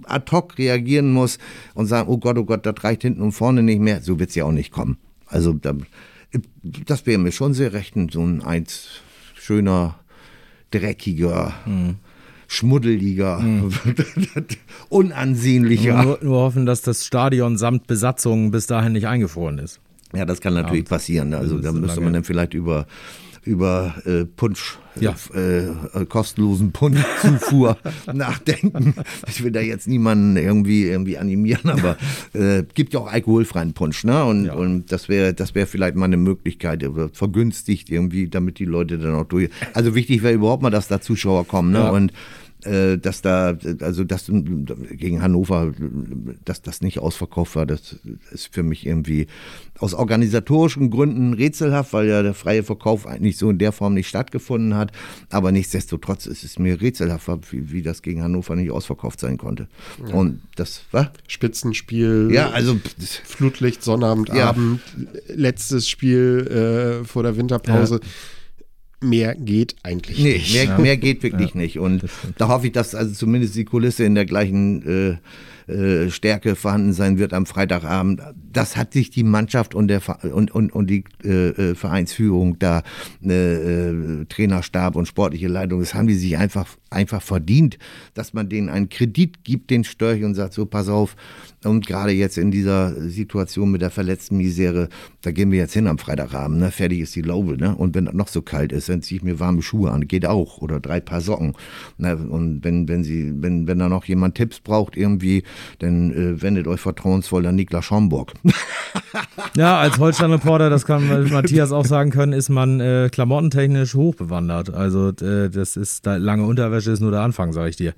ad 0.04 0.32
hoc 0.32 0.58
reagieren 0.58 1.12
muss 1.12 1.40
und 1.74 1.88
sagen, 1.88 2.10
oh 2.10 2.18
Gott, 2.18 2.38
oh 2.38 2.46
Gott, 2.46 2.66
das 2.66 2.84
reicht 2.84 3.02
hinten 3.02 3.22
und 3.22 3.34
vorne 3.34 3.64
nicht 3.64 3.82
mehr. 3.82 4.02
So 4.02 4.20
wird 4.20 4.30
es 4.30 4.36
ja 4.36 4.46
auch 4.46 4.52
nicht 4.52 4.72
kommen. 4.72 4.98
Also 5.26 5.52
da, 5.52 5.76
das 6.86 7.06
wäre 7.06 7.20
mir 7.20 7.34
schon 7.34 7.54
sehr 7.54 7.74
recht, 7.74 7.96
so 8.12 8.24
ein 8.24 8.42
eins 8.42 9.02
schöner, 9.36 10.00
dreckiger, 10.72 11.54
mhm 11.66 11.96
schmuddeliger, 12.48 13.40
mhm. 13.40 13.72
unansehnlicher. 14.90 16.04
Nur, 16.04 16.20
nur, 16.22 16.38
hoffen, 16.38 16.66
dass 16.66 16.82
das 16.82 17.06
Stadion 17.06 17.58
samt 17.58 17.88
Besatzung 17.88 18.52
bis 18.52 18.68
dahin 18.68 18.94
nicht 18.94 19.08
eingefroren 19.08 19.60
ist. 19.60 19.80
Ja, 20.14 20.26
das 20.26 20.40
kann 20.40 20.54
natürlich 20.54 20.86
ja. 20.86 20.90
passieren. 20.90 21.34
Also 21.34 21.60
da 21.60 21.72
müsste 21.74 22.00
man 22.00 22.14
dann 22.14 22.24
vielleicht 22.24 22.54
über 22.54 22.88
über 23.48 23.96
äh, 24.06 24.26
Punsch, 24.26 24.78
ja. 25.00 25.16
äh, 25.34 25.68
äh, 25.68 26.06
kostenlosen 26.08 26.72
Punschzufuhr 26.72 27.78
nachdenken. 28.14 28.94
Ich 29.28 29.44
will 29.44 29.52
da 29.52 29.62
jetzt 29.62 29.88
niemanden 29.88 30.38
irgendwie 30.38 30.84
irgendwie 30.84 31.18
animieren, 31.18 31.70
aber 31.70 31.98
äh, 32.34 32.64
gibt 32.74 32.94
ja 32.94 33.00
auch 33.00 33.12
alkoholfreien 33.12 33.74
Punsch, 33.74 34.04
ne? 34.04 34.24
Und, 34.26 34.46
ja. 34.46 34.54
und 34.54 34.92
das 34.92 35.10
wäre 35.10 35.34
das 35.34 35.56
wäre 35.56 35.66
vielleicht 35.66 35.96
mal 35.96 36.06
eine 36.06 36.18
Möglichkeit, 36.18 36.84
vergünstigt 37.14 37.90
irgendwie, 37.90 38.28
damit 38.28 38.60
die 38.60 38.66
Leute 38.66 38.98
dann 38.98 39.16
auch 39.16 39.26
durch. 39.26 39.50
Also 39.74 39.96
wichtig 39.96 40.24
wäre 40.24 40.34
überhaupt 40.34 40.62
mal, 40.62 40.70
dass 40.70 40.88
da 40.88 41.02
Zuschauer 41.02 41.48
kommen, 41.48 41.72
ne? 41.72 41.80
Ja. 41.80 41.90
Und 41.92 42.12
äh, 42.12 42.14
dass 42.62 43.22
da, 43.22 43.56
also 43.82 44.04
das 44.04 44.26
gegen 44.30 45.22
Hannover, 45.22 45.74
dass 46.44 46.62
das 46.64 46.82
nicht 46.82 47.00
ausverkauft 47.00 47.56
war, 47.56 47.68
das 47.68 47.98
ist 48.32 48.54
für 48.54 48.64
mich 48.64 48.86
irgendwie 48.86 49.28
aus 49.78 49.94
organisatorischen 49.94 50.90
Gründen 50.90 51.34
rätselhaft, 51.34 51.94
weil 51.94 52.08
ja 52.08 52.24
der 52.24 52.34
freie 52.34 52.64
Verkauf 52.64 53.06
eigentlich 53.06 53.38
so 53.38 53.52
in 53.52 53.60
der 53.60 53.72
Form 53.72 53.94
nicht 53.94 54.08
stattgefunden 54.08 54.76
hat. 54.76 54.92
Aber 55.30 55.52
nichtsdestotrotz 55.52 56.26
ist 56.26 56.44
es 56.44 56.58
mir 56.58 56.82
rätselhaft, 56.82 57.30
wie, 57.52 57.72
wie 57.72 57.84
das 57.84 58.02
gegen 58.02 58.24
Hannover 58.24 58.56
nicht 58.56 58.72
ausverkauft 58.72 59.20
sein 59.20 59.38
konnte. 59.38 59.68
Ja. 60.08 60.16
Und 60.16 60.42
das 60.56 60.82
war 60.92 61.12
Spitzenspiel, 61.28 62.30
ja, 62.32 62.50
also 62.50 62.80
Flutlicht, 63.24 63.84
Sonnabendabend, 63.84 64.82
ja. 64.98 65.36
letztes 65.36 65.88
Spiel 65.88 67.02
äh, 67.04 67.06
vor 67.06 67.22
der 67.22 67.38
Winterpause. 67.38 68.00
Ja 68.02 68.10
mehr 69.02 69.36
geht 69.36 69.76
eigentlich 69.84 70.18
nee, 70.20 70.34
nicht. 70.34 70.54
Mehr, 70.54 70.64
ja. 70.64 70.78
mehr 70.78 70.98
geht 70.98 71.24
wirklich 71.24 71.54
ja, 71.54 71.58
nicht. 71.58 71.80
Und 71.80 72.04
da 72.38 72.48
hoffe 72.48 72.68
ich, 72.68 72.74
dass 72.74 72.96
also 72.96 73.14
zumindest 73.14 73.56
die 73.56 73.66
Kulisse 73.66 74.04
in 74.04 74.16
der 74.16 74.26
gleichen 74.26 75.20
äh, 75.68 75.72
äh, 75.72 76.10
Stärke 76.10 76.56
vorhanden 76.56 76.94
sein 76.94 77.18
wird 77.18 77.34
am 77.34 77.46
Freitagabend. 77.46 78.22
Das 78.54 78.78
hat 78.78 78.94
sich 78.94 79.10
die 79.10 79.24
Mannschaft 79.24 79.76
und, 79.76 79.90
der, 79.90 80.02
und, 80.34 80.50
und, 80.52 80.74
und 80.74 80.90
die 80.90 81.04
äh, 81.24 81.50
äh, 81.50 81.76
Vereinsführung 81.76 82.58
da, 82.58 82.84
äh, 83.22 83.34
äh, 83.34 84.26
Trainerstab 84.30 84.96
und 84.96 85.08
sportliche 85.08 85.50
Leitung, 85.50 85.82
das 85.82 85.94
haben 85.94 86.08
die 86.08 86.16
sich 86.16 86.38
einfach, 86.38 86.68
einfach 86.90 87.22
verdient, 87.22 87.78
dass 88.14 88.34
man 88.34 88.50
denen 88.50 88.70
einen 88.70 88.90
Kredit 88.90 89.44
gibt, 89.44 89.70
den 89.70 89.84
Störch 89.84 90.24
und 90.24 90.36
sagt, 90.36 90.54
so 90.54 90.66
pass 90.66 90.90
auf, 90.90 91.16
und 91.64 91.88
gerade 91.88 92.12
jetzt 92.12 92.38
in 92.38 92.52
dieser 92.52 92.94
Situation 93.10 93.72
mit 93.72 93.82
der 93.82 93.90
verletzten 93.90 94.38
Misere, 94.38 94.90
da 95.22 95.32
gehen 95.32 95.52
wir 95.52 95.60
jetzt 95.60 95.74
hin 95.74 95.88
am 95.88 95.98
Freitagabend, 95.98 96.60
ne? 96.60 96.72
fertig 96.72 97.00
ist 97.00 97.16
die 97.16 97.22
Laube. 97.22 97.58
Ne? 97.58 97.76
Und 97.76 97.96
wenn 97.96 98.06
das 98.06 98.14
noch 98.14 98.28
so 98.28 98.42
kalt 98.42 98.72
ist, 98.72 98.90
dann 98.90 99.02
ziehe 99.02 99.18
ich 99.18 99.24
mir 99.24 99.40
warme 99.40 99.62
Schuhe 99.62 99.92
an, 99.92 100.08
geht 100.08 100.26
auch. 100.26 100.60
Oder 100.60 100.80
drei 100.80 101.00
Paar 101.00 101.22
Socken. 101.22 101.54
Ne? 101.98 102.16
Und 102.16 102.64
wenn, 102.64 102.88
wenn, 102.88 103.04
sie, 103.04 103.34
wenn, 103.42 103.68
wenn 103.68 103.80
da 103.80 103.90
noch 103.90 104.06
jemand 104.06 104.36
Tipps 104.36 104.60
braucht, 104.60 104.96
irgendwie, 104.96 105.44
dann 105.80 106.12
äh, 106.12 106.42
wendet 106.42 106.68
euch 106.68 106.80
vertrauensvoll 106.80 107.46
an 107.48 107.56
Niklas 107.56 107.86
Schomburg. 107.86 108.34
ja, 109.56 109.80
als 109.80 109.98
Holstein-Reporter, 109.98 110.70
das 110.70 110.86
kann 110.86 111.30
Matthias 111.32 111.72
auch 111.72 111.86
sagen 111.86 112.12
können, 112.12 112.34
ist 112.34 112.50
man 112.50 112.80
äh, 112.80 113.10
klamottentechnisch 113.12 113.96
hochbewandert. 113.96 114.74
Also 114.74 115.10
äh, 115.10 115.50
das 115.50 115.76
ist, 115.76 116.06
da, 116.06 116.18
lange 116.18 116.46
Unterwäsche 116.46 116.77
ist 116.86 117.00
nur 117.00 117.12
der 117.12 117.22
Anfang, 117.22 117.54
sage 117.54 117.70
ich 117.70 117.76
dir. 117.76 117.94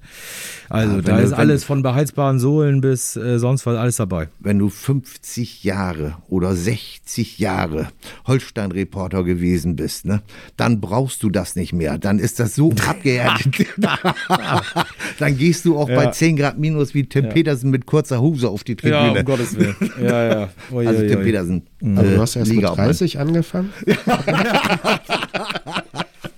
Also 0.70 0.98
ja, 0.98 1.02
da 1.02 1.20
ist 1.20 1.34
alles 1.34 1.64
von 1.64 1.82
beheizbaren 1.82 2.40
Sohlen 2.40 2.80
bis 2.80 3.16
äh, 3.16 3.40
sonst 3.40 3.66
was 3.66 3.76
alles 3.76 3.98
dabei. 3.98 4.30
Wenn 4.40 4.60
du 4.60 4.70
50 4.70 5.64
Jahre 5.64 6.16
oder 6.30 6.56
60 6.56 7.40
Jahre 7.40 7.90
Holstein-Reporter 8.28 9.24
gewesen 9.24 9.76
bist, 9.76 10.06
ne, 10.06 10.22
dann 10.56 10.80
brauchst 10.80 11.24
du 11.24 11.30
das 11.30 11.56
nicht 11.56 11.74
mehr. 11.74 11.98
Dann 11.98 12.20
ist 12.20 12.40
das 12.40 12.56
so 12.56 12.72
abgehärtet. 12.88 13.68
dann 15.20 15.38
gehst 15.38 15.66
du 15.66 15.78
auch 15.78 15.90
ja. 15.90 15.96
bei 15.96 16.06
10 16.12 16.38
Grad 16.38 16.60
minus 16.60 16.94
wie 16.94 17.06
Tim 17.06 17.26
ja. 17.26 17.32
Petersen 17.32 17.72
mit 17.72 17.86
kurzer 17.86 18.22
Hose 18.22 18.50
auf 18.50 18.64
die 18.64 18.76
Tribüne. 18.76 19.14
Ja, 19.14 19.20
um 19.20 19.26
Gottes 19.26 19.58
Willen. 19.58 19.76
Ja, 20.02 20.24
ja. 20.24 20.50
Oi, 20.72 20.88
also 20.88 21.02
Tim 21.02 21.18
oi, 21.18 21.24
Petersen. 21.24 21.64
Mhm. 21.82 21.98
Äh, 21.98 22.04
du 22.04 22.22
hast 22.22 22.36
erst 22.36 22.52
Liga 22.52 22.70
mit 22.70 22.78
30 22.78 23.20
angefangen? 23.20 23.74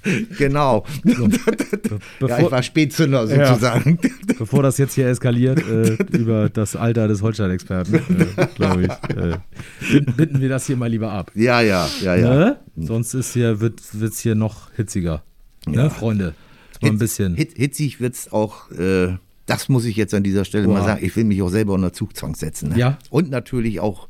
genau. 0.38 0.86
So. 1.04 1.28
Bevor, 2.20 2.30
ja, 2.30 2.40
ich 2.40 2.52
war 2.52 2.64
Spätzünder 2.64 3.28
sozusagen. 3.28 4.00
Ja, 4.02 4.10
bevor 4.38 4.64
das 4.64 4.78
jetzt 4.78 4.94
hier 4.94 5.08
eskaliert 5.08 5.60
äh, 5.68 5.94
über 6.18 6.50
das 6.50 6.76
Alter 6.76 7.08
des 7.08 7.22
Holstein-Experten, 7.22 7.96
äh, 8.36 8.48
glaube 8.56 8.84
ich, 8.84 9.16
äh, 9.16 10.02
binden 10.18 10.42
wir 10.42 10.50
das 10.50 10.66
hier 10.66 10.78
mal 10.78 10.90
lieber 10.90 11.12
ab. 11.12 11.32
Ja, 11.36 11.62
ja, 11.62 11.88
ja, 12.02 12.16
ja. 12.16 12.30
Ne? 12.34 12.60
Sonst 12.78 13.14
ist 13.14 13.34
hier, 13.34 13.60
wird 13.60 13.82
es 13.94 14.20
hier 14.20 14.36
noch 14.36 14.72
hitziger. 14.76 15.24
Ne, 15.68 15.76
ja. 15.76 15.84
Ne, 15.84 15.90
Freunde? 15.90 16.34
Mal 16.82 16.92
ein 16.92 16.98
bisschen. 16.98 17.36
Hit, 17.36 17.54
hitzig 17.56 18.00
wird 18.00 18.16
es 18.16 18.32
auch. 18.32 18.72
Äh, 18.72 19.18
das 19.46 19.70
muss 19.70 19.86
ich 19.86 19.96
jetzt 19.96 20.14
an 20.14 20.24
dieser 20.24 20.46
Stelle 20.46 20.66
Boah. 20.66 20.80
mal 20.80 20.84
sagen. 20.84 21.06
Ich 21.06 21.16
will 21.16 21.26
mich 21.26 21.42
auch 21.42 21.50
selber 21.50 21.74
unter 21.74 21.94
Zugzwang 21.94 22.36
setzen. 22.36 22.70
Ne? 22.70 22.78
Ja. 22.78 22.98
Und 23.10 23.30
natürlich 23.30 23.80
auch 23.80 24.08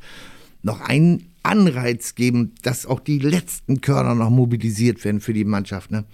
noch 0.64 0.82
einen 0.82 1.32
Anreiz 1.44 2.16
geben, 2.16 2.54
dass 2.62 2.86
auch 2.86 3.00
die 3.00 3.20
letzten 3.20 3.82
Körner 3.82 4.16
noch 4.16 4.30
mobilisiert 4.30 5.04
werden 5.04 5.22
für 5.22 5.34
die 5.34 5.46
Mannschaft. 5.46 5.92
Ne? 5.92 6.06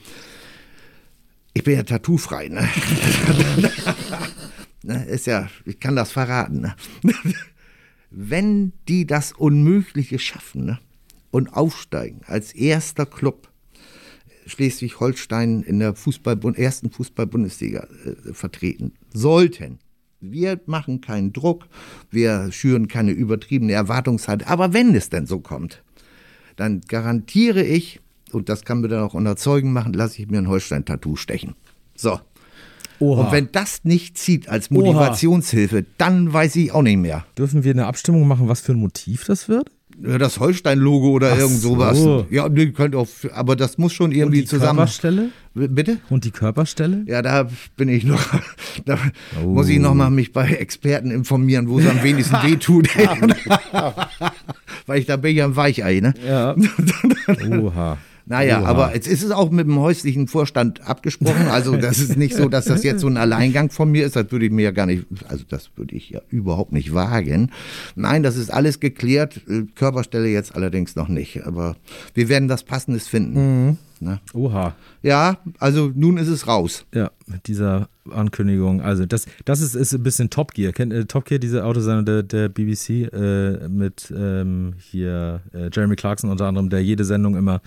Ich 1.54 1.64
bin 1.64 1.76
ja 1.76 1.84
tattoofrei, 1.84 2.48
ne? 2.48 2.68
ne? 4.84 5.06
Ist 5.06 5.28
ja, 5.28 5.50
ich 5.66 5.80
kann 5.80 5.96
das 5.96 6.12
verraten, 6.12 6.62
ne? 6.62 6.76
Wenn 8.10 8.72
die 8.88 9.06
das 9.06 9.34
Unmögliche 9.34 10.18
schaffen, 10.18 10.66
ne? 10.66 10.80
Und 11.30 11.54
aufsteigen 11.54 12.22
als 12.26 12.54
erster 12.54 13.06
Club 13.06 13.50
Schleswig-Holstein 14.48 15.62
in 15.62 15.80
der 15.80 15.94
Fußball 15.94 16.40
ersten 16.56 16.90
Fußball-Bundesliga 16.90 17.88
äh, 18.06 18.34
vertreten 18.34 18.94
sollten. 19.14 19.80
Wir 20.20 20.60
machen 20.66 21.02
keinen 21.02 21.32
Druck, 21.32 21.68
wir 22.10 22.52
schüren 22.52 22.88
keine 22.88 23.12
übertriebene 23.12 23.74
Erwartungshaltung. 23.74 24.48
Aber 24.48 24.74
wenn 24.74 24.96
es 24.96 25.10
denn 25.10 25.28
so 25.28 25.40
kommt, 25.40 25.84
dann 26.56 26.82
garantiere 26.82 27.64
ich, 27.64 28.00
und 28.32 28.50
das 28.50 28.66
kann 28.66 28.82
mir 28.82 28.88
dann 28.88 29.04
auch 29.04 29.14
unter 29.14 29.36
Zeugen 29.36 29.74
machen, 29.74 29.94
lasse 29.94 30.22
ich 30.22 30.28
mir 30.28 30.40
ein 30.40 30.50
Holstein-Tattoo 30.50 31.16
stechen. 31.16 31.56
So. 31.96 32.20
Oha. 33.00 33.26
Und 33.26 33.32
wenn 33.32 33.52
das 33.52 33.84
nicht 33.84 34.18
zieht 34.18 34.50
als 34.50 34.72
Motivationshilfe, 34.72 35.78
Oha. 35.78 35.86
dann 36.00 36.34
weiß 36.34 36.56
ich 36.56 36.72
auch 36.72 36.82
nicht 36.82 36.98
mehr. 36.98 37.26
Dürfen 37.38 37.64
wir 37.64 37.72
eine 37.72 37.86
Abstimmung 37.86 38.28
machen, 38.28 38.48
was 38.48 38.62
für 38.62 38.72
ein 38.72 38.80
Motiv 38.80 39.24
das 39.26 39.48
wird? 39.48 39.70
Das 40.00 40.40
Holstein-Logo 40.40 41.10
oder 41.10 41.32
Ach 41.34 41.38
irgend 41.40 41.60
sowas. 41.60 41.98
So. 41.98 42.28
Ja, 42.30 42.48
nee, 42.48 42.68
könnt 42.68 42.96
auch, 42.96 43.08
aber 43.34 43.56
das 43.56 43.78
muss 43.78 43.94
schon 43.94 44.12
irgendwie 44.12 44.40
Und 44.40 44.44
die 44.44 44.50
zusammen. 44.50 44.78
Körperstelle? 44.78 45.30
Bitte? 45.56 45.98
Und 46.10 46.24
die 46.24 46.32
Körperstelle? 46.32 47.04
Ja, 47.08 47.22
da 47.22 47.48
bin 47.76 47.90
ich 47.90 48.04
noch, 48.04 48.22
da 48.86 48.98
oh. 49.44 49.48
muss 49.48 49.70
ich 49.70 49.80
noch 49.80 49.96
mal 49.96 50.12
mich 50.12 50.34
bei 50.34 50.48
Experten 50.50 51.10
informieren, 51.10 51.68
wo 51.68 51.80
es 51.80 51.88
am 51.88 52.04
wenigsten 52.04 52.36
wehtut. 52.44 52.88
Weil 54.86 55.00
ich 55.00 55.08
da 55.08 55.18
bin 55.18 55.36
ich 55.36 55.42
am 55.42 55.56
Weichei, 55.56 56.00
ne? 56.00 56.14
Ja. 56.26 56.56
Oha. 57.60 57.98
Naja, 58.30 58.62
Oha. 58.62 58.68
aber 58.68 58.94
jetzt 58.94 59.08
ist 59.08 59.24
es 59.24 59.32
auch 59.32 59.52
mit 59.52 59.68
dem 59.68 59.80
häuslichen 59.80 60.28
Vorstand 60.28 60.82
abgesprochen. 60.88 61.48
Also 61.48 61.78
das 61.78 62.00
ist 62.00 62.18
nicht 62.18 62.36
so, 62.36 62.50
dass 62.50 62.66
das 62.66 62.84
jetzt 62.84 63.00
so 63.00 63.08
ein 63.08 63.16
Alleingang 63.16 63.70
von 63.70 63.90
mir 63.90 64.06
ist. 64.06 64.16
Das 64.16 64.32
würde 64.32 64.46
ich 64.46 64.52
mir 64.52 64.64
ja 64.64 64.72
gar 64.72 64.86
nicht, 64.86 65.06
also 65.30 65.46
das 65.48 65.70
würde 65.78 65.96
ich 65.96 66.10
ja 66.10 66.22
überhaupt 66.30 66.74
nicht 66.74 66.94
wagen. 66.94 67.52
Nein, 67.96 68.24
das 68.24 68.36
ist 68.36 68.52
alles 68.52 68.80
geklärt. 68.80 69.42
Körperstelle 69.76 70.28
jetzt 70.28 70.56
allerdings 70.56 70.96
noch 70.96 71.08
nicht. 71.08 71.46
Aber 71.46 71.78
wir 72.14 72.28
werden 72.28 72.50
was 72.50 72.64
Passendes 72.64 73.08
finden. 73.08 73.68
Mhm. 73.68 73.78
Ne? 74.02 74.20
Oha. 74.34 74.76
Ja, 75.02 75.38
also 75.60 75.92
nun 75.94 76.18
ist 76.18 76.28
es 76.28 76.48
raus. 76.48 76.86
Ja, 76.94 77.12
mit 77.26 77.48
dieser 77.48 77.90
Ankündigung. 78.12 78.82
Also 78.82 79.06
das, 79.06 79.26
das 79.46 79.62
ist, 79.62 79.76
ist 79.76 79.94
ein 79.94 80.04
bisschen 80.04 80.30
Top 80.30 80.54
Gear. 80.54 80.72
Kennt 80.72 80.94
äh, 80.94 81.06
Top 81.06 81.26
Gear, 81.26 81.40
diese 81.40 81.66
Autosendung 81.66 82.06
der, 82.06 82.24
der 82.24 82.50
BBC 82.50 83.12
äh, 83.14 83.68
mit 83.68 84.14
ähm, 84.16 84.74
hier 84.80 85.42
äh, 85.54 85.70
Jeremy 85.74 85.96
Clarkson 85.96 86.30
unter 86.30 86.46
anderem, 86.46 86.70
der 86.70 86.84
jede 86.84 87.06
Sendung 87.06 87.36
immer 87.36 87.62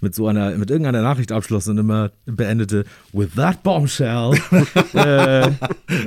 mit 0.00 0.14
so 0.14 0.26
einer, 0.26 0.56
mit 0.56 0.70
irgendeiner 0.70 1.02
Nachricht 1.02 1.32
abschloss 1.32 1.68
und 1.68 1.78
immer 1.78 2.10
beendete 2.26 2.84
with 3.12 3.30
that 3.36 3.62
bombshell. 3.62 4.32
äh, 4.94 5.50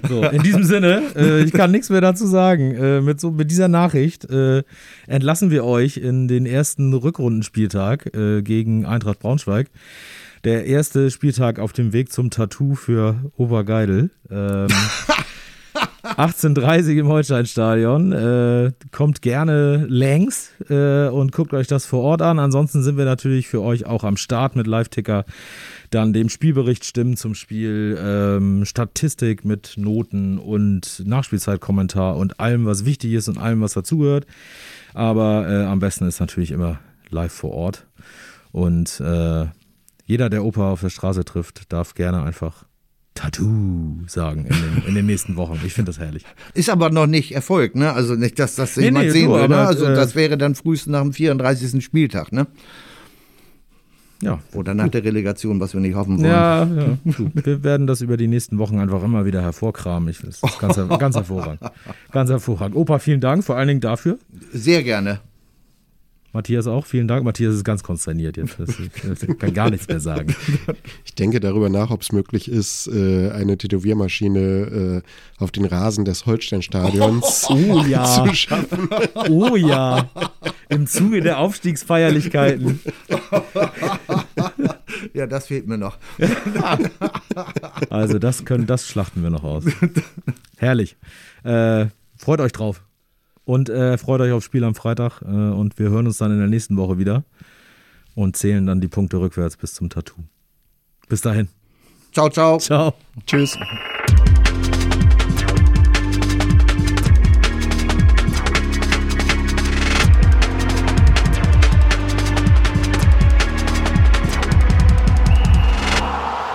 so, 0.07 0.23
in 0.23 0.43
diesem 0.43 0.63
Sinne, 0.63 1.03
äh, 1.15 1.43
ich 1.43 1.51
kann 1.51 1.71
nichts 1.71 1.89
mehr 1.89 2.01
dazu 2.01 2.25
sagen. 2.25 2.71
Äh, 2.71 3.01
mit 3.01 3.19
so 3.19 3.31
mit 3.31 3.51
dieser 3.51 3.67
Nachricht 3.67 4.27
entlassen 5.07 5.51
wir 5.51 5.65
euch 5.65 5.97
in 5.97 6.27
den 6.27 6.45
ersten 6.45 6.93
Rückrundenspieltag 6.93 8.11
gegen 8.43 8.85
Eintracht 8.85 9.19
Braunschweig 9.19 9.62
der 10.43 10.65
erste 10.65 11.09
Spieltag 11.09 11.59
auf 11.59 11.73
dem 11.73 11.93
Weg 11.93 12.11
zum 12.11 12.29
Tattoo 12.29 12.75
für 12.75 13.31
Obergeidel. 13.37 14.09
Ähm, 14.29 14.67
18.30 16.03 16.99
im 16.99 17.07
Holsteinstadion. 17.07 18.11
Äh, 18.11 18.71
kommt 18.91 19.21
gerne 19.21 19.85
längs 19.87 20.51
äh, 20.69 21.07
und 21.07 21.31
guckt 21.31 21.53
euch 21.53 21.67
das 21.67 21.85
vor 21.85 22.01
Ort 22.01 22.21
an. 22.21 22.39
Ansonsten 22.39 22.83
sind 22.83 22.97
wir 22.97 23.05
natürlich 23.05 23.47
für 23.47 23.61
euch 23.61 23.85
auch 23.85 24.03
am 24.03 24.17
Start 24.17 24.55
mit 24.55 24.67
Live-Ticker. 24.67 25.25
Dann 25.91 26.11
dem 26.11 26.29
Spielbericht 26.29 26.83
Stimmen 26.85 27.15
zum 27.15 27.35
Spiel, 27.35 27.97
ähm, 28.01 28.65
Statistik 28.65 29.45
mit 29.45 29.75
Noten 29.77 30.37
und 30.39 31.03
Nachspielzeitkommentar 31.05 32.17
und 32.17 32.39
allem, 32.39 32.65
was 32.65 32.85
wichtig 32.85 33.13
ist 33.13 33.29
und 33.29 33.37
allem, 33.37 33.61
was 33.61 33.73
dazugehört. 33.73 34.25
Aber 34.93 35.47
äh, 35.47 35.63
am 35.65 35.79
besten 35.79 36.05
ist 36.07 36.19
natürlich 36.19 36.51
immer 36.51 36.79
live 37.09 37.31
vor 37.31 37.51
Ort. 37.51 37.87
Und 38.53 39.01
äh, 39.01 39.47
jeder, 40.05 40.29
der 40.29 40.45
Opa 40.45 40.71
auf 40.71 40.81
der 40.81 40.89
Straße 40.89 41.25
trifft, 41.25 41.73
darf 41.73 41.95
gerne 41.95 42.23
einfach 42.23 42.65
Tattoo 43.15 44.03
sagen 44.07 44.45
in 44.45 44.53
den, 44.53 44.83
in 44.87 44.95
den 44.95 45.05
nächsten 45.05 45.35
Wochen. 45.35 45.59
Ich 45.65 45.73
finde 45.73 45.89
das 45.89 45.99
herrlich. 45.99 46.23
Ist 46.53 46.69
aber 46.69 46.89
noch 46.91 47.07
nicht 47.07 47.33
Erfolg, 47.33 47.75
ne? 47.75 47.93
Also 47.93 48.15
nicht, 48.15 48.39
dass 48.39 48.55
das 48.55 48.77
nee, 48.77 48.85
jemand 48.85 49.07
nee, 49.07 49.11
sehen 49.11 49.31
will. 49.31 49.47
Ne? 49.47 49.57
Also 49.57 49.85
äh, 49.85 49.95
das 49.95 50.15
wäre 50.15 50.37
dann 50.37 50.55
frühestens 50.55 50.91
nach 50.91 51.01
dem 51.01 51.13
34. 51.13 51.83
Spieltag, 51.83 52.31
ne? 52.31 52.47
Ja. 54.21 54.39
Oder 54.53 54.73
nach 54.73 54.87
der 54.87 55.03
Relegation, 55.03 55.59
was 55.59 55.73
wir 55.73 55.81
nicht 55.81 55.95
hoffen 55.95 56.19
wollen. 56.19 56.29
Ja, 56.29 56.63
ja. 56.63 56.97
Wir 57.33 57.63
werden 57.63 57.87
das 57.87 58.01
über 58.01 58.17
die 58.17 58.27
nächsten 58.27 58.57
Wochen 58.57 58.79
einfach 58.79 59.03
immer 59.03 59.25
wieder 59.25 59.41
hervorkramen. 59.41 60.09
Ich, 60.09 60.19
das 60.19 60.41
ist 60.41 60.59
ganz, 60.59 60.77
ganz 60.99 61.15
hervorragend. 61.15 61.59
Ganz 62.11 62.29
hervorragend. 62.29 62.77
Opa, 62.77 62.99
vielen 62.99 63.19
Dank 63.19 63.43
vor 63.43 63.57
allen 63.57 63.67
Dingen 63.67 63.81
dafür. 63.81 64.17
Sehr 64.53 64.83
gerne. 64.83 65.19
Matthias 66.33 66.65
auch, 66.65 66.87
vielen 66.87 67.07
Dank. 67.07 67.23
Matthias 67.23 67.53
ist 67.53 67.63
ganz 67.63 67.83
konsterniert 67.83 68.37
jetzt. 68.37 68.59
Das, 68.59 68.75
das 69.07 69.37
kann 69.37 69.53
gar 69.53 69.69
nichts 69.69 69.87
mehr 69.87 69.99
sagen. 69.99 70.35
Ich 71.05 71.15
denke 71.15 71.39
darüber 71.39 71.69
nach, 71.69 71.91
ob 71.91 72.01
es 72.01 72.11
möglich 72.11 72.49
ist, 72.49 72.87
äh, 72.87 73.29
eine 73.29 73.55
Tätowiermaschine 73.55 75.03
äh, 75.39 75.41
auf 75.41 75.51
den 75.51 75.65
Rasen 75.65 76.05
des 76.05 76.25
Holsteinstadions 76.25 77.45
oh, 77.49 77.83
ja. 77.87 78.03
zu 78.03 78.33
schaffen. 78.33 78.89
Oh 79.29 79.55
ja, 79.55 80.09
im 80.69 80.87
Zuge 80.87 81.21
der 81.21 81.37
Aufstiegsfeierlichkeiten. 81.37 82.79
Ja, 85.13 85.27
das 85.27 85.47
fehlt 85.47 85.67
mir 85.67 85.77
noch. 85.77 85.97
Also 87.89 88.17
das 88.17 88.43
können, 88.43 88.65
das 88.65 88.87
schlachten 88.87 89.21
wir 89.21 89.29
noch 89.29 89.43
aus. 89.43 89.65
Herrlich. 90.57 90.97
Äh, 91.43 91.87
freut 92.17 92.39
euch 92.39 92.51
drauf. 92.51 92.81
Und 93.45 93.69
äh, 93.69 93.97
freut 93.97 94.21
euch 94.21 94.31
aufs 94.31 94.45
Spiel 94.45 94.63
am 94.63 94.75
Freitag. 94.75 95.21
Äh, 95.21 95.25
und 95.25 95.77
wir 95.79 95.89
hören 95.89 96.07
uns 96.07 96.17
dann 96.17 96.31
in 96.31 96.39
der 96.39 96.47
nächsten 96.47 96.77
Woche 96.77 96.97
wieder 96.97 97.23
und 98.15 98.37
zählen 98.37 98.65
dann 98.65 98.81
die 98.81 98.87
Punkte 98.87 99.19
rückwärts 99.19 99.57
bis 99.57 99.73
zum 99.73 99.89
Tattoo. 99.89 100.21
Bis 101.09 101.21
dahin. 101.21 101.49
Ciao, 102.13 102.29
ciao. 102.29 102.57
Ciao. 102.59 102.93
Tschüss. 103.25 103.57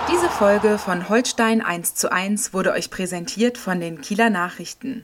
Diese 0.09 0.29
Folge 0.29 0.77
von 0.77 1.09
Holstein 1.09 1.61
1 1.61 1.95
zu 1.95 2.11
1 2.11 2.53
wurde 2.53 2.71
euch 2.71 2.89
präsentiert 2.89 3.57
von 3.57 3.79
den 3.79 4.01
Kieler 4.01 4.29
Nachrichten. 4.29 5.03